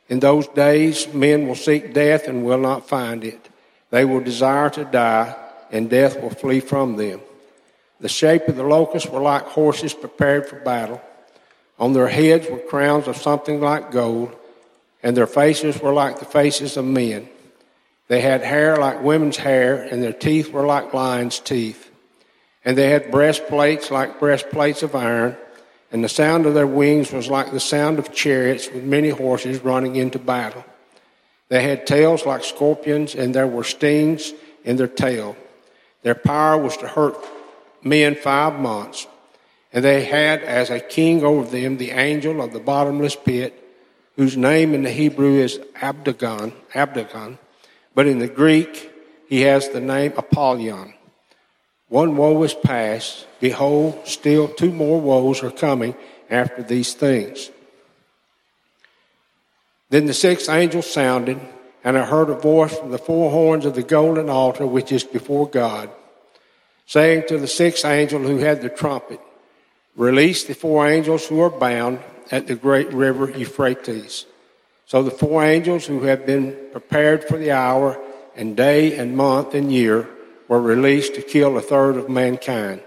In 0.08 0.20
those 0.20 0.46
days, 0.48 1.12
men 1.12 1.48
will 1.48 1.56
seek 1.56 1.92
death 1.92 2.28
and 2.28 2.44
will 2.44 2.58
not 2.58 2.88
find 2.88 3.24
it. 3.24 3.48
They 3.90 4.04
will 4.04 4.20
desire 4.20 4.70
to 4.70 4.84
die, 4.84 5.34
and 5.70 5.90
death 5.90 6.20
will 6.20 6.30
flee 6.30 6.60
from 6.60 6.96
them. 6.96 7.20
The 8.00 8.08
shape 8.08 8.46
of 8.48 8.56
the 8.56 8.62
locusts 8.62 9.08
were 9.08 9.20
like 9.20 9.42
horses 9.42 9.94
prepared 9.94 10.46
for 10.46 10.56
battle. 10.60 11.00
On 11.78 11.92
their 11.92 12.08
heads 12.08 12.48
were 12.48 12.58
crowns 12.58 13.08
of 13.08 13.16
something 13.16 13.60
like 13.60 13.90
gold, 13.90 14.36
and 15.02 15.16
their 15.16 15.26
faces 15.26 15.80
were 15.80 15.92
like 15.92 16.18
the 16.18 16.24
faces 16.24 16.76
of 16.76 16.84
men. 16.84 17.28
They 18.08 18.20
had 18.20 18.42
hair 18.42 18.76
like 18.76 19.02
women's 19.02 19.36
hair, 19.36 19.82
and 19.82 20.02
their 20.02 20.12
teeth 20.12 20.52
were 20.52 20.66
like 20.66 20.92
lions' 20.92 21.38
teeth. 21.38 21.90
And 22.64 22.76
they 22.76 22.90
had 22.90 23.10
breastplates 23.10 23.90
like 23.90 24.20
breastplates 24.20 24.82
of 24.82 24.94
iron, 24.94 25.36
and 25.90 26.02
the 26.02 26.08
sound 26.08 26.46
of 26.46 26.54
their 26.54 26.66
wings 26.66 27.12
was 27.12 27.28
like 27.28 27.50
the 27.50 27.60
sound 27.60 27.98
of 27.98 28.12
chariots 28.12 28.70
with 28.70 28.84
many 28.84 29.10
horses 29.10 29.60
running 29.60 29.96
into 29.96 30.18
battle. 30.18 30.64
They 31.48 31.62
had 31.62 31.86
tails 31.86 32.24
like 32.24 32.44
scorpions, 32.44 33.14
and 33.14 33.34
there 33.34 33.46
were 33.46 33.64
stings 33.64 34.32
in 34.64 34.76
their 34.76 34.88
tail. 34.88 35.36
Their 36.02 36.14
power 36.14 36.56
was 36.56 36.76
to 36.78 36.88
hurt 36.88 37.16
men 37.82 38.14
five 38.14 38.58
months. 38.58 39.06
And 39.72 39.84
they 39.84 40.04
had 40.04 40.42
as 40.42 40.70
a 40.70 40.80
king 40.80 41.22
over 41.24 41.48
them 41.48 41.76
the 41.76 41.90
angel 41.90 42.42
of 42.42 42.52
the 42.52 42.60
bottomless 42.60 43.16
pit, 43.16 43.58
whose 44.16 44.36
name 44.36 44.74
in 44.74 44.82
the 44.82 44.90
Hebrew 44.90 45.34
is 45.36 45.60
Abaddon, 45.80 46.52
Abaddon, 46.74 47.38
but 47.94 48.06
in 48.06 48.18
the 48.18 48.28
Greek 48.28 48.90
he 49.28 49.42
has 49.42 49.68
the 49.68 49.80
name 49.80 50.12
Apollyon. 50.16 50.94
One 51.88 52.16
woe 52.16 52.42
is 52.42 52.54
past. 52.54 53.26
Behold, 53.40 54.06
still 54.06 54.48
two 54.48 54.72
more 54.72 55.00
woes 55.00 55.42
are 55.42 55.50
coming 55.50 55.94
after 56.30 56.62
these 56.62 56.94
things. 56.94 57.50
Then 59.90 60.06
the 60.06 60.14
sixth 60.14 60.48
angel 60.48 60.80
sounded, 60.80 61.38
and 61.84 61.98
I 61.98 62.06
heard 62.06 62.30
a 62.30 62.34
voice 62.34 62.78
from 62.78 62.90
the 62.90 62.98
four 62.98 63.30
horns 63.30 63.66
of 63.66 63.74
the 63.74 63.82
golden 63.82 64.30
altar 64.30 64.66
which 64.66 64.90
is 64.90 65.04
before 65.04 65.48
God, 65.48 65.90
saying 66.86 67.24
to 67.28 67.36
the 67.36 67.46
sixth 67.46 67.84
angel 67.84 68.20
who 68.20 68.38
had 68.38 68.62
the 68.62 68.70
trumpet, 68.70 69.20
Release 69.94 70.44
the 70.44 70.54
four 70.54 70.88
angels 70.88 71.26
who 71.26 71.40
are 71.42 71.50
bound 71.50 72.00
at 72.30 72.46
the 72.46 72.54
great 72.54 72.90
river 72.94 73.30
Euphrates. 73.30 74.24
So 74.86 75.02
the 75.02 75.10
four 75.10 75.44
angels 75.44 75.86
who 75.86 76.02
have 76.02 76.26
been 76.26 76.56
prepared 76.72 77.24
for 77.24 77.38
the 77.38 77.52
hour 77.52 77.98
and 78.36 78.56
day 78.56 78.96
and 78.98 79.16
month 79.16 79.54
and 79.54 79.72
year 79.72 80.08
were 80.48 80.60
released 80.60 81.14
to 81.14 81.22
kill 81.22 81.56
a 81.56 81.62
third 81.62 81.96
of 81.96 82.10
mankind. 82.10 82.82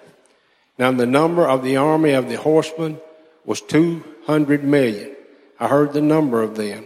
Now 0.77 0.91
the 0.91 1.05
number 1.05 1.47
of 1.47 1.63
the 1.63 1.77
army 1.77 2.12
of 2.12 2.29
the 2.29 2.38
horsemen 2.38 2.99
was 3.45 3.62
two 3.62 4.03
hundred 4.25 4.63
million. 4.63 5.15
I 5.60 5.67
heard 5.67 5.93
the 5.93 6.01
number 6.01 6.43
of 6.43 6.55
them. 6.55 6.86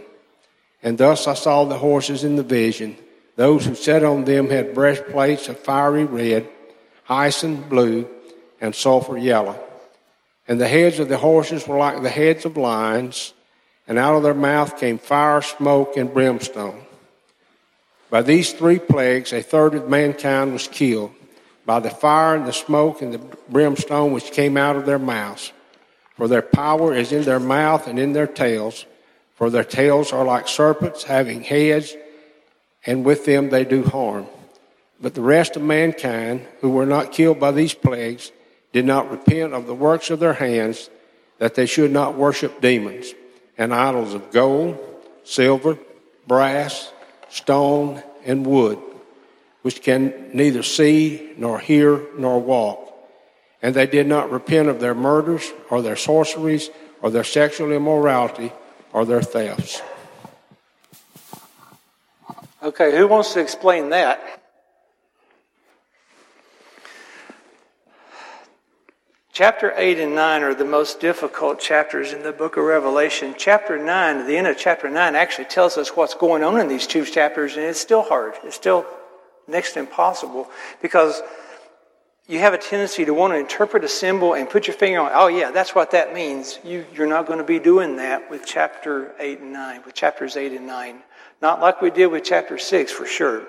And 0.82 0.96
thus 0.96 1.26
I 1.26 1.34
saw 1.34 1.64
the 1.64 1.78
horses 1.78 2.24
in 2.24 2.36
the 2.36 2.42
vision. 2.42 2.96
Those 3.36 3.66
who 3.66 3.74
sat 3.74 4.04
on 4.04 4.24
them 4.24 4.48
had 4.48 4.74
breastplates 4.74 5.48
of 5.48 5.58
fiery 5.58 6.04
red, 6.04 6.48
hyacinth 7.04 7.68
blue, 7.68 8.08
and 8.60 8.74
sulfur 8.74 9.18
yellow. 9.18 9.58
And 10.46 10.60
the 10.60 10.68
heads 10.68 10.98
of 10.98 11.08
the 11.08 11.18
horses 11.18 11.66
were 11.66 11.78
like 11.78 12.02
the 12.02 12.08
heads 12.10 12.44
of 12.44 12.56
lions, 12.56 13.34
and 13.86 13.98
out 13.98 14.14
of 14.14 14.22
their 14.22 14.34
mouth 14.34 14.78
came 14.78 14.98
fire, 14.98 15.42
smoke, 15.42 15.96
and 15.96 16.12
brimstone. 16.12 16.82
By 18.10 18.22
these 18.22 18.52
three 18.52 18.78
plagues, 18.78 19.32
a 19.32 19.42
third 19.42 19.74
of 19.74 19.88
mankind 19.88 20.52
was 20.52 20.66
killed 20.68 21.12
by 21.64 21.78
the 21.78 21.90
fire 21.90 22.34
and 22.34 22.46
the 22.46 22.52
smoke 22.52 23.02
and 23.02 23.14
the 23.14 23.18
brimstone 23.48 24.12
which 24.12 24.32
came 24.32 24.56
out 24.56 24.76
of 24.76 24.86
their 24.86 24.98
mouths. 24.98 25.52
For 26.16 26.26
their 26.26 26.42
power 26.42 26.92
is 26.92 27.12
in 27.12 27.22
their 27.22 27.40
mouth 27.40 27.86
and 27.86 27.98
in 27.98 28.12
their 28.12 28.26
tails, 28.26 28.84
for 29.36 29.48
their 29.48 29.64
tails 29.64 30.12
are 30.12 30.24
like 30.24 30.48
serpents 30.48 31.04
having 31.04 31.42
heads, 31.42 31.94
and 32.84 33.04
with 33.04 33.24
them 33.24 33.50
they 33.50 33.64
do 33.64 33.84
harm. 33.84 34.26
But 35.00 35.14
the 35.14 35.22
rest 35.22 35.56
of 35.56 35.62
mankind, 35.62 36.46
who 36.60 36.70
were 36.70 36.86
not 36.86 37.12
killed 37.12 37.38
by 37.38 37.52
these 37.52 37.74
plagues, 37.74 38.32
did 38.72 38.84
not 38.84 39.10
repent 39.10 39.54
of 39.54 39.66
the 39.66 39.74
works 39.74 40.10
of 40.10 40.18
their 40.20 40.34
hands, 40.34 40.90
that 41.38 41.54
they 41.54 41.66
should 41.66 41.90
not 41.90 42.16
worship 42.16 42.60
demons 42.60 43.14
and 43.60 43.74
idols 43.74 44.14
of 44.14 44.32
gold, 44.32 44.78
silver, 45.22 45.78
brass, 46.26 46.92
stone, 47.28 48.02
and 48.24 48.46
wood, 48.46 48.78
which 49.60 49.82
can 49.82 50.30
neither 50.32 50.62
see, 50.62 51.34
nor 51.36 51.58
hear, 51.58 52.00
nor 52.16 52.40
walk. 52.40 52.90
And 53.60 53.74
they 53.74 53.86
did 53.86 54.06
not 54.06 54.30
repent 54.30 54.68
of 54.68 54.80
their 54.80 54.94
murders, 54.94 55.52
or 55.68 55.82
their 55.82 55.94
sorceries, 55.94 56.70
or 57.02 57.10
their 57.10 57.22
sexual 57.22 57.70
immorality, 57.70 58.50
or 58.94 59.04
their 59.04 59.20
thefts. 59.20 59.82
Okay, 62.62 62.96
who 62.96 63.06
wants 63.06 63.34
to 63.34 63.40
explain 63.40 63.90
that? 63.90 64.39
Chapter 69.40 69.72
8 69.74 69.98
and 70.00 70.14
9 70.14 70.42
are 70.42 70.54
the 70.54 70.66
most 70.66 71.00
difficult 71.00 71.60
chapters 71.60 72.12
in 72.12 72.22
the 72.22 72.30
book 72.30 72.58
of 72.58 72.64
Revelation. 72.64 73.34
Chapter 73.38 73.78
9, 73.78 74.26
the 74.26 74.36
end 74.36 74.46
of 74.46 74.58
chapter 74.58 74.90
9, 74.90 75.14
actually 75.14 75.46
tells 75.46 75.78
us 75.78 75.96
what's 75.96 76.12
going 76.12 76.44
on 76.44 76.60
in 76.60 76.68
these 76.68 76.86
two 76.86 77.06
chapters, 77.06 77.56
and 77.56 77.64
it's 77.64 77.80
still 77.80 78.02
hard. 78.02 78.34
It's 78.44 78.54
still 78.54 78.84
next 79.48 79.72
to 79.72 79.78
impossible 79.78 80.50
because 80.82 81.22
you 82.28 82.38
have 82.40 82.52
a 82.52 82.58
tendency 82.58 83.06
to 83.06 83.14
want 83.14 83.32
to 83.32 83.38
interpret 83.38 83.82
a 83.82 83.88
symbol 83.88 84.34
and 84.34 84.46
put 84.46 84.66
your 84.66 84.76
finger 84.76 85.00
on, 85.00 85.10
oh, 85.14 85.28
yeah, 85.28 85.50
that's 85.50 85.74
what 85.74 85.92
that 85.92 86.12
means. 86.12 86.58
You, 86.62 86.84
you're 86.92 87.06
not 87.06 87.26
going 87.26 87.38
to 87.38 87.42
be 87.42 87.58
doing 87.58 87.96
that 87.96 88.30
with 88.30 88.44
chapter 88.44 89.14
8 89.18 89.40
and 89.40 89.54
9, 89.54 89.84
with 89.86 89.94
chapters 89.94 90.36
8 90.36 90.52
and 90.52 90.66
9. 90.66 90.98
Not 91.40 91.62
like 91.62 91.80
we 91.80 91.88
did 91.88 92.08
with 92.08 92.24
chapter 92.24 92.58
6, 92.58 92.92
for 92.92 93.06
sure. 93.06 93.46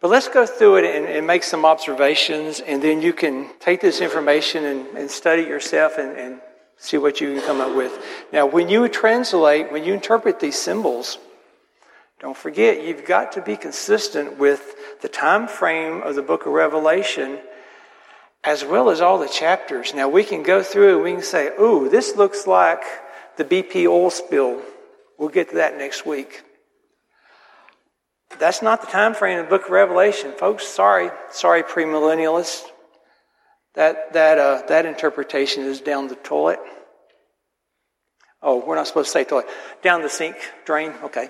But 0.00 0.10
let's 0.10 0.28
go 0.28 0.44
through 0.44 0.76
it 0.76 0.96
and, 0.96 1.06
and 1.06 1.26
make 1.26 1.44
some 1.44 1.64
observations, 1.64 2.60
and 2.60 2.82
then 2.82 3.00
you 3.00 3.12
can 3.12 3.50
take 3.60 3.80
this 3.80 4.00
information 4.00 4.64
and, 4.64 4.86
and 4.96 5.10
study 5.10 5.42
yourself 5.42 5.98
and, 5.98 6.16
and 6.16 6.40
see 6.76 6.98
what 6.98 7.20
you 7.20 7.34
can 7.34 7.42
come 7.42 7.60
up 7.60 7.74
with. 7.74 7.92
Now, 8.32 8.46
when 8.46 8.68
you 8.68 8.86
translate, 8.88 9.72
when 9.72 9.84
you 9.84 9.94
interpret 9.94 10.40
these 10.40 10.58
symbols, 10.58 11.18
don't 12.20 12.36
forget, 12.36 12.82
you've 12.82 13.04
got 13.04 13.32
to 13.32 13.42
be 13.42 13.56
consistent 13.56 14.38
with 14.38 14.74
the 15.02 15.08
time 15.08 15.48
frame 15.48 16.02
of 16.02 16.14
the 16.14 16.22
book 16.22 16.46
of 16.46 16.52
Revelation 16.52 17.38
as 18.44 18.64
well 18.64 18.90
as 18.90 19.00
all 19.00 19.18
the 19.18 19.28
chapters. 19.28 19.94
Now, 19.94 20.08
we 20.08 20.22
can 20.22 20.42
go 20.42 20.62
through 20.62 20.96
and 20.96 21.04
we 21.04 21.12
can 21.12 21.22
say, 21.22 21.48
ooh, 21.58 21.88
this 21.88 22.14
looks 22.14 22.46
like 22.46 22.82
the 23.36 23.44
BP 23.44 23.86
oil 23.86 24.10
spill. 24.10 24.60
We'll 25.18 25.30
get 25.30 25.50
to 25.50 25.56
that 25.56 25.78
next 25.78 26.04
week. 26.04 26.42
That's 28.38 28.62
not 28.62 28.80
the 28.80 28.86
time 28.86 29.14
frame 29.14 29.38
of 29.38 29.46
the 29.46 29.50
book 29.50 29.66
of 29.66 29.70
Revelation. 29.70 30.32
Folks, 30.32 30.66
sorry. 30.66 31.10
Sorry, 31.30 31.62
premillennialists. 31.62 32.64
That, 33.74 34.12
that, 34.12 34.38
uh, 34.38 34.62
that 34.68 34.86
interpretation 34.86 35.64
is 35.64 35.80
down 35.80 36.08
the 36.08 36.14
toilet. 36.14 36.60
Oh, 38.42 38.64
we're 38.64 38.76
not 38.76 38.86
supposed 38.86 39.08
to 39.08 39.12
say 39.12 39.24
toilet. 39.24 39.46
Down 39.82 40.02
the 40.02 40.10
sink 40.10 40.36
drain. 40.64 40.92
Okay. 41.04 41.28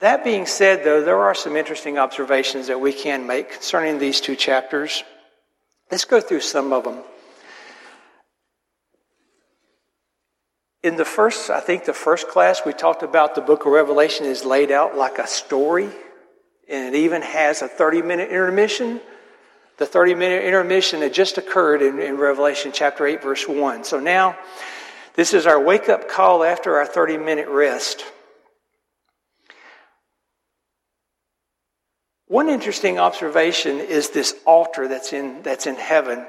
That 0.00 0.24
being 0.24 0.46
said, 0.46 0.84
though, 0.84 1.02
there 1.02 1.20
are 1.20 1.34
some 1.34 1.54
interesting 1.54 1.96
observations 1.96 2.66
that 2.66 2.80
we 2.80 2.92
can 2.92 3.26
make 3.26 3.52
concerning 3.52 3.98
these 3.98 4.20
two 4.20 4.34
chapters. 4.34 5.04
Let's 5.92 6.04
go 6.04 6.20
through 6.20 6.40
some 6.40 6.72
of 6.72 6.82
them. 6.82 7.02
In 10.82 10.96
the 10.96 11.04
first, 11.04 11.48
I 11.48 11.60
think 11.60 11.84
the 11.84 11.92
first 11.92 12.28
class, 12.28 12.62
we 12.66 12.72
talked 12.72 13.04
about 13.04 13.36
the 13.36 13.40
book 13.40 13.66
of 13.66 13.72
Revelation 13.72 14.26
is 14.26 14.44
laid 14.44 14.72
out 14.72 14.96
like 14.96 15.18
a 15.18 15.28
story, 15.28 15.88
and 16.68 16.94
it 16.94 16.98
even 16.98 17.22
has 17.22 17.62
a 17.62 17.68
30 17.68 18.02
minute 18.02 18.30
intermission. 18.30 19.00
The 19.78 19.86
30 19.86 20.16
minute 20.16 20.44
intermission 20.44 21.00
had 21.00 21.14
just 21.14 21.38
occurred 21.38 21.82
in, 21.82 22.00
in 22.00 22.16
Revelation 22.16 22.72
chapter 22.74 23.06
8, 23.06 23.22
verse 23.22 23.46
1. 23.46 23.84
So 23.84 24.00
now, 24.00 24.36
this 25.14 25.34
is 25.34 25.46
our 25.46 25.60
wake 25.60 25.88
up 25.88 26.08
call 26.08 26.42
after 26.42 26.76
our 26.76 26.86
30 26.86 27.16
minute 27.16 27.48
rest. 27.48 28.04
One 32.26 32.48
interesting 32.48 32.98
observation 32.98 33.78
is 33.78 34.10
this 34.10 34.34
altar 34.46 34.88
that's 34.88 35.12
in, 35.12 35.42
that's 35.42 35.66
in 35.66 35.76
heaven. 35.76 36.26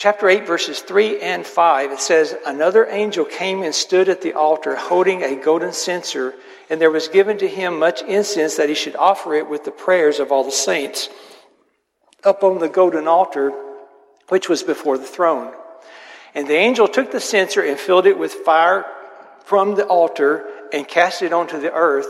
Chapter 0.00 0.30
8, 0.30 0.46
verses 0.46 0.80
3 0.80 1.20
and 1.20 1.44
5, 1.46 1.92
it 1.92 2.00
says, 2.00 2.34
Another 2.46 2.86
angel 2.86 3.26
came 3.26 3.62
and 3.62 3.74
stood 3.74 4.08
at 4.08 4.22
the 4.22 4.32
altar 4.32 4.74
holding 4.74 5.22
a 5.22 5.36
golden 5.36 5.74
censer, 5.74 6.32
and 6.70 6.80
there 6.80 6.90
was 6.90 7.08
given 7.08 7.36
to 7.36 7.46
him 7.46 7.78
much 7.78 8.00
incense 8.00 8.56
that 8.56 8.70
he 8.70 8.74
should 8.74 8.96
offer 8.96 9.34
it 9.34 9.46
with 9.46 9.64
the 9.64 9.70
prayers 9.70 10.18
of 10.18 10.32
all 10.32 10.42
the 10.42 10.50
saints 10.50 11.10
up 12.24 12.42
on 12.42 12.60
the 12.60 12.68
golden 12.70 13.06
altar 13.06 13.52
which 14.28 14.48
was 14.48 14.62
before 14.62 14.96
the 14.96 15.04
throne. 15.04 15.52
And 16.34 16.48
the 16.48 16.56
angel 16.56 16.88
took 16.88 17.12
the 17.12 17.20
censer 17.20 17.60
and 17.60 17.78
filled 17.78 18.06
it 18.06 18.18
with 18.18 18.32
fire 18.32 18.86
from 19.44 19.74
the 19.74 19.84
altar 19.84 20.46
and 20.72 20.88
cast 20.88 21.20
it 21.20 21.34
onto 21.34 21.60
the 21.60 21.74
earth. 21.74 22.08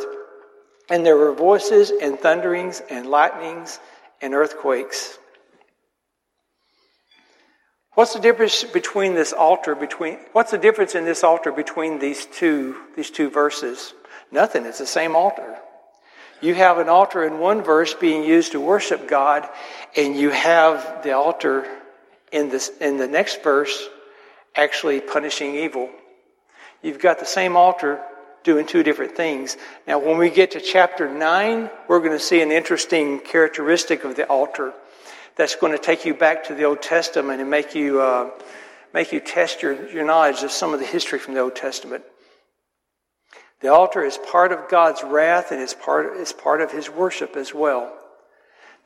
And 0.89 1.05
there 1.05 1.17
were 1.17 1.33
voices 1.33 1.91
and 1.91 2.21
thunderings 2.21 2.83
and 2.89 3.07
lightnings 3.07 3.81
and 4.23 4.33
earthquakes. 4.33 5.19
What's 7.95 8.15
the 8.15 8.21
difference 8.21 8.63
between 8.63 9.15
this 9.15 9.33
altar 9.33 9.75
between 9.75 10.19
what's 10.33 10.53
the 10.53 10.59
difference 10.59 10.95
in 10.95 11.05
this 11.05 11.25
altar 11.25 11.51
between 11.51 11.99
these 11.99 12.25
two 12.27 12.77
these 12.97 13.11
two 13.11 13.31
verses? 13.31 13.95
Nothing. 14.31 14.65
It's 14.65 14.79
the 14.79 14.87
same 14.87 15.17
altar. 15.17 15.59
You 16.41 16.55
have 16.55 16.79
an 16.79 16.89
altar 16.89 17.25
in 17.25 17.39
one 17.39 17.63
verse 17.63 17.93
being 17.93 18.23
used 18.23 18.53
to 18.53 18.61
worship 18.61 19.09
God, 19.09 19.47
and 19.97 20.17
you 20.17 20.31
have 20.31 21.03
the 21.03 21.13
altar 21.13 21.67
in 22.33 22.49
this 22.49 22.71
in 22.81 22.97
the 22.97 23.09
next 23.09 23.43
verse 23.43 23.89
actually 24.55 25.01
punishing 25.01 25.57
evil. 25.57 25.91
You've 26.83 27.01
got 27.01 27.19
the 27.19 27.27
same 27.27 27.57
altar 27.57 28.01
doing 28.45 28.67
two 28.67 28.83
different 28.83 29.17
things. 29.17 29.57
Now, 29.87 29.99
when 29.99 30.17
we 30.17 30.31
get 30.31 30.53
to 30.53 30.61
chapter 30.61 31.13
9, 31.13 31.71
we're 31.89 31.99
going 31.99 32.13
to 32.13 32.19
see 32.19 32.41
an 32.41 32.51
interesting 32.51 33.21
characteristic 33.21 34.05
of 34.05 34.17
the 34.17 34.27
altar 34.27 34.73
that's 35.37 35.57
going 35.57 35.73
to 35.73 35.79
take 35.79 36.05
you 36.05 36.15
back 36.15 36.45
to 36.45 36.55
the 36.55 36.65
Old 36.65 36.83
Testament 36.83 37.41
and 37.41 37.51
make 37.51 37.75
you, 37.75 38.01
uh, 38.01 38.31
make 38.93 39.13
you 39.13 39.21
test 39.21 39.63
your, 39.63 39.91
your 39.91 40.05
knowledge 40.05 40.43
of 40.43 40.51
some 40.51 40.75
of 40.75 40.81
the 40.81 40.87
history 40.87 41.19
from 41.19 41.35
the 41.35 41.41
Old 41.41 41.57
Testament. 41.57 42.05
The 43.61 43.69
altar 43.69 44.03
is 44.03 44.19
part 44.19 44.53
of 44.53 44.69
God's 44.69 45.03
wrath 45.05 45.53
and 45.53 45.61
is 45.61 45.75
part, 45.75 46.17
it's 46.17 46.33
part 46.33 46.61
of 46.61 46.73
His 46.73 46.91
worship 46.91 47.37
as 47.37 47.55
well. 47.55 47.93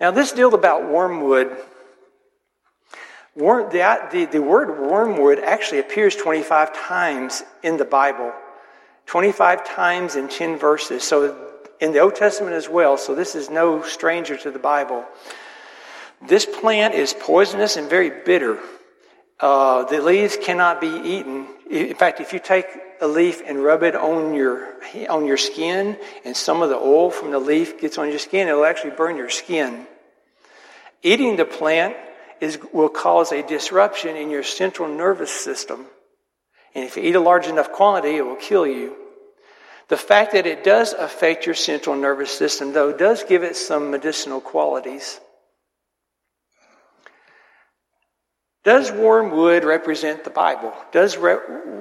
Now, 0.00 0.10
this 0.10 0.32
deal 0.32 0.54
about 0.54 0.88
wormwood, 0.88 1.56
worm, 3.36 3.70
the, 3.70 4.08
the, 4.10 4.24
the 4.24 4.42
word 4.42 4.80
wormwood 4.80 5.38
actually 5.38 5.78
appears 5.78 6.16
25 6.16 6.74
times 6.76 7.44
in 7.62 7.76
the 7.76 7.84
Bible. 7.84 8.32
25 9.06 9.64
times 9.64 10.16
in 10.16 10.28
10 10.28 10.58
verses. 10.58 11.04
So 11.04 11.52
in 11.80 11.92
the 11.92 12.00
Old 12.00 12.16
Testament 12.16 12.54
as 12.54 12.68
well, 12.68 12.96
so 12.96 13.14
this 13.14 13.34
is 13.34 13.50
no 13.50 13.82
stranger 13.82 14.36
to 14.38 14.50
the 14.50 14.58
Bible. 14.58 15.04
This 16.26 16.46
plant 16.46 16.94
is 16.94 17.12
poisonous 17.12 17.76
and 17.76 17.88
very 17.88 18.10
bitter. 18.24 18.58
Uh, 19.38 19.84
the 19.84 20.00
leaves 20.00 20.38
cannot 20.40 20.80
be 20.80 20.88
eaten. 20.88 21.46
In 21.70 21.94
fact, 21.94 22.20
if 22.20 22.32
you 22.32 22.38
take 22.38 22.66
a 23.00 23.06
leaf 23.06 23.42
and 23.44 23.62
rub 23.62 23.82
it 23.82 23.94
on 23.94 24.34
your 24.34 24.74
on 25.08 25.26
your 25.26 25.36
skin, 25.36 25.98
and 26.24 26.36
some 26.36 26.62
of 26.62 26.70
the 26.70 26.78
oil 26.78 27.10
from 27.10 27.30
the 27.30 27.38
leaf 27.38 27.80
gets 27.80 27.98
on 27.98 28.08
your 28.08 28.18
skin, 28.18 28.48
it'll 28.48 28.64
actually 28.64 28.92
burn 28.92 29.16
your 29.16 29.30
skin. 29.30 29.86
Eating 31.02 31.36
the 31.36 31.44
plant 31.44 31.96
is, 32.40 32.58
will 32.72 32.88
cause 32.88 33.32
a 33.32 33.42
disruption 33.42 34.16
in 34.16 34.30
your 34.30 34.42
central 34.42 34.88
nervous 34.88 35.30
system. 35.30 35.86
And 36.74 36.84
if 36.84 36.96
you 36.96 37.02
eat 37.02 37.14
a 37.14 37.20
large 37.20 37.46
enough 37.46 37.72
quantity, 37.72 38.16
it 38.16 38.26
will 38.26 38.36
kill 38.36 38.66
you. 38.66 38.96
The 39.88 39.96
fact 39.98 40.32
that 40.32 40.46
it 40.46 40.64
does 40.64 40.94
affect 40.94 41.44
your 41.44 41.54
central 41.54 41.94
nervous 41.94 42.30
system, 42.30 42.72
though, 42.72 42.92
does 42.92 43.24
give 43.24 43.42
it 43.42 43.56
some 43.56 43.90
medicinal 43.90 44.40
qualities. 44.40 45.20
Does 48.64 48.90
wormwood 48.90 49.62
represent 49.62 50.24
the 50.24 50.30
Bible? 50.30 50.72
Does 50.90 51.18
re- 51.18 51.36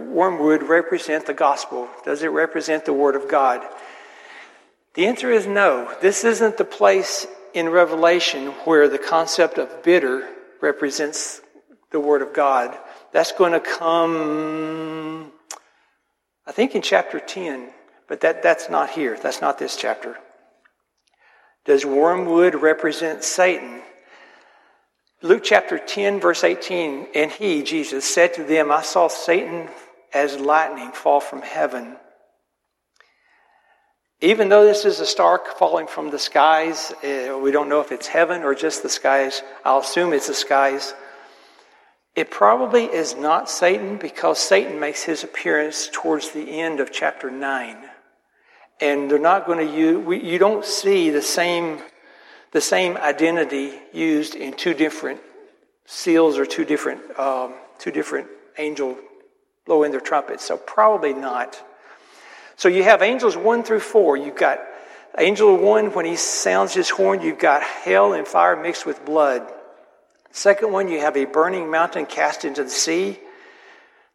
wormwood 0.09 0.63
represent 0.63 1.25
the 1.25 1.33
gospel? 1.33 1.87
Does 2.03 2.23
it 2.23 2.27
represent 2.27 2.83
the 2.83 2.91
Word 2.91 3.15
of 3.15 3.29
God? 3.29 3.61
The 4.95 5.07
answer 5.07 5.31
is 5.31 5.47
no. 5.47 5.89
This 6.01 6.25
isn't 6.25 6.57
the 6.57 6.65
place 6.65 7.25
in 7.53 7.69
Revelation 7.69 8.47
where 8.65 8.89
the 8.89 8.99
concept 8.99 9.57
of 9.57 9.81
bitter 9.81 10.27
represents 10.59 11.41
the 11.91 12.01
Word 12.01 12.21
of 12.21 12.33
God. 12.33 12.77
That's 13.13 13.31
going 13.31 13.53
to 13.53 13.61
come, 13.61 15.31
I 16.45 16.51
think, 16.51 16.75
in 16.75 16.81
chapter 16.81 17.17
10, 17.17 17.69
but 18.09 18.19
that, 18.21 18.43
that's 18.43 18.69
not 18.69 18.89
here. 18.89 19.17
That's 19.17 19.39
not 19.39 19.57
this 19.57 19.77
chapter. 19.77 20.17
Does 21.63 21.85
wormwood 21.85 22.55
represent 22.55 23.23
Satan? 23.23 23.82
Luke 25.23 25.41
chapter 25.41 25.79
10, 25.79 26.19
verse 26.19 26.43
18, 26.43 27.07
and 27.15 27.31
he, 27.31 27.63
Jesus, 27.63 28.03
said 28.03 28.33
to 28.33 28.43
them, 28.43 28.69
I 28.69 28.81
saw 28.81 29.07
Satan 29.07 29.69
as 30.13 30.37
lightning 30.37 30.91
fall 30.91 31.21
from 31.21 31.41
heaven. 31.41 31.95
Even 34.19 34.49
though 34.49 34.65
this 34.65 34.83
is 34.83 34.99
a 34.99 35.05
star 35.05 35.41
falling 35.57 35.87
from 35.87 36.11
the 36.11 36.19
skies, 36.19 36.91
uh, 37.05 37.39
we 37.41 37.51
don't 37.51 37.69
know 37.69 37.79
if 37.79 37.93
it's 37.93 38.07
heaven 38.07 38.43
or 38.43 38.53
just 38.53 38.83
the 38.83 38.89
skies. 38.89 39.41
I'll 39.63 39.79
assume 39.79 40.11
it's 40.11 40.27
the 40.27 40.33
skies. 40.33 40.93
It 42.15 42.29
probably 42.29 42.83
is 42.83 43.15
not 43.15 43.49
Satan 43.49 43.95
because 43.95 44.39
Satan 44.39 44.77
makes 44.81 45.03
his 45.03 45.23
appearance 45.23 45.89
towards 45.89 46.31
the 46.31 46.59
end 46.59 46.81
of 46.81 46.91
chapter 46.91 47.31
9. 47.31 47.77
And 48.81 49.09
they're 49.09 49.19
not 49.19 49.45
going 49.45 49.65
to 49.65 49.73
use, 49.73 50.21
you 50.21 50.37
don't 50.37 50.65
see 50.65 51.11
the 51.11 51.21
same 51.21 51.79
the 52.53 52.61
same 52.61 52.95
identity 52.97 53.73
used 53.91 54.35
in 54.35 54.53
two 54.53 54.73
different 54.73 55.19
seals 55.85 56.37
or 56.37 56.45
two 56.45 56.63
different 56.63 57.01
um, 57.19 57.53
two 57.79 57.91
different 57.91 58.27
angel 58.57 58.97
blowing 59.65 59.91
their 59.91 59.99
trumpets. 59.99 60.45
So 60.45 60.55
probably 60.57 61.13
not. 61.13 61.61
So 62.55 62.69
you 62.69 62.83
have 62.83 63.01
angels 63.01 63.35
one 63.35 63.63
through 63.63 63.79
four. 63.81 64.15
You've 64.15 64.37
got 64.37 64.59
angel 65.17 65.57
one 65.57 65.93
when 65.93 66.05
he 66.05 66.15
sounds 66.15 66.73
his 66.73 66.89
horn. 66.89 67.21
You've 67.21 67.39
got 67.39 67.63
hell 67.63 68.13
and 68.13 68.27
fire 68.27 68.55
mixed 68.55 68.85
with 68.85 69.03
blood. 69.03 69.41
Second 70.31 70.71
one, 70.71 70.87
you 70.87 70.99
have 70.99 71.17
a 71.17 71.25
burning 71.25 71.69
mountain 71.69 72.05
cast 72.05 72.45
into 72.45 72.63
the 72.63 72.69
sea. 72.69 73.19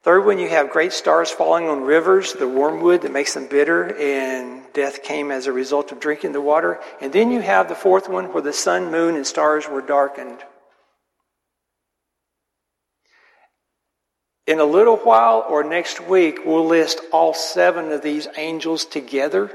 Third 0.09 0.25
one, 0.25 0.38
you 0.38 0.49
have 0.49 0.71
great 0.71 0.94
stars 0.94 1.31
falling 1.31 1.68
on 1.68 1.83
rivers, 1.83 2.33
the 2.33 2.49
wormwood 2.49 3.03
that 3.03 3.12
makes 3.12 3.35
them 3.35 3.47
bitter, 3.47 3.94
and 3.94 4.62
death 4.73 5.03
came 5.03 5.31
as 5.31 5.47
a 5.47 5.53
result 5.53 5.92
of 5.92 6.01
drinking 6.01 6.33
the 6.33 6.40
water. 6.40 6.81
And 7.03 7.12
then 7.12 7.31
you 7.31 7.42
have 7.42 7.68
the 7.68 7.75
fourth 7.75 8.09
one 8.09 8.33
where 8.33 8.42
the 8.42 8.55
sun, 8.55 8.90
moon, 8.90 9.16
and 9.16 9.27
stars 9.27 9.68
were 9.68 9.83
darkened. 9.83 10.38
In 14.47 14.61
a 14.61 14.64
little 14.64 14.97
while 14.97 15.44
or 15.47 15.62
next 15.62 16.01
week, 16.01 16.38
we'll 16.42 16.64
list 16.64 17.03
all 17.12 17.35
seven 17.35 17.92
of 17.92 18.01
these 18.01 18.29
angels 18.38 18.87
together, 18.87 19.53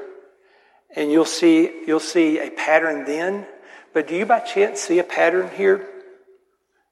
and 0.96 1.12
you'll 1.12 1.26
see, 1.26 1.82
you'll 1.88 2.00
see 2.00 2.38
a 2.38 2.52
pattern 2.52 3.06
then. 3.06 3.48
But 3.92 4.08
do 4.08 4.16
you 4.16 4.28
by 4.28 4.42
chance 4.42 4.82
see 4.82 5.00
a 5.00 5.04
pattern 5.04 5.50
here? 5.58 5.90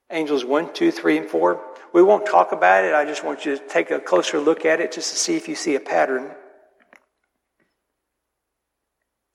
Angels 0.10 0.44
1, 0.44 0.74
2, 0.74 0.90
3, 0.90 1.18
and 1.20 1.30
4. 1.30 1.71
We 1.94 2.02
won't 2.02 2.26
talk 2.26 2.52
about 2.52 2.86
it. 2.86 2.94
I 2.94 3.06
just 3.06 3.24
want 3.24 3.46
you 3.46 3.58
to 3.58 3.68
take 3.68 3.92
a 3.92 4.00
closer 4.00 4.40
look 4.40 4.66
at 4.66 4.80
it 4.80 4.94
just 4.94 5.12
to 5.12 5.18
see 5.18 5.36
if 5.36 5.48
you 5.48 5.56
see 5.56 5.76
a 5.76 5.80
pattern. 5.80 6.32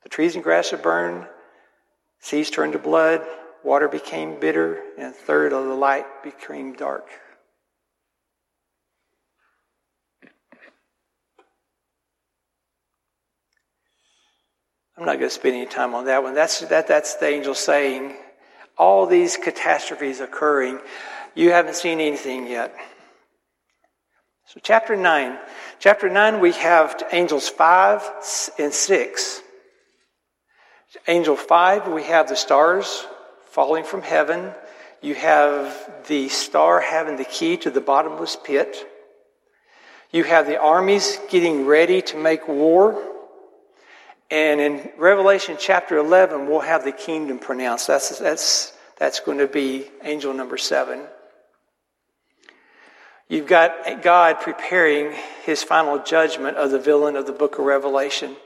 The 0.02 0.08
trees 0.08 0.34
and 0.34 0.44
grass 0.44 0.72
are 0.72 0.78
burned, 0.78 1.26
seas 2.20 2.50
turned 2.50 2.72
to 2.74 2.78
blood, 2.78 3.22
water 3.64 3.88
became 3.88 4.40
bitter, 4.40 4.80
and 4.96 5.08
a 5.08 5.10
third 5.10 5.52
of 5.52 5.66
the 5.66 5.74
light 5.74 6.06
became 6.22 6.74
dark. 6.74 7.08
I'm 14.98 15.04
not 15.04 15.18
going 15.18 15.28
to 15.28 15.30
spend 15.30 15.56
any 15.56 15.66
time 15.66 15.94
on 15.94 16.06
that 16.06 16.22
one. 16.22 16.34
That's, 16.34 16.60
that, 16.60 16.86
that's 16.88 17.16
the 17.16 17.26
angel 17.26 17.54
saying, 17.54 18.16
all 18.78 19.06
these 19.06 19.36
catastrophes 19.36 20.20
occurring. 20.20 20.78
You 21.36 21.50
haven't 21.52 21.76
seen 21.76 22.00
anything 22.00 22.46
yet. 22.46 22.74
So, 24.46 24.58
chapter 24.62 24.96
9. 24.96 25.38
Chapter 25.78 26.08
9, 26.08 26.40
we 26.40 26.52
have 26.52 27.02
angels 27.12 27.46
5 27.46 28.10
and 28.58 28.72
6. 28.72 29.42
Angel 31.06 31.36
5, 31.36 31.88
we 31.88 32.04
have 32.04 32.30
the 32.30 32.36
stars 32.36 33.06
falling 33.50 33.84
from 33.84 34.00
heaven. 34.00 34.50
You 35.02 35.14
have 35.14 35.90
the 36.08 36.30
star 36.30 36.80
having 36.80 37.16
the 37.18 37.24
key 37.24 37.58
to 37.58 37.70
the 37.70 37.82
bottomless 37.82 38.38
pit. 38.42 38.74
You 40.10 40.24
have 40.24 40.46
the 40.46 40.58
armies 40.58 41.18
getting 41.28 41.66
ready 41.66 42.00
to 42.00 42.16
make 42.16 42.48
war. 42.48 42.96
And 44.30 44.58
in 44.58 44.90
Revelation 44.96 45.58
chapter 45.60 45.98
11, 45.98 46.48
we'll 46.48 46.60
have 46.60 46.82
the 46.82 46.92
kingdom 46.92 47.38
pronounced. 47.38 47.88
That's, 47.88 48.18
that's, 48.18 48.72
that's 48.96 49.20
going 49.20 49.38
to 49.38 49.46
be 49.46 49.86
angel 50.02 50.32
number 50.32 50.56
7. 50.56 51.06
You've 53.28 53.48
got 53.48 54.02
God 54.02 54.40
preparing 54.40 55.12
his 55.44 55.62
final 55.62 55.98
judgment 55.98 56.56
of 56.56 56.70
the 56.70 56.78
villain 56.78 57.16
of 57.16 57.26
the 57.26 57.32
book 57.32 57.58
of 57.58 57.64
Revelation. 57.64 58.36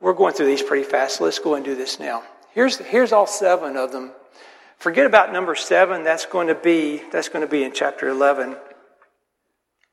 We're 0.00 0.12
going 0.12 0.34
through 0.34 0.46
these 0.46 0.62
pretty 0.62 0.84
fast. 0.84 1.20
Let's 1.20 1.38
go 1.38 1.54
and 1.54 1.64
do 1.64 1.74
this 1.74 1.98
now. 1.98 2.22
Here's, 2.52 2.76
here's 2.76 3.12
all 3.12 3.26
seven 3.26 3.76
of 3.76 3.92
them. 3.92 4.12
Forget 4.78 5.06
about 5.06 5.32
number 5.32 5.54
seven. 5.54 6.04
That's 6.04 6.26
going 6.26 6.48
to 6.48 6.54
be, 6.54 7.02
that's 7.10 7.30
going 7.30 7.44
to 7.44 7.50
be 7.50 7.64
in 7.64 7.72
chapter 7.72 8.08
11. 8.08 8.56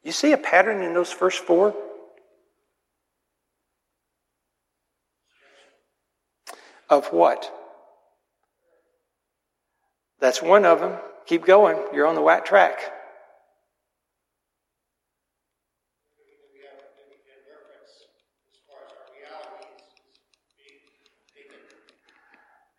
You 0.04 0.12
see 0.12 0.34
a 0.34 0.38
pattern 0.38 0.82
in 0.82 0.94
those 0.94 1.12
first 1.12 1.40
four? 1.40 1.74
Of 6.90 7.08
what? 7.08 7.52
That's 10.20 10.42
one 10.42 10.66
of 10.66 10.82
them. 10.82 11.00
Keep 11.26 11.46
going. 11.46 11.78
You're 11.94 12.08
on 12.08 12.16
the 12.16 12.22
right 12.22 12.46
track. 12.46 12.80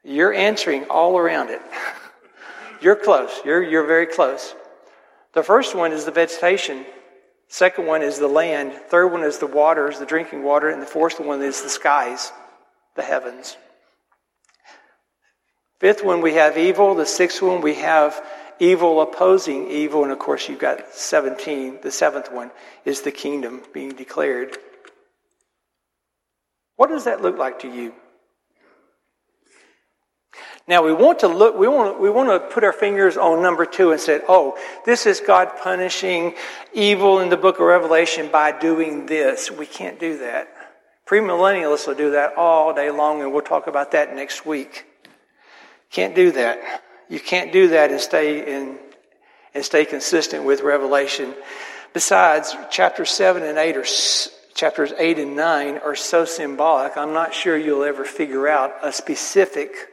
You're 0.04 0.34
answering 0.34 0.84
all 0.84 1.18
around 1.18 1.48
it. 1.48 1.62
you're 2.80 2.96
close. 2.96 3.40
You're, 3.44 3.62
you're 3.62 3.86
very 3.86 4.06
close. 4.06 4.54
The 5.32 5.42
first 5.42 5.74
one 5.74 5.92
is 5.92 6.04
the 6.04 6.10
vegetation. 6.10 6.84
Second 7.48 7.86
one 7.86 8.02
is 8.02 8.18
the 8.18 8.28
land. 8.28 8.72
Third 8.88 9.08
one 9.08 9.24
is 9.24 9.38
the 9.38 9.46
waters, 9.46 9.98
the 9.98 10.06
drinking 10.06 10.42
water. 10.42 10.68
And 10.68 10.82
the 10.82 10.86
fourth 10.86 11.18
one 11.20 11.42
is 11.42 11.62
the 11.62 11.68
skies, 11.70 12.32
the 12.94 13.02
heavens. 13.02 13.56
Fifth 15.80 16.04
one, 16.04 16.20
we 16.20 16.34
have 16.34 16.58
evil. 16.58 16.94
The 16.94 17.06
sixth 17.06 17.40
one, 17.42 17.62
we 17.62 17.74
have 17.74 18.22
evil 18.58 19.00
opposing 19.00 19.70
evil. 19.70 20.02
And 20.02 20.12
of 20.12 20.18
course, 20.18 20.48
you've 20.48 20.58
got 20.58 20.94
17. 20.94 21.78
The 21.82 21.90
seventh 21.90 22.30
one 22.30 22.50
is 22.84 23.02
the 23.02 23.10
kingdom 23.10 23.62
being 23.72 23.90
declared. 23.90 24.56
What 26.76 26.90
does 26.90 27.04
that 27.04 27.22
look 27.22 27.38
like 27.38 27.60
to 27.60 27.68
you? 27.68 27.94
Now 30.66 30.82
we 30.82 30.94
want 30.94 31.18
to 31.18 31.28
look, 31.28 31.58
we 31.58 31.68
want, 31.68 32.00
we 32.00 32.08
want 32.08 32.30
to 32.30 32.48
put 32.48 32.64
our 32.64 32.72
fingers 32.72 33.18
on 33.18 33.42
number 33.42 33.66
two 33.66 33.92
and 33.92 34.00
say, 34.00 34.20
oh, 34.28 34.56
this 34.86 35.04
is 35.04 35.20
God 35.20 35.50
punishing 35.62 36.34
evil 36.72 37.20
in 37.20 37.28
the 37.28 37.36
book 37.36 37.56
of 37.56 37.66
Revelation 37.66 38.30
by 38.32 38.50
doing 38.50 39.04
this. 39.04 39.50
We 39.50 39.66
can't 39.66 40.00
do 40.00 40.18
that. 40.18 40.48
Premillennialists 41.06 41.86
will 41.86 41.94
do 41.94 42.12
that 42.12 42.34
all 42.38 42.72
day 42.72 42.90
long, 42.90 43.20
and 43.20 43.30
we'll 43.30 43.42
talk 43.42 43.66
about 43.66 43.92
that 43.92 44.14
next 44.14 44.46
week. 44.46 44.86
Can't 45.90 46.14
do 46.14 46.32
that. 46.32 46.82
You 47.10 47.20
can't 47.20 47.52
do 47.52 47.68
that 47.68 47.90
and 47.90 48.00
stay 48.00 48.56
in, 48.56 48.78
and 49.52 49.62
stay 49.62 49.84
consistent 49.84 50.44
with 50.44 50.62
Revelation. 50.62 51.34
Besides, 51.92 52.56
chapters 52.70 53.10
seven 53.10 53.42
and 53.42 53.58
eight 53.58 53.76
are, 53.76 53.84
chapters 54.54 54.94
eight 54.96 55.18
and 55.18 55.36
nine 55.36 55.76
are 55.76 55.94
so 55.94 56.24
symbolic, 56.24 56.96
I'm 56.96 57.12
not 57.12 57.34
sure 57.34 57.54
you'll 57.54 57.84
ever 57.84 58.06
figure 58.06 58.48
out 58.48 58.72
a 58.82 58.90
specific 58.90 59.90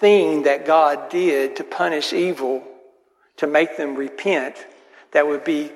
thing 0.00 0.42
that 0.42 0.66
God 0.66 1.08
did 1.08 1.56
to 1.56 1.64
punish 1.64 2.12
evil 2.12 2.62
to 3.36 3.46
make 3.46 3.76
them 3.76 3.94
repent 3.94 4.66
that 5.12 5.26
would 5.26 5.44
be 5.44 5.72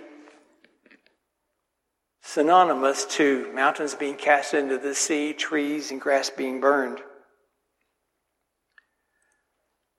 synonymous 2.23 3.05
to 3.07 3.51
mountains 3.55 3.95
being 3.95 4.15
cast 4.15 4.55
into 4.55 4.79
the 4.79 4.95
sea, 4.95 5.33
trees 5.33 5.91
and 5.91 6.01
grass 6.01 6.31
being 6.31 6.61
burned. 6.61 7.01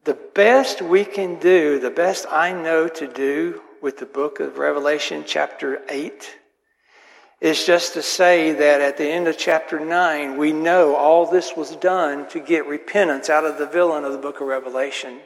The 0.03 0.17
best 0.33 0.81
we 0.81 1.05
can 1.05 1.39
do, 1.39 1.79
the 1.79 1.91
best 1.91 2.25
I 2.29 2.53
know 2.53 2.87
to 2.87 3.07
do 3.07 3.61
with 3.81 3.97
the 3.97 4.05
book 4.05 4.39
of 4.39 4.57
Revelation, 4.57 5.23
chapter 5.25 5.81
8, 5.89 6.37
is 7.41 7.65
just 7.65 7.95
to 7.95 8.03
say 8.03 8.51
that 8.53 8.81
at 8.81 8.97
the 8.97 9.07
end 9.07 9.27
of 9.27 9.35
chapter 9.35 9.79
9, 9.79 10.37
we 10.37 10.53
know 10.53 10.95
all 10.95 11.25
this 11.25 11.57
was 11.57 11.75
done 11.77 12.29
to 12.29 12.39
get 12.39 12.67
repentance 12.67 13.31
out 13.31 13.43
of 13.43 13.57
the 13.57 13.65
villain 13.65 14.05
of 14.05 14.11
the 14.11 14.19
book 14.19 14.39
of 14.41 14.47
Revelation. 14.47 15.19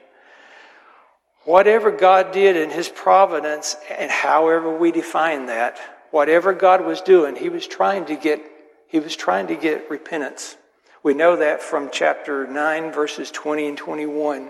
Whatever 1.43 1.91
God 1.91 2.31
did 2.31 2.55
in 2.55 2.69
his 2.69 2.87
providence, 2.87 3.75
and 3.91 4.09
however 4.09 4.75
we 4.75 4.93
define 4.93 5.47
that, 5.47 5.77
whatever 6.11 6.53
God 6.53 6.85
was 6.85 7.01
doing, 7.01 7.35
he 7.35 7.49
was 7.49 7.67
trying 7.67 8.05
to 8.05 8.15
get 8.15 8.41
he 8.87 8.99
was 8.99 9.15
trying 9.15 9.47
to 9.47 9.55
get 9.55 9.89
repentance. 9.89 10.55
We 11.03 11.15
know 11.15 11.35
that 11.37 11.61
from 11.61 11.89
chapter 11.91 12.47
9 12.47 12.93
verses 12.93 13.29
20 13.29 13.67
and 13.67 13.77
21. 13.77 14.49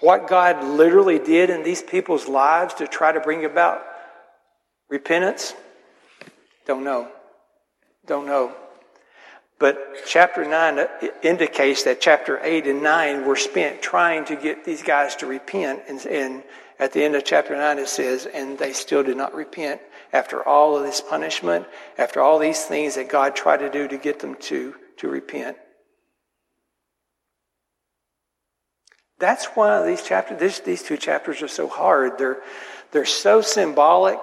What 0.00 0.28
God 0.28 0.62
literally 0.62 1.18
did 1.18 1.50
in 1.50 1.64
these 1.64 1.82
people's 1.82 2.28
lives 2.28 2.74
to 2.74 2.86
try 2.86 3.10
to 3.10 3.18
bring 3.18 3.44
about 3.44 3.82
repentance, 4.88 5.54
don't 6.66 6.84
know. 6.84 7.08
Don't 8.06 8.26
know. 8.26 8.54
But 9.58 9.78
chapter 10.06 10.44
9 10.44 10.78
uh, 10.78 10.86
indicates 11.22 11.82
that 11.82 12.00
chapter 12.00 12.40
8 12.42 12.66
and 12.66 12.82
9 12.82 13.26
were 13.26 13.36
spent 13.36 13.82
trying 13.82 14.24
to 14.26 14.36
get 14.36 14.64
these 14.64 14.82
guys 14.82 15.16
to 15.16 15.26
repent. 15.26 15.82
And, 15.88 16.04
and, 16.06 16.42
at 16.80 16.94
the 16.94 17.04
end 17.04 17.14
of 17.14 17.24
chapter 17.24 17.54
9 17.54 17.78
it 17.78 17.88
says, 17.88 18.26
and 18.26 18.58
they 18.58 18.72
still 18.72 19.02
did 19.02 19.16
not 19.16 19.34
repent 19.34 19.82
after 20.14 20.42
all 20.42 20.76
of 20.76 20.82
this 20.82 21.02
punishment, 21.02 21.66
after 21.98 22.22
all 22.22 22.38
these 22.38 22.64
things 22.64 22.94
that 22.94 23.10
God 23.10 23.36
tried 23.36 23.58
to 23.58 23.70
do 23.70 23.86
to 23.86 23.98
get 23.98 24.18
them 24.18 24.34
to, 24.36 24.74
to 24.96 25.08
repent. 25.08 25.58
That's 29.18 29.44
why 29.48 29.86
these 29.86 30.02
chapters, 30.02 30.40
this, 30.40 30.60
these 30.60 30.82
two 30.82 30.96
chapters 30.96 31.42
are 31.42 31.48
so 31.48 31.68
hard. 31.68 32.16
They're, 32.16 32.38
they're 32.92 33.04
so 33.04 33.42
symbolic. 33.42 34.20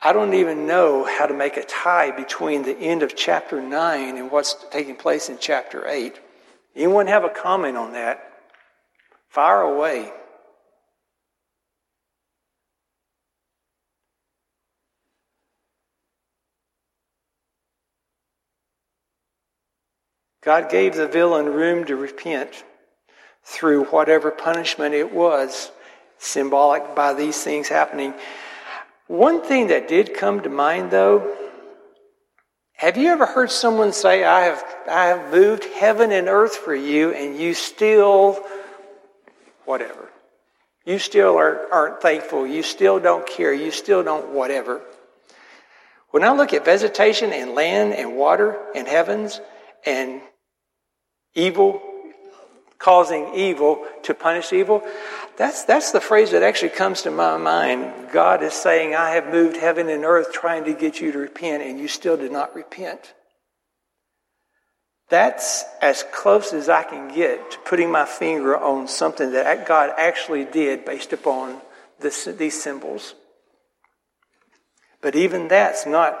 I 0.00 0.12
don't 0.12 0.34
even 0.34 0.66
know 0.66 1.04
how 1.04 1.26
to 1.26 1.34
make 1.34 1.56
a 1.56 1.64
tie 1.64 2.12
between 2.12 2.62
the 2.62 2.76
end 2.78 3.02
of 3.02 3.16
chapter 3.16 3.60
9 3.60 4.16
and 4.16 4.30
what's 4.30 4.54
taking 4.70 4.94
place 4.94 5.28
in 5.28 5.38
chapter 5.40 5.88
8. 5.88 6.18
Anyone 6.76 7.08
have 7.08 7.24
a 7.24 7.28
comment 7.28 7.76
on 7.76 7.92
that? 7.94 8.22
Fire 9.28 9.62
away. 9.62 10.12
God 20.42 20.70
gave 20.70 20.94
the 20.94 21.08
villain 21.08 21.46
room 21.46 21.84
to 21.86 21.96
repent 21.96 22.64
through 23.42 23.84
whatever 23.86 24.30
punishment 24.30 24.94
it 24.94 25.12
was, 25.12 25.72
symbolic 26.18 26.94
by 26.94 27.12
these 27.12 27.42
things 27.42 27.68
happening. 27.68 28.14
One 29.08 29.42
thing 29.42 29.68
that 29.68 29.88
did 29.88 30.14
come 30.14 30.42
to 30.42 30.50
mind 30.50 30.90
though, 30.90 31.34
have 32.74 32.96
you 32.96 33.08
ever 33.08 33.26
heard 33.26 33.50
someone 33.50 33.92
say, 33.92 34.22
I 34.22 34.42
have, 34.42 34.64
I 34.88 35.06
have 35.06 35.32
moved 35.32 35.64
heaven 35.64 36.12
and 36.12 36.28
earth 36.28 36.54
for 36.54 36.74
you, 36.74 37.10
and 37.12 37.36
you 37.36 37.52
still, 37.52 38.38
whatever. 39.64 40.08
You 40.84 41.00
still 41.00 41.36
are, 41.36 41.66
aren't 41.72 42.00
thankful. 42.00 42.46
You 42.46 42.62
still 42.62 43.00
don't 43.00 43.26
care. 43.26 43.52
You 43.52 43.72
still 43.72 44.04
don't 44.04 44.28
whatever. 44.28 44.80
When 46.10 46.22
I 46.22 46.32
look 46.32 46.52
at 46.52 46.64
vegetation 46.64 47.32
and 47.32 47.54
land 47.54 47.94
and 47.94 48.16
water 48.16 48.56
and 48.76 48.86
heavens 48.86 49.40
and 49.84 50.20
evil 51.34 51.82
causing 52.78 53.34
evil 53.34 53.84
to 54.04 54.14
punish 54.14 54.52
evil. 54.52 54.82
That's, 55.36 55.64
that's 55.64 55.92
the 55.92 56.00
phrase 56.00 56.30
that 56.30 56.42
actually 56.42 56.70
comes 56.70 57.02
to 57.02 57.10
my 57.10 57.36
mind. 57.36 58.10
God 58.12 58.42
is 58.42 58.54
saying, 58.54 58.94
I 58.94 59.10
have 59.10 59.32
moved 59.32 59.56
heaven 59.56 59.88
and 59.88 60.04
earth 60.04 60.32
trying 60.32 60.64
to 60.64 60.72
get 60.72 61.00
you 61.00 61.12
to 61.12 61.18
repent, 61.18 61.62
and 61.62 61.78
you 61.78 61.88
still 61.88 62.16
did 62.16 62.32
not 62.32 62.54
repent. 62.54 63.14
That's 65.10 65.64
as 65.80 66.04
close 66.12 66.52
as 66.52 66.68
I 66.68 66.82
can 66.82 67.14
get 67.14 67.52
to 67.52 67.58
putting 67.60 67.90
my 67.90 68.04
finger 68.04 68.56
on 68.56 68.88
something 68.88 69.32
that 69.32 69.66
God 69.66 69.92
actually 69.96 70.44
did 70.44 70.84
based 70.84 71.12
upon 71.12 71.60
this, 72.00 72.26
these 72.26 72.62
symbols. 72.62 73.14
But 75.00 75.16
even 75.16 75.48
that's 75.48 75.86
not 75.86 76.20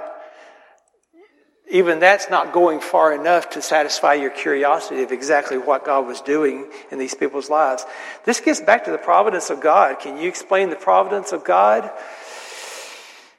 even 1.70 1.98
that's 1.98 2.30
not 2.30 2.52
going 2.52 2.80
far 2.80 3.12
enough 3.12 3.50
to 3.50 3.62
satisfy 3.62 4.14
your 4.14 4.30
curiosity 4.30 5.02
of 5.02 5.12
exactly 5.12 5.58
what 5.58 5.84
God 5.84 6.06
was 6.06 6.20
doing 6.20 6.70
in 6.90 6.98
these 6.98 7.14
people's 7.14 7.50
lives. 7.50 7.84
This 8.24 8.40
gets 8.40 8.60
back 8.60 8.84
to 8.84 8.90
the 8.90 8.98
providence 8.98 9.50
of 9.50 9.60
God. 9.60 10.00
Can 10.00 10.18
you 10.18 10.28
explain 10.28 10.70
the 10.70 10.76
providence 10.76 11.32
of 11.32 11.44
God? 11.44 11.90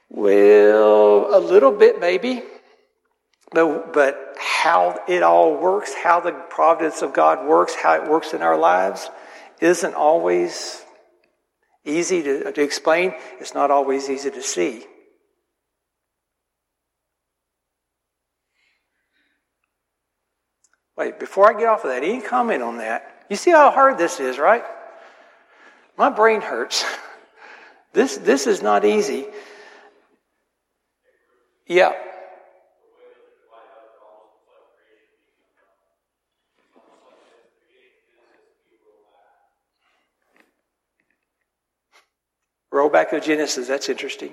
Well, 0.08 1.36
a 1.36 1.40
little 1.40 1.72
bit 1.72 2.00
maybe. 2.00 2.42
But, 3.52 3.92
but 3.92 4.36
how 4.38 5.00
it 5.08 5.24
all 5.24 5.56
works, 5.56 5.92
how 5.92 6.20
the 6.20 6.30
providence 6.30 7.02
of 7.02 7.12
God 7.12 7.46
works, 7.46 7.74
how 7.74 7.94
it 7.94 8.08
works 8.08 8.32
in 8.32 8.42
our 8.42 8.56
lives, 8.56 9.10
isn't 9.60 9.94
always 9.94 10.84
easy 11.84 12.22
to, 12.22 12.52
to 12.52 12.62
explain. 12.62 13.14
It's 13.40 13.54
not 13.54 13.70
always 13.72 14.08
easy 14.08 14.30
to 14.30 14.42
see. 14.42 14.84
Wait, 21.00 21.18
before 21.18 21.48
I 21.48 21.58
get 21.58 21.66
off 21.66 21.82
of 21.84 21.88
that, 21.88 22.04
any 22.04 22.20
comment 22.20 22.62
on 22.62 22.76
that? 22.76 23.24
You 23.30 23.36
see 23.36 23.50
how 23.50 23.70
hard 23.70 23.96
this 23.96 24.20
is, 24.20 24.38
right? 24.38 24.62
My 25.96 26.10
brain 26.10 26.42
hurts. 26.42 26.84
This, 27.92 28.18
this 28.18 28.46
is 28.46 28.62
not 28.62 28.84
easy. 28.84 29.26
Yeah. 31.66 31.92
Roll 42.70 42.88
back 42.90 43.10
to 43.10 43.20
Genesis. 43.20 43.66
That's 43.66 43.88
interesting. 43.88 44.32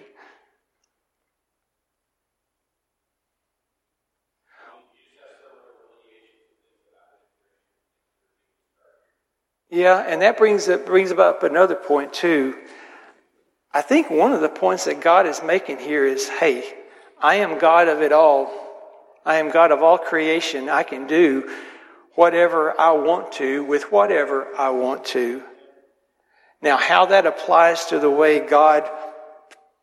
Yeah, 9.77 9.99
and 9.99 10.23
that 10.23 10.39
brings 10.39 10.67
it 10.69 10.87
brings 10.87 11.11
up 11.11 11.43
another 11.43 11.75
point 11.75 12.11
too. 12.11 12.55
I 13.71 13.83
think 13.83 14.09
one 14.09 14.33
of 14.33 14.41
the 14.41 14.49
points 14.49 14.85
that 14.85 15.01
God 15.01 15.27
is 15.27 15.43
making 15.43 15.77
here 15.77 16.03
is, 16.03 16.27
hey, 16.27 16.63
I 17.21 17.35
am 17.35 17.59
God 17.59 17.87
of 17.87 18.01
it 18.01 18.11
all. 18.11 18.51
I 19.23 19.35
am 19.35 19.51
God 19.51 19.71
of 19.71 19.83
all 19.83 19.99
creation. 19.99 20.67
I 20.67 20.81
can 20.81 21.05
do 21.05 21.55
whatever 22.15 22.73
I 22.81 22.93
want 22.93 23.33
to 23.33 23.63
with 23.65 23.91
whatever 23.91 24.47
I 24.57 24.71
want 24.71 25.05
to. 25.13 25.43
Now, 26.59 26.77
how 26.77 27.05
that 27.05 27.27
applies 27.27 27.85
to 27.85 27.99
the 27.99 28.09
way 28.09 28.39
God 28.39 28.89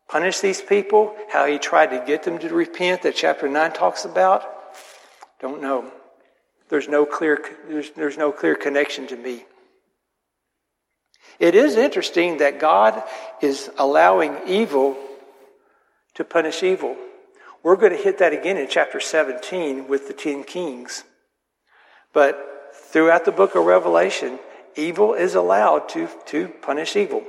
punished 0.09 0.41
these 0.41 0.61
people, 0.61 1.15
how 1.31 1.45
he 1.45 1.57
tried 1.57 1.91
to 1.91 2.03
get 2.05 2.23
them 2.23 2.37
to 2.39 2.53
repent 2.53 3.03
that 3.03 3.15
chapter 3.15 3.47
9 3.47 3.71
talks 3.71 4.03
about, 4.03 4.43
don't 5.39 5.61
know. 5.61 5.89
There's 6.67 6.89
no 6.89 7.05
clear, 7.05 7.39
there's, 7.69 7.91
there's 7.91 8.17
no 8.17 8.33
clear 8.33 8.55
connection 8.55 9.07
to 9.07 9.15
me. 9.15 9.45
It 11.39 11.55
is 11.55 11.75
interesting 11.75 12.37
that 12.37 12.59
God 12.59 13.03
is 13.41 13.69
allowing 13.77 14.37
evil 14.47 14.97
to 16.15 16.23
punish 16.23 16.63
evil. 16.63 16.95
We're 17.63 17.75
going 17.75 17.91
to 17.91 18.01
hit 18.01 18.19
that 18.19 18.33
again 18.33 18.57
in 18.57 18.67
chapter 18.69 18.99
17 18.99 19.87
with 19.87 20.07
the 20.07 20.13
ten 20.13 20.43
kings. 20.43 21.03
But 22.13 22.73
throughout 22.73 23.25
the 23.25 23.31
book 23.31 23.55
of 23.55 23.65
Revelation, 23.65 24.39
evil 24.75 25.13
is 25.13 25.35
allowed 25.35 25.89
to, 25.89 26.07
to 26.27 26.47
punish 26.61 26.95
evil. 26.95 27.23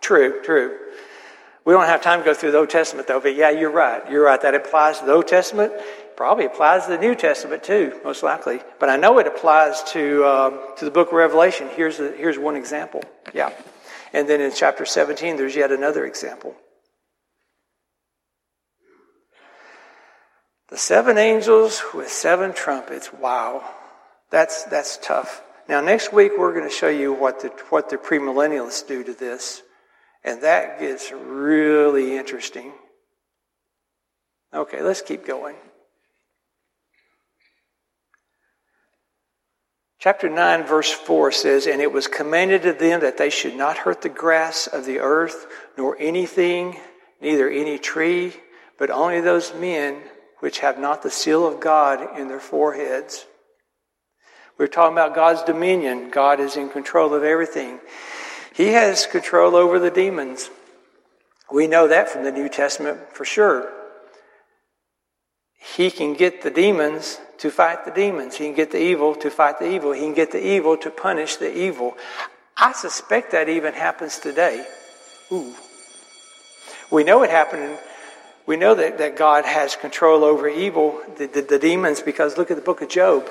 True, 0.00 0.40
true. 0.42 0.78
We 1.64 1.74
don't 1.74 1.84
have 1.84 2.00
time 2.00 2.20
to 2.20 2.24
go 2.24 2.32
through 2.32 2.52
the 2.52 2.58
Old 2.58 2.70
Testament 2.70 3.08
though, 3.08 3.20
but 3.20 3.34
yeah, 3.34 3.50
you're 3.50 3.70
right. 3.70 4.10
You're 4.10 4.24
right. 4.24 4.40
That 4.40 4.54
applies 4.54 5.00
to 5.00 5.06
the 5.06 5.12
Old 5.12 5.28
Testament 5.28 5.72
probably 6.18 6.46
applies 6.46 6.84
to 6.84 6.90
the 6.90 6.98
New 6.98 7.14
Testament 7.14 7.62
too, 7.62 8.00
most 8.02 8.24
likely. 8.24 8.60
But 8.80 8.88
I 8.88 8.96
know 8.96 9.20
it 9.20 9.28
applies 9.28 9.84
to 9.92 10.26
um, 10.26 10.60
to 10.78 10.84
the 10.84 10.90
Book 10.90 11.08
of 11.08 11.14
Revelation. 11.14 11.68
Here's 11.76 12.00
a, 12.00 12.10
here's 12.10 12.36
one 12.36 12.56
example. 12.56 13.04
Yeah, 13.32 13.52
and 14.12 14.28
then 14.28 14.40
in 14.40 14.52
chapter 14.52 14.84
17, 14.84 15.36
there's 15.36 15.54
yet 15.54 15.70
another 15.70 16.04
example. 16.04 16.56
The 20.70 20.76
seven 20.76 21.18
angels 21.18 21.82
with 21.94 22.08
seven 22.08 22.52
trumpets. 22.52 23.12
Wow, 23.12 23.62
that's 24.30 24.64
that's 24.64 24.98
tough. 25.00 25.40
Now, 25.68 25.80
next 25.82 26.12
week, 26.12 26.32
we're 26.36 26.52
going 26.52 26.68
to 26.68 26.74
show 26.74 26.88
you 26.88 27.12
what 27.12 27.42
the, 27.42 27.48
what 27.70 27.90
the 27.90 27.96
premillennialists 27.96 28.88
do 28.88 29.04
to 29.04 29.12
this. 29.12 29.62
And 30.24 30.42
that 30.42 30.80
gets 30.80 31.12
really 31.12 32.16
interesting. 32.16 32.72
Okay, 34.52 34.82
let's 34.82 35.02
keep 35.02 35.24
going. 35.24 35.54
Chapter 40.00 40.28
9, 40.28 40.64
verse 40.64 40.92
4 40.92 41.32
says, 41.32 41.66
And 41.66 41.80
it 41.80 41.92
was 41.92 42.06
commanded 42.06 42.62
to 42.62 42.72
them 42.72 43.00
that 43.00 43.16
they 43.16 43.30
should 43.30 43.56
not 43.56 43.78
hurt 43.78 44.02
the 44.02 44.08
grass 44.08 44.68
of 44.68 44.84
the 44.84 45.00
earth, 45.00 45.46
nor 45.76 45.96
anything, 45.98 46.76
neither 47.20 47.50
any 47.50 47.78
tree, 47.78 48.32
but 48.78 48.90
only 48.90 49.20
those 49.20 49.52
men 49.54 50.00
which 50.38 50.60
have 50.60 50.78
not 50.78 51.02
the 51.02 51.10
seal 51.10 51.44
of 51.44 51.58
God 51.58 52.16
in 52.16 52.28
their 52.28 52.38
foreheads. 52.38 53.26
We're 54.56 54.68
talking 54.68 54.94
about 54.94 55.16
God's 55.16 55.42
dominion. 55.42 56.10
God 56.10 56.38
is 56.38 56.56
in 56.56 56.68
control 56.68 57.12
of 57.12 57.24
everything. 57.24 57.80
He 58.54 58.68
has 58.68 59.06
control 59.06 59.56
over 59.56 59.80
the 59.80 59.90
demons. 59.90 60.48
We 61.52 61.66
know 61.66 61.88
that 61.88 62.08
from 62.08 62.22
the 62.22 62.32
New 62.32 62.48
Testament 62.48 62.98
for 63.12 63.24
sure. 63.24 63.72
He 65.76 65.90
can 65.90 66.14
get 66.14 66.42
the 66.42 66.50
demons 66.50 67.20
to 67.38 67.50
fight 67.50 67.84
the 67.84 67.90
demons. 67.90 68.36
He 68.36 68.46
can 68.46 68.54
get 68.54 68.70
the 68.70 68.82
evil 68.82 69.14
to 69.16 69.30
fight 69.30 69.58
the 69.58 69.70
evil. 69.70 69.92
He 69.92 70.00
can 70.00 70.14
get 70.14 70.32
the 70.32 70.44
evil 70.44 70.76
to 70.78 70.90
punish 70.90 71.36
the 71.36 71.56
evil. 71.56 71.96
I 72.56 72.72
suspect 72.72 73.32
that 73.32 73.48
even 73.48 73.74
happens 73.74 74.18
today. 74.18 74.66
Ooh. 75.30 75.54
We 76.90 77.04
know 77.04 77.22
it 77.22 77.30
happened. 77.30 77.78
We 78.46 78.56
know 78.56 78.74
that, 78.74 78.98
that 78.98 79.16
God 79.16 79.44
has 79.44 79.76
control 79.76 80.24
over 80.24 80.48
evil, 80.48 81.00
the, 81.16 81.26
the, 81.26 81.42
the 81.42 81.58
demons, 81.58 82.00
because 82.00 82.38
look 82.38 82.50
at 82.50 82.56
the 82.56 82.62
book 82.62 82.80
of 82.80 82.88
Job. 82.88 83.28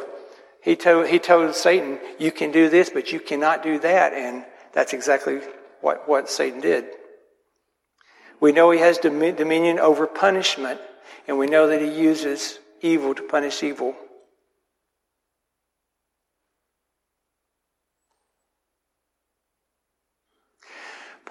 He 0.61 0.75
told, 0.75 1.07
he 1.07 1.19
told 1.19 1.55
Satan, 1.55 1.99
You 2.19 2.31
can 2.31 2.51
do 2.51 2.69
this, 2.69 2.89
but 2.89 3.11
you 3.11 3.19
cannot 3.19 3.63
do 3.63 3.79
that. 3.79 4.13
And 4.13 4.45
that's 4.73 4.93
exactly 4.93 5.41
what, 5.81 6.07
what 6.07 6.29
Satan 6.29 6.61
did. 6.61 6.85
We 8.39 8.51
know 8.51 8.69
he 8.69 8.79
has 8.79 8.99
dominion 8.99 9.79
over 9.79 10.05
punishment, 10.05 10.79
and 11.27 11.37
we 11.37 11.47
know 11.47 11.67
that 11.67 11.81
he 11.81 11.89
uses 11.89 12.59
evil 12.81 13.13
to 13.13 13.23
punish 13.23 13.63
evil. 13.63 13.95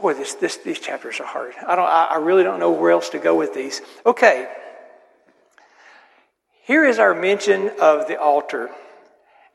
Boy, 0.00 0.12
this, 0.12 0.34
this, 0.34 0.58
these 0.58 0.78
chapters 0.78 1.20
are 1.20 1.26
hard. 1.26 1.54
I, 1.66 1.74
don't, 1.74 1.88
I 1.88 2.16
really 2.16 2.42
don't 2.42 2.60
know 2.60 2.70
where 2.70 2.90
else 2.90 3.08
to 3.10 3.18
go 3.18 3.34
with 3.34 3.54
these. 3.54 3.80
Okay. 4.04 4.46
Here 6.64 6.84
is 6.84 6.98
our 6.98 7.14
mention 7.14 7.70
of 7.80 8.06
the 8.06 8.20
altar. 8.20 8.70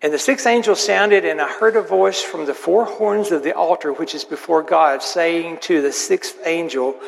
And 0.02 0.12
the 0.12 0.18
sixth 0.18 0.48
angel 0.48 0.76
sounded, 0.76 1.26
and 1.26 1.40
I 1.40 1.48
heard 1.48 1.76
a 1.76 1.82
voice 1.84 2.24
from 2.24 2.48
the 2.48 2.56
four 2.56 2.86
horns 2.86 3.32
of 3.32 3.44
the 3.44 3.56
altar, 3.56 3.94
which 3.94 4.16
is 4.16 4.24
before 4.24 4.64
God, 4.64 5.04
saying 5.04 5.60
to 5.62 5.84
the 5.84 5.92
sixth 5.92 6.38
angel, 6.44 7.00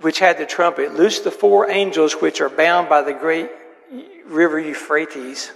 which 0.00 0.20
had 0.20 0.38
the 0.38 0.46
trumpet, 0.46 0.94
Loose 0.94 1.20
the 1.20 1.30
four 1.30 1.70
angels 1.70 2.14
which 2.14 2.40
are 2.40 2.48
bound 2.48 2.88
by 2.88 3.02
the 3.02 3.12
great 3.12 3.50
river 4.26 4.58
Euphrates. 4.58 5.50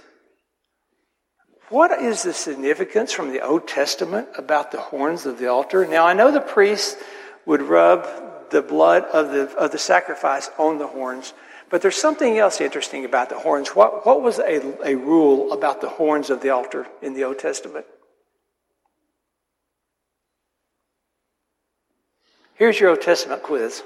What 1.69 1.91
is 1.91 2.23
the 2.23 2.33
significance 2.33 3.11
from 3.11 3.31
the 3.31 3.41
Old 3.41 3.67
Testament 3.67 4.27
about 4.37 4.71
the 4.71 4.79
horns 4.79 5.25
of 5.25 5.39
the 5.39 5.47
altar? 5.47 5.87
Now, 5.87 6.05
I 6.05 6.13
know 6.13 6.29
the 6.29 6.41
priests 6.41 7.01
would 7.45 7.61
rub 7.61 8.07
the 8.51 8.61
blood 8.61 9.05
of 9.05 9.31
the, 9.31 9.49
of 9.57 9.71
the 9.71 9.77
sacrifice 9.77 10.49
on 10.59 10.77
the 10.77 10.87
horns, 10.87 11.33
but 11.69 11.81
there's 11.81 11.95
something 11.95 12.37
else 12.37 12.61
interesting 12.61 13.05
about 13.05 13.29
the 13.29 13.39
horns. 13.39 13.69
What, 13.69 14.05
what 14.05 14.21
was 14.21 14.39
a, 14.39 14.85
a 14.85 14.95
rule 14.95 15.51
about 15.51 15.81
the 15.81 15.89
horns 15.89 16.29
of 16.29 16.41
the 16.41 16.49
altar 16.49 16.85
in 17.01 17.13
the 17.13 17.23
Old 17.23 17.39
Testament? 17.39 17.85
Here's 22.55 22.79
your 22.79 22.91
Old 22.91 23.01
Testament 23.01 23.41
quiz. 23.41 23.81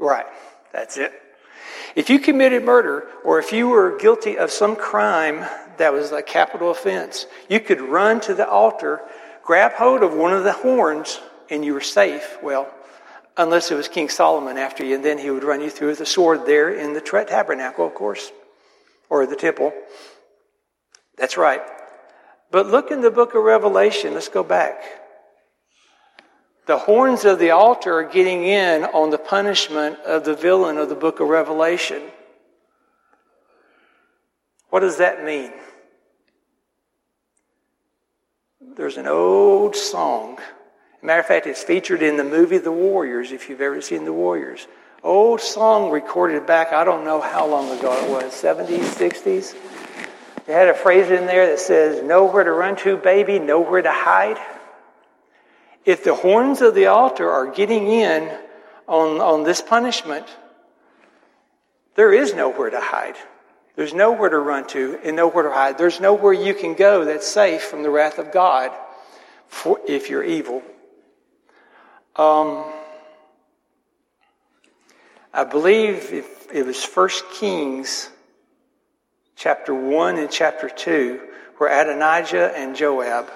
Right. 0.00 0.26
That's 0.72 0.96
it. 0.96 1.12
If 1.94 2.08
you 2.08 2.18
committed 2.18 2.64
murder 2.64 3.06
or 3.22 3.38
if 3.38 3.52
you 3.52 3.68
were 3.68 3.98
guilty 3.98 4.38
of 4.38 4.50
some 4.50 4.74
crime 4.74 5.44
that 5.76 5.92
was 5.92 6.10
a 6.10 6.22
capital 6.22 6.70
offense, 6.70 7.26
you 7.48 7.60
could 7.60 7.80
run 7.80 8.20
to 8.22 8.34
the 8.34 8.48
altar, 8.48 9.02
grab 9.44 9.72
hold 9.72 10.02
of 10.02 10.14
one 10.14 10.32
of 10.32 10.44
the 10.44 10.52
horns, 10.52 11.20
and 11.50 11.64
you 11.64 11.74
were 11.74 11.80
safe. 11.80 12.38
Well, 12.42 12.72
unless 13.36 13.70
it 13.70 13.74
was 13.74 13.88
King 13.88 14.08
Solomon 14.08 14.56
after 14.56 14.84
you, 14.84 14.94
and 14.94 15.04
then 15.04 15.18
he 15.18 15.30
would 15.30 15.44
run 15.44 15.60
you 15.60 15.70
through 15.70 15.88
with 15.88 16.00
a 16.00 16.06
sword 16.06 16.46
there 16.46 16.70
in 16.70 16.94
the 16.94 17.00
tabernacle, 17.00 17.86
of 17.86 17.94
course, 17.94 18.30
or 19.08 19.26
the 19.26 19.36
temple. 19.36 19.72
That's 21.16 21.36
right. 21.36 21.62
But 22.50 22.66
look 22.66 22.90
in 22.90 23.00
the 23.00 23.10
book 23.10 23.34
of 23.34 23.42
Revelation. 23.42 24.14
Let's 24.14 24.28
go 24.28 24.42
back. 24.42 24.82
The 26.70 26.78
horns 26.78 27.24
of 27.24 27.40
the 27.40 27.50
altar 27.50 27.98
are 27.98 28.04
getting 28.04 28.44
in 28.44 28.84
on 28.84 29.10
the 29.10 29.18
punishment 29.18 29.98
of 30.06 30.24
the 30.24 30.36
villain 30.36 30.78
of 30.78 30.88
the 30.88 30.94
book 30.94 31.18
of 31.18 31.26
Revelation. 31.26 32.00
What 34.68 34.78
does 34.78 34.98
that 34.98 35.24
mean? 35.24 35.50
There's 38.76 38.98
an 38.98 39.08
old 39.08 39.74
song. 39.74 40.38
matter 41.02 41.18
of 41.18 41.26
fact, 41.26 41.48
it's 41.48 41.64
featured 41.64 42.02
in 42.02 42.16
the 42.16 42.22
movie 42.22 42.58
The 42.58 42.70
Warriors, 42.70 43.32
if 43.32 43.48
you've 43.48 43.60
ever 43.60 43.80
seen 43.80 44.04
The 44.04 44.12
Warriors. 44.12 44.68
Old 45.02 45.40
song 45.40 45.90
recorded 45.90 46.46
back, 46.46 46.72
I 46.72 46.84
don't 46.84 47.04
know 47.04 47.20
how 47.20 47.48
long 47.48 47.76
ago 47.76 47.92
it 47.94 48.08
was, 48.08 48.32
70s, 48.32 48.94
60s. 48.94 49.56
They 50.46 50.52
had 50.52 50.68
a 50.68 50.74
phrase 50.74 51.10
in 51.10 51.26
there 51.26 51.48
that 51.48 51.58
says, 51.58 52.00
Nowhere 52.04 52.44
to 52.44 52.52
run 52.52 52.76
to, 52.76 52.96
baby, 52.96 53.40
nowhere 53.40 53.82
to 53.82 53.90
hide. 53.90 54.38
If 55.84 56.04
the 56.04 56.14
horns 56.14 56.60
of 56.60 56.74
the 56.74 56.86
altar 56.86 57.30
are 57.30 57.46
getting 57.50 57.86
in 57.88 58.30
on, 58.86 59.20
on 59.20 59.44
this 59.44 59.62
punishment, 59.62 60.26
there 61.94 62.12
is 62.12 62.34
nowhere 62.34 62.70
to 62.70 62.80
hide. 62.80 63.16
There's 63.76 63.94
nowhere 63.94 64.28
to 64.28 64.38
run 64.38 64.66
to 64.68 64.98
and 65.04 65.16
nowhere 65.16 65.44
to 65.44 65.50
hide. 65.50 65.78
There's 65.78 66.00
nowhere 66.00 66.32
you 66.32 66.54
can 66.54 66.74
go 66.74 67.04
that's 67.04 67.26
safe 67.26 67.62
from 67.62 67.82
the 67.82 67.90
wrath 67.90 68.18
of 68.18 68.32
God 68.32 68.72
for, 69.46 69.80
if 69.86 70.10
you're 70.10 70.24
evil. 70.24 70.62
Um, 72.16 72.64
I 75.32 75.44
believe 75.44 76.12
if 76.12 76.52
it 76.52 76.66
was 76.66 76.82
First 76.82 77.24
Kings 77.32 78.10
chapter 79.36 79.72
1 79.72 80.18
and 80.18 80.30
chapter 80.30 80.68
2 80.68 81.20
where 81.56 81.80
Adonijah 81.80 82.52
and 82.56 82.74
Joab, 82.74 83.30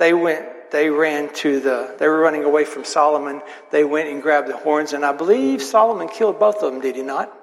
they 0.00 0.12
went 0.12 0.46
they 0.70 0.88
ran 0.88 1.32
to 1.34 1.60
the, 1.60 1.96
they 1.98 2.06
were 2.06 2.20
running 2.20 2.44
away 2.44 2.64
from 2.64 2.84
Solomon. 2.84 3.42
They 3.70 3.84
went 3.84 4.08
and 4.08 4.22
grabbed 4.22 4.48
the 4.48 4.56
horns, 4.56 4.92
and 4.92 5.04
I 5.04 5.12
believe 5.12 5.60
Solomon 5.60 6.08
killed 6.08 6.38
both 6.38 6.62
of 6.62 6.72
them, 6.72 6.80
did 6.80 6.96
he 6.96 7.02
not? 7.02 7.36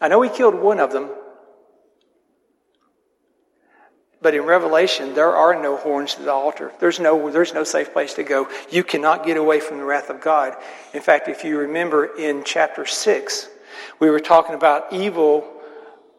I 0.00 0.08
know 0.08 0.22
he 0.22 0.30
killed 0.30 0.54
one 0.54 0.80
of 0.80 0.92
them. 0.92 1.10
But 4.22 4.34
in 4.34 4.44
Revelation, 4.44 5.14
there 5.14 5.36
are 5.36 5.60
no 5.60 5.76
horns 5.76 6.14
to 6.14 6.22
the 6.22 6.32
altar. 6.32 6.72
There's 6.80 6.98
no, 6.98 7.30
there's 7.30 7.52
no 7.52 7.62
safe 7.62 7.92
place 7.92 8.14
to 8.14 8.22
go. 8.22 8.48
You 8.70 8.82
cannot 8.82 9.26
get 9.26 9.36
away 9.36 9.60
from 9.60 9.76
the 9.76 9.84
wrath 9.84 10.08
of 10.08 10.22
God. 10.22 10.56
In 10.94 11.02
fact, 11.02 11.28
if 11.28 11.44
you 11.44 11.58
remember 11.58 12.16
in 12.16 12.42
chapter 12.42 12.86
6, 12.86 13.50
we 13.98 14.08
were 14.08 14.20
talking 14.20 14.54
about 14.54 14.90
evil 14.94 15.53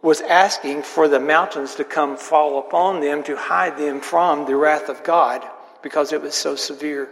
was 0.06 0.22
asking 0.22 0.84
for 0.84 1.08
the 1.08 1.20
mountains 1.20 1.74
to 1.74 1.84
come 1.84 2.16
fall 2.16 2.60
upon 2.60 3.02
them 3.02 3.24
to 3.24 3.36
hide 3.36 3.76
them 3.76 4.00
from 4.00 4.46
the 4.46 4.56
wrath 4.56 4.88
of 4.88 5.04
God 5.04 5.44
because 5.82 6.14
it 6.14 6.22
was 6.22 6.36
so 6.36 6.56
severe. 6.56 7.10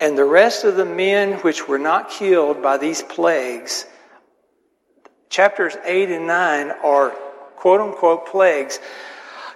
And 0.00 0.18
the 0.18 0.24
rest 0.24 0.64
of 0.64 0.74
the 0.74 0.84
men 0.84 1.34
which 1.42 1.68
were 1.68 1.78
not 1.78 2.10
killed 2.10 2.60
by 2.60 2.76
these 2.76 3.02
plagues, 3.02 3.86
chapters 5.30 5.76
8 5.84 6.10
and 6.10 6.26
9 6.26 6.72
are 6.82 7.10
quote 7.54 7.80
unquote 7.80 8.26
plagues. 8.26 8.80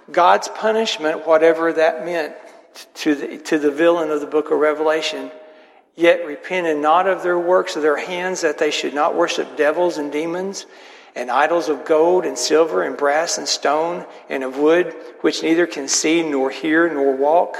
God's 0.09 0.47
punishment, 0.47 1.27
whatever 1.27 1.73
that 1.73 2.05
meant 2.05 2.33
to 2.93 3.13
the, 3.13 3.37
to 3.39 3.59
the 3.59 3.71
villain 3.71 4.09
of 4.09 4.21
the 4.21 4.25
book 4.25 4.51
of 4.51 4.57
Revelation, 4.57 5.31
yet 5.95 6.25
repented 6.25 6.77
not 6.77 7.07
of 7.07 7.23
their 7.23 7.39
works 7.39 7.75
of 7.75 7.81
their 7.81 7.97
hands 7.97 8.41
that 8.41 8.57
they 8.57 8.71
should 8.71 8.93
not 8.93 9.15
worship 9.15 9.57
devils 9.57 9.97
and 9.97 10.11
demons 10.11 10.65
and 11.15 11.29
idols 11.29 11.69
of 11.69 11.85
gold 11.85 12.25
and 12.25 12.37
silver 12.37 12.83
and 12.83 12.97
brass 12.97 13.37
and 13.37 13.47
stone 13.47 14.05
and 14.29 14.43
of 14.43 14.57
wood, 14.57 14.95
which 15.21 15.43
neither 15.43 15.67
can 15.67 15.87
see 15.87 16.23
nor 16.23 16.49
hear 16.49 16.91
nor 16.91 17.15
walk. 17.15 17.57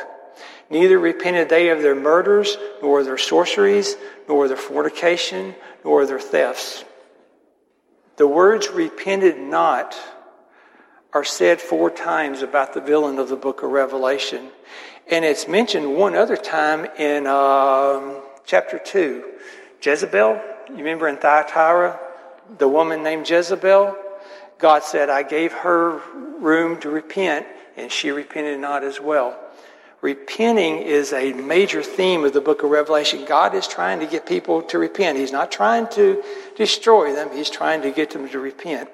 Neither 0.69 0.97
repented 0.97 1.49
they 1.49 1.69
of 1.69 1.81
their 1.81 1.95
murders, 1.95 2.57
nor 2.81 3.03
their 3.03 3.17
sorceries, 3.17 3.97
nor 4.29 4.47
their 4.47 4.55
fornication, 4.55 5.53
nor 5.83 6.05
their 6.05 6.19
thefts. 6.19 6.85
The 8.15 8.27
words 8.27 8.69
repented 8.69 9.37
not 9.37 9.97
are 11.13 11.25
said 11.25 11.59
four 11.59 11.89
times 11.89 12.41
about 12.41 12.73
the 12.73 12.79
villain 12.79 13.19
of 13.19 13.27
the 13.27 13.35
book 13.35 13.63
of 13.63 13.71
Revelation. 13.71 14.49
And 15.09 15.25
it's 15.25 15.47
mentioned 15.47 15.95
one 15.95 16.15
other 16.15 16.37
time 16.37 16.85
in 16.97 17.27
um, 17.27 18.21
chapter 18.45 18.79
2. 18.79 19.23
Jezebel, 19.81 20.41
you 20.69 20.75
remember 20.75 21.07
in 21.07 21.17
Thyatira, 21.17 21.99
the 22.57 22.67
woman 22.67 23.03
named 23.03 23.29
Jezebel? 23.29 23.95
God 24.59 24.83
said, 24.83 25.09
I 25.09 25.23
gave 25.23 25.51
her 25.51 26.01
room 26.39 26.79
to 26.81 26.89
repent, 26.89 27.47
and 27.75 27.91
she 27.91 28.11
repented 28.11 28.59
not 28.59 28.83
as 28.83 29.01
well. 29.01 29.37
Repenting 30.01 30.77
is 30.77 31.13
a 31.13 31.33
major 31.33 31.83
theme 31.83 32.23
of 32.23 32.33
the 32.33 32.41
book 32.41 32.63
of 32.63 32.71
Revelation. 32.71 33.25
God 33.25 33.53
is 33.53 33.67
trying 33.67 33.99
to 33.99 34.07
get 34.07 34.25
people 34.25 34.61
to 34.63 34.79
repent. 34.79 35.17
He's 35.17 35.31
not 35.31 35.51
trying 35.51 35.87
to 35.89 36.23
destroy 36.55 37.13
them, 37.13 37.29
He's 37.31 37.49
trying 37.49 37.81
to 37.83 37.91
get 37.91 38.11
them 38.11 38.27
to 38.29 38.39
repent. 38.39 38.89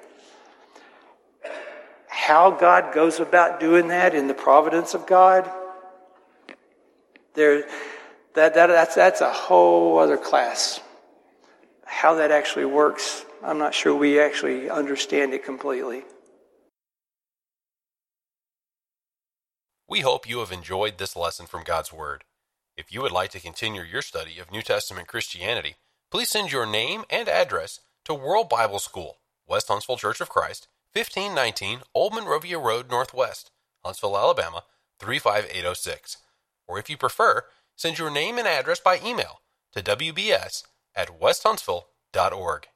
How 2.08 2.50
God 2.50 2.92
goes 2.92 3.20
about 3.20 3.58
doing 3.58 3.88
that 3.88 4.14
in 4.14 4.26
the 4.26 4.34
providence 4.34 4.92
of 4.92 5.06
God, 5.06 5.50
there, 7.38 7.64
that, 8.34 8.54
that, 8.54 8.66
that's, 8.66 8.94
that's 8.94 9.20
a 9.22 9.32
whole 9.32 9.98
other 9.98 10.18
class. 10.18 10.80
How 11.86 12.14
that 12.16 12.30
actually 12.30 12.66
works, 12.66 13.24
I'm 13.42 13.58
not 13.58 13.74
sure 13.74 13.94
we 13.94 14.20
actually 14.20 14.68
understand 14.68 15.32
it 15.32 15.44
completely. 15.44 16.02
We 19.88 20.00
hope 20.00 20.28
you 20.28 20.40
have 20.40 20.52
enjoyed 20.52 20.98
this 20.98 21.16
lesson 21.16 21.46
from 21.46 21.64
God's 21.64 21.92
Word. 21.92 22.24
If 22.76 22.92
you 22.92 23.00
would 23.00 23.12
like 23.12 23.30
to 23.30 23.40
continue 23.40 23.82
your 23.82 24.02
study 24.02 24.38
of 24.38 24.52
New 24.52 24.60
Testament 24.60 25.08
Christianity, 25.08 25.76
please 26.10 26.28
send 26.28 26.52
your 26.52 26.66
name 26.66 27.04
and 27.08 27.26
address 27.28 27.80
to 28.04 28.12
World 28.12 28.50
Bible 28.50 28.80
School, 28.80 29.16
West 29.46 29.68
Huntsville 29.68 29.96
Church 29.96 30.20
of 30.20 30.28
Christ, 30.28 30.68
1519 30.92 31.80
Old 31.94 32.12
Monrovia 32.12 32.58
Road 32.58 32.90
Northwest, 32.90 33.50
Huntsville, 33.82 34.18
Alabama 34.18 34.64
35806. 35.00 36.18
Or 36.68 36.78
if 36.78 36.88
you 36.90 36.96
prefer, 36.96 37.44
send 37.76 37.98
your 37.98 38.10
name 38.10 38.38
and 38.38 38.46
address 38.46 38.78
by 38.78 39.00
email 39.04 39.40
to 39.72 39.82
wbs 39.82 40.64
at 40.94 41.18
westhuntsville.org. 41.20 42.66